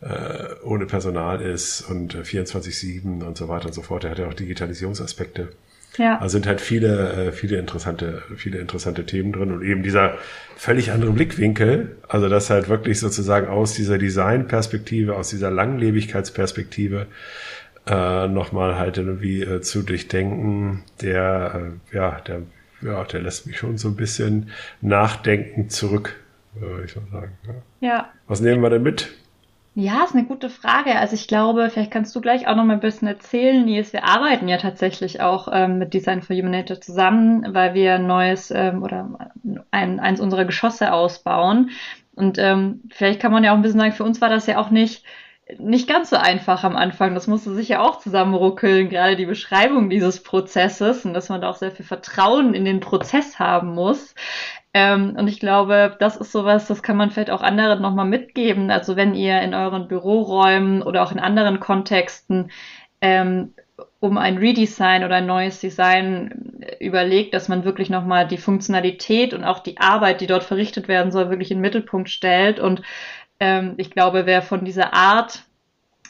äh, 0.00 0.54
ohne 0.64 0.86
Personal 0.86 1.40
ist 1.40 1.82
und 1.82 2.14
äh, 2.14 2.20
24-7 2.20 3.22
und 3.22 3.36
so 3.36 3.48
weiter 3.48 3.66
und 3.66 3.74
so 3.74 3.82
fort. 3.82 4.04
Der 4.04 4.10
hat 4.10 4.18
ja 4.18 4.26
auch 4.26 4.34
Digitalisierungsaspekte. 4.34 5.50
Ja. 5.96 6.18
Also 6.20 6.34
sind 6.34 6.46
halt 6.46 6.60
viele, 6.60 7.12
äh, 7.28 7.32
viele 7.32 7.58
interessante, 7.58 8.22
viele 8.36 8.58
interessante 8.58 9.04
Themen 9.04 9.32
drin 9.32 9.52
und 9.52 9.62
eben 9.62 9.82
dieser 9.82 10.18
völlig 10.56 10.92
andere 10.92 11.12
Blickwinkel, 11.12 11.96
also 12.08 12.28
das 12.28 12.50
halt 12.50 12.68
wirklich 12.68 13.00
sozusagen 13.00 13.48
aus 13.48 13.74
dieser 13.74 13.98
Designperspektive, 13.98 15.16
aus 15.16 15.30
dieser 15.30 15.50
Langlebigkeitsperspektive 15.50 17.06
äh, 17.86 18.28
nochmal 18.28 18.78
halt 18.78 18.98
irgendwie 18.98 19.42
äh, 19.42 19.60
zu 19.60 19.82
durchdenken, 19.82 20.84
der, 21.00 21.72
äh, 21.92 21.96
ja, 21.96 22.20
der, 22.20 22.42
ja, 22.82 23.04
der 23.04 23.20
lässt 23.20 23.46
mich 23.46 23.58
schon 23.58 23.78
so 23.78 23.88
ein 23.88 23.96
bisschen 23.96 24.50
nachdenken 24.80 25.68
zurück, 25.68 26.16
würde 26.54 26.84
ich 26.84 26.94
mal 26.96 27.08
sagen. 27.10 27.32
Ja. 27.80 27.88
ja. 27.88 28.08
Was 28.26 28.40
nehmen 28.40 28.62
wir 28.62 28.70
denn 28.70 28.82
mit? 28.82 29.08
Ja, 29.80 30.02
ist 30.02 30.12
eine 30.12 30.24
gute 30.24 30.50
Frage. 30.50 30.98
Also 30.98 31.14
ich 31.14 31.28
glaube, 31.28 31.70
vielleicht 31.70 31.92
kannst 31.92 32.14
du 32.16 32.20
gleich 32.20 32.48
auch 32.48 32.56
noch 32.56 32.64
mal 32.64 32.72
ein 32.74 32.80
bisschen 32.80 33.06
erzählen, 33.06 33.64
Nils. 33.64 33.92
Wir 33.92 34.02
arbeiten 34.02 34.48
ja 34.48 34.56
tatsächlich 34.56 35.20
auch 35.20 35.46
ähm, 35.52 35.78
mit 35.78 35.94
Design 35.94 36.20
for 36.20 36.34
Humanity 36.34 36.80
zusammen, 36.80 37.46
weil 37.54 37.74
wir 37.74 37.94
ein 37.94 38.08
neues 38.08 38.50
ähm, 38.50 38.82
oder 38.82 39.30
ein, 39.70 40.00
eins 40.00 40.18
unserer 40.18 40.46
Geschosse 40.46 40.92
ausbauen. 40.92 41.70
Und 42.16 42.38
ähm, 42.38 42.82
vielleicht 42.90 43.20
kann 43.20 43.30
man 43.30 43.44
ja 43.44 43.52
auch 43.52 43.54
ein 43.54 43.62
bisschen 43.62 43.78
sagen, 43.78 43.92
für 43.92 44.02
uns 44.02 44.20
war 44.20 44.28
das 44.28 44.48
ja 44.48 44.58
auch 44.58 44.70
nicht 44.70 45.04
nicht 45.58 45.88
ganz 45.88 46.10
so 46.10 46.16
einfach 46.16 46.62
am 46.64 46.76
Anfang. 46.76 47.14
Das 47.14 47.26
musste 47.26 47.54
sich 47.54 47.68
ja 47.68 47.80
auch 47.80 48.00
zusammenruckeln, 48.00 48.90
gerade 48.90 49.16
die 49.16 49.26
Beschreibung 49.26 49.88
dieses 49.88 50.22
Prozesses 50.22 51.04
und 51.04 51.14
dass 51.14 51.30
man 51.30 51.40
da 51.40 51.48
auch 51.48 51.56
sehr 51.56 51.70
viel 51.70 51.86
Vertrauen 51.86 52.52
in 52.52 52.64
den 52.64 52.80
Prozess 52.80 53.38
haben 53.38 53.74
muss. 53.74 54.14
Ähm, 54.78 55.16
und 55.18 55.26
ich 55.26 55.40
glaube, 55.40 55.96
das 55.98 56.16
ist 56.16 56.30
sowas, 56.30 56.68
das 56.68 56.84
kann 56.84 56.96
man 56.96 57.10
vielleicht 57.10 57.32
auch 57.32 57.42
anderen 57.42 57.82
nochmal 57.82 58.06
mitgeben. 58.06 58.70
Also 58.70 58.94
wenn 58.94 59.12
ihr 59.12 59.42
in 59.42 59.52
euren 59.52 59.88
Büroräumen 59.88 60.82
oder 60.82 61.02
auch 61.02 61.10
in 61.10 61.18
anderen 61.18 61.58
Kontexten 61.58 62.52
ähm, 63.00 63.54
um 63.98 64.18
ein 64.18 64.38
Redesign 64.38 65.02
oder 65.02 65.16
ein 65.16 65.26
neues 65.26 65.58
Design 65.58 66.64
überlegt, 66.78 67.34
dass 67.34 67.48
man 67.48 67.64
wirklich 67.64 67.90
nochmal 67.90 68.28
die 68.28 68.38
Funktionalität 68.38 69.34
und 69.34 69.42
auch 69.42 69.58
die 69.58 69.78
Arbeit, 69.78 70.20
die 70.20 70.28
dort 70.28 70.44
verrichtet 70.44 70.86
werden 70.86 71.10
soll, 71.10 71.28
wirklich 71.28 71.50
in 71.50 71.56
den 71.56 71.62
Mittelpunkt 71.62 72.08
stellt. 72.08 72.60
Und 72.60 72.82
ähm, 73.40 73.74
ich 73.78 73.90
glaube, 73.90 74.26
wer 74.26 74.42
von 74.42 74.64
dieser 74.64 74.94
Art 74.94 75.42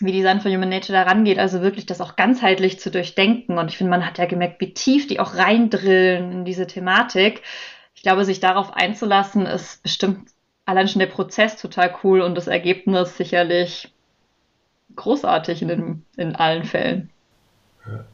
wie 0.01 0.13
Design 0.13 0.43
for 0.43 0.53
Human 0.53 0.69
Nature 0.69 0.93
da 0.93 1.05
rangeht, 1.05 1.39
also 1.39 1.63
wirklich 1.63 1.87
das 1.87 2.03
auch 2.03 2.17
ganzheitlich 2.17 2.79
zu 2.79 2.91
durchdenken. 2.91 3.57
Und 3.57 3.69
ich 3.69 3.79
finde, 3.79 3.93
man 3.93 4.05
hat 4.05 4.19
ja 4.19 4.27
gemerkt, 4.27 4.61
wie 4.61 4.75
tief 4.75 5.07
die 5.07 5.21
auch 5.21 5.37
reindrillen 5.37 6.33
in 6.33 6.45
diese 6.45 6.67
Thematik 6.67 7.43
ich 7.99 8.03
glaube, 8.03 8.25
sich 8.25 8.39
darauf 8.39 8.77
einzulassen, 8.77 9.45
ist 9.45 9.83
bestimmt 9.83 10.31
allein 10.65 10.87
schon 10.87 11.01
der 11.01 11.09
Prozess 11.09 11.57
total 11.57 11.93
cool 12.05 12.21
und 12.21 12.37
das 12.37 12.47
Ergebnis 12.47 13.17
sicherlich 13.17 13.93
großartig 14.95 15.63
in, 15.63 15.69
den, 15.69 16.05
in 16.17 16.37
allen 16.37 16.63
Fällen. 16.63 17.11
Ja. 17.85 18.05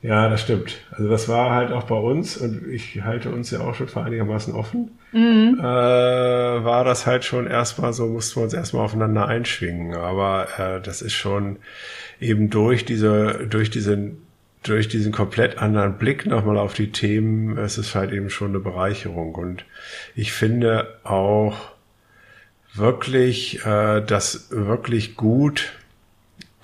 ja. 0.00 0.28
das 0.30 0.40
stimmt. 0.40 0.78
Also 0.92 1.10
das 1.10 1.28
war 1.28 1.50
halt 1.50 1.70
auch 1.70 1.82
bei 1.82 1.96
uns 1.96 2.38
und 2.38 2.66
ich 2.66 3.02
halte 3.02 3.30
uns 3.30 3.50
ja 3.50 3.60
auch 3.60 3.74
schon 3.74 3.88
für 3.88 4.02
einigermaßen 4.02 4.54
offen. 4.54 4.98
Mhm. 5.12 5.58
Äh, 5.60 5.62
war 5.62 6.84
das 6.84 7.06
halt 7.06 7.26
schon 7.26 7.46
erstmal 7.46 7.92
so, 7.92 8.06
mussten 8.06 8.40
wir 8.40 8.44
uns 8.44 8.54
erstmal 8.54 8.86
aufeinander 8.86 9.28
einschwingen. 9.28 9.98
Aber 9.98 10.48
äh, 10.58 10.80
das 10.80 11.02
ist 11.02 11.12
schon 11.12 11.58
eben 12.20 12.48
durch 12.48 12.86
diese, 12.86 13.46
durch 13.50 13.68
diesen 13.68 14.27
durch 14.62 14.88
diesen 14.88 15.12
komplett 15.12 15.58
anderen 15.58 15.98
Blick 15.98 16.26
nochmal 16.26 16.58
auf 16.58 16.74
die 16.74 16.90
Themen, 16.90 17.56
es 17.58 17.78
ist 17.78 17.94
halt 17.94 18.12
eben 18.12 18.30
schon 18.30 18.48
eine 18.48 18.60
Bereicherung. 18.60 19.34
Und 19.34 19.64
ich 20.14 20.32
finde 20.32 20.98
auch 21.04 21.72
wirklich, 22.74 23.64
äh, 23.64 24.00
das 24.00 24.48
wirklich 24.50 25.16
gut, 25.16 25.72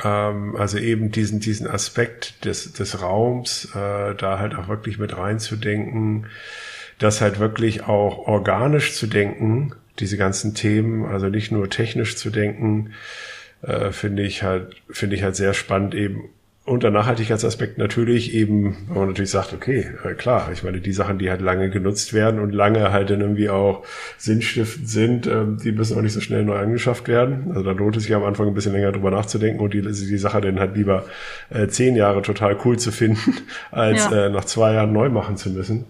ähm, 0.02 0.56
also 0.56 0.78
eben 0.78 1.10
diesen, 1.10 1.40
diesen 1.40 1.66
Aspekt 1.66 2.44
des, 2.44 2.72
des 2.72 3.00
Raums, 3.00 3.66
äh, 3.74 4.14
da 4.14 4.38
halt 4.38 4.54
auch 4.54 4.68
wirklich 4.68 4.98
mit 4.98 5.16
reinzudenken, 5.16 6.26
das 6.98 7.20
halt 7.20 7.38
wirklich 7.38 7.84
auch 7.84 8.18
organisch 8.26 8.94
zu 8.94 9.06
denken, 9.06 9.74
diese 10.00 10.16
ganzen 10.16 10.54
Themen, 10.54 11.04
also 11.04 11.28
nicht 11.28 11.52
nur 11.52 11.70
technisch 11.70 12.16
zu 12.16 12.30
denken, 12.30 12.92
äh, 13.62 13.92
finde 13.92 14.22
ich 14.24 14.42
halt, 14.42 14.74
finde 14.90 15.16
ich 15.16 15.22
halt 15.22 15.36
sehr 15.36 15.54
spannend 15.54 15.94
eben 15.94 16.28
unter 16.66 16.90
Nachhaltigkeitsaspekt 16.90 17.76
natürlich 17.76 18.32
eben, 18.32 18.76
wenn 18.88 18.96
man 18.96 19.08
natürlich 19.08 19.30
sagt, 19.30 19.52
okay, 19.52 19.90
äh, 20.02 20.14
klar, 20.14 20.48
ich 20.50 20.62
meine, 20.62 20.80
die 20.80 20.92
Sachen, 20.92 21.18
die 21.18 21.28
halt 21.28 21.42
lange 21.42 21.68
genutzt 21.68 22.14
werden 22.14 22.40
und 22.40 22.52
lange 22.52 22.90
halt 22.90 23.10
dann 23.10 23.20
irgendwie 23.20 23.50
auch 23.50 23.84
sinnstiftend 24.16 24.88
sind, 24.88 25.26
ähm, 25.26 25.58
die 25.62 25.72
müssen 25.72 25.98
auch 25.98 26.02
nicht 26.02 26.14
so 26.14 26.22
schnell 26.22 26.42
neu 26.42 26.56
angeschafft 26.56 27.06
werden. 27.06 27.50
Also 27.50 27.62
da 27.62 27.72
lohnt 27.72 27.96
es 27.96 28.04
sich 28.04 28.14
am 28.14 28.24
Anfang 28.24 28.48
ein 28.48 28.54
bisschen 28.54 28.72
länger 28.72 28.92
drüber 28.92 29.10
nachzudenken 29.10 29.60
und 29.60 29.74
die, 29.74 29.82
die 29.82 30.18
Sache 30.18 30.40
dann 30.40 30.58
halt 30.58 30.74
lieber 30.74 31.04
äh, 31.50 31.68
zehn 31.68 31.96
Jahre 31.96 32.22
total 32.22 32.56
cool 32.64 32.78
zu 32.78 32.92
finden, 32.92 33.34
als 33.70 34.10
ja. 34.10 34.26
äh, 34.26 34.30
nach 34.30 34.46
zwei 34.46 34.72
Jahren 34.72 34.92
neu 34.92 35.10
machen 35.10 35.36
zu 35.36 35.50
müssen. 35.50 35.84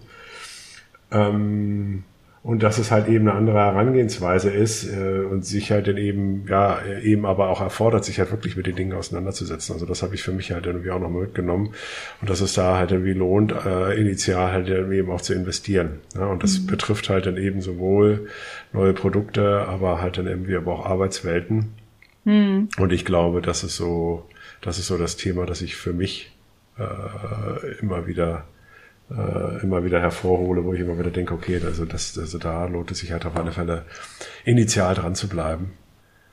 Ähm, 1.09 2.03
und 2.45 2.61
dass 2.61 2.77
es 2.77 2.91
halt 2.91 3.07
eben 3.07 3.27
eine 3.27 3.35
andere 3.35 3.57
Herangehensweise 3.57 4.51
ist 4.51 4.87
äh, 4.87 5.23
und 5.27 5.43
sich 5.43 5.71
halt 5.71 5.87
dann 5.87 5.97
eben, 5.97 6.45
ja, 6.47 6.79
eben 7.01 7.25
aber 7.25 7.49
auch 7.49 7.59
erfordert, 7.59 8.05
sich 8.05 8.19
halt 8.19 8.29
wirklich 8.29 8.55
mit 8.55 8.67
den 8.67 8.75
Dingen 8.75 8.93
auseinanderzusetzen. 8.93 9.73
Also 9.73 9.87
das 9.87 10.03
habe 10.03 10.13
ich 10.13 10.21
für 10.21 10.31
mich 10.31 10.51
halt 10.51 10.67
irgendwie 10.67 10.91
auch 10.91 10.99
nochmal 10.99 11.23
mitgenommen 11.23 11.73
und 12.21 12.29
dass 12.29 12.41
es 12.41 12.53
da 12.53 12.77
halt 12.77 12.91
irgendwie 12.91 13.13
lohnt, 13.13 13.51
äh, 13.51 13.99
initial 13.99 14.51
halt 14.51 14.69
eben 14.69 15.09
auch 15.09 15.21
zu 15.21 15.33
investieren. 15.33 16.01
Ja, 16.13 16.27
und 16.27 16.43
das 16.43 16.59
mhm. 16.59 16.67
betrifft 16.67 17.09
halt 17.09 17.25
dann 17.25 17.37
eben 17.37 17.61
sowohl 17.61 18.27
neue 18.73 18.93
Produkte, 18.93 19.65
aber 19.67 19.99
halt 19.99 20.19
dann 20.19 20.27
irgendwie 20.27 20.55
aber 20.55 20.71
auch 20.73 20.85
Arbeitswelten. 20.85 21.73
Mhm. 22.25 22.69
Und 22.77 22.93
ich 22.93 23.05
glaube, 23.05 23.41
das 23.41 23.63
ist 23.63 23.75
so, 23.75 24.29
das 24.61 24.77
ist 24.77 24.85
so 24.85 24.99
das 24.99 25.17
Thema, 25.17 25.47
das 25.47 25.63
ich 25.63 25.75
für 25.75 25.93
mich 25.93 26.31
äh, 26.77 27.81
immer 27.81 28.05
wieder 28.05 28.45
äh, 29.11 29.61
immer 29.61 29.83
wieder 29.83 30.01
hervorhole, 30.01 30.63
wo 30.63 30.73
ich 30.73 30.79
immer 30.79 30.97
wieder 30.97 31.11
denke, 31.11 31.33
okay, 31.33 31.61
also, 31.63 31.85
das, 31.85 32.17
also 32.17 32.37
da 32.37 32.65
lohnt 32.65 32.91
es 32.91 32.99
sich 32.99 33.11
halt 33.11 33.25
auf 33.25 33.35
alle 33.35 33.51
Fälle 33.51 33.85
initial 34.43 34.95
dran 34.95 35.15
zu 35.15 35.29
bleiben. 35.29 35.77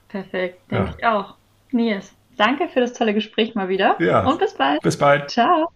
Perfekt, 0.09 0.71
denke 0.71 0.91
ja. 0.91 0.95
ich 0.99 1.07
auch. 1.07 1.37
Nils, 1.71 2.13
danke 2.37 2.69
für 2.69 2.81
das 2.81 2.93
tolle 2.93 3.15
Gespräch 3.15 3.55
mal 3.55 3.69
wieder. 3.69 3.97
Ja. 3.99 4.25
Und 4.25 4.39
bis 4.39 4.55
bald. 4.55 4.83
Bis 4.83 4.97
bald. 4.97 5.31
Ciao. 5.31 5.71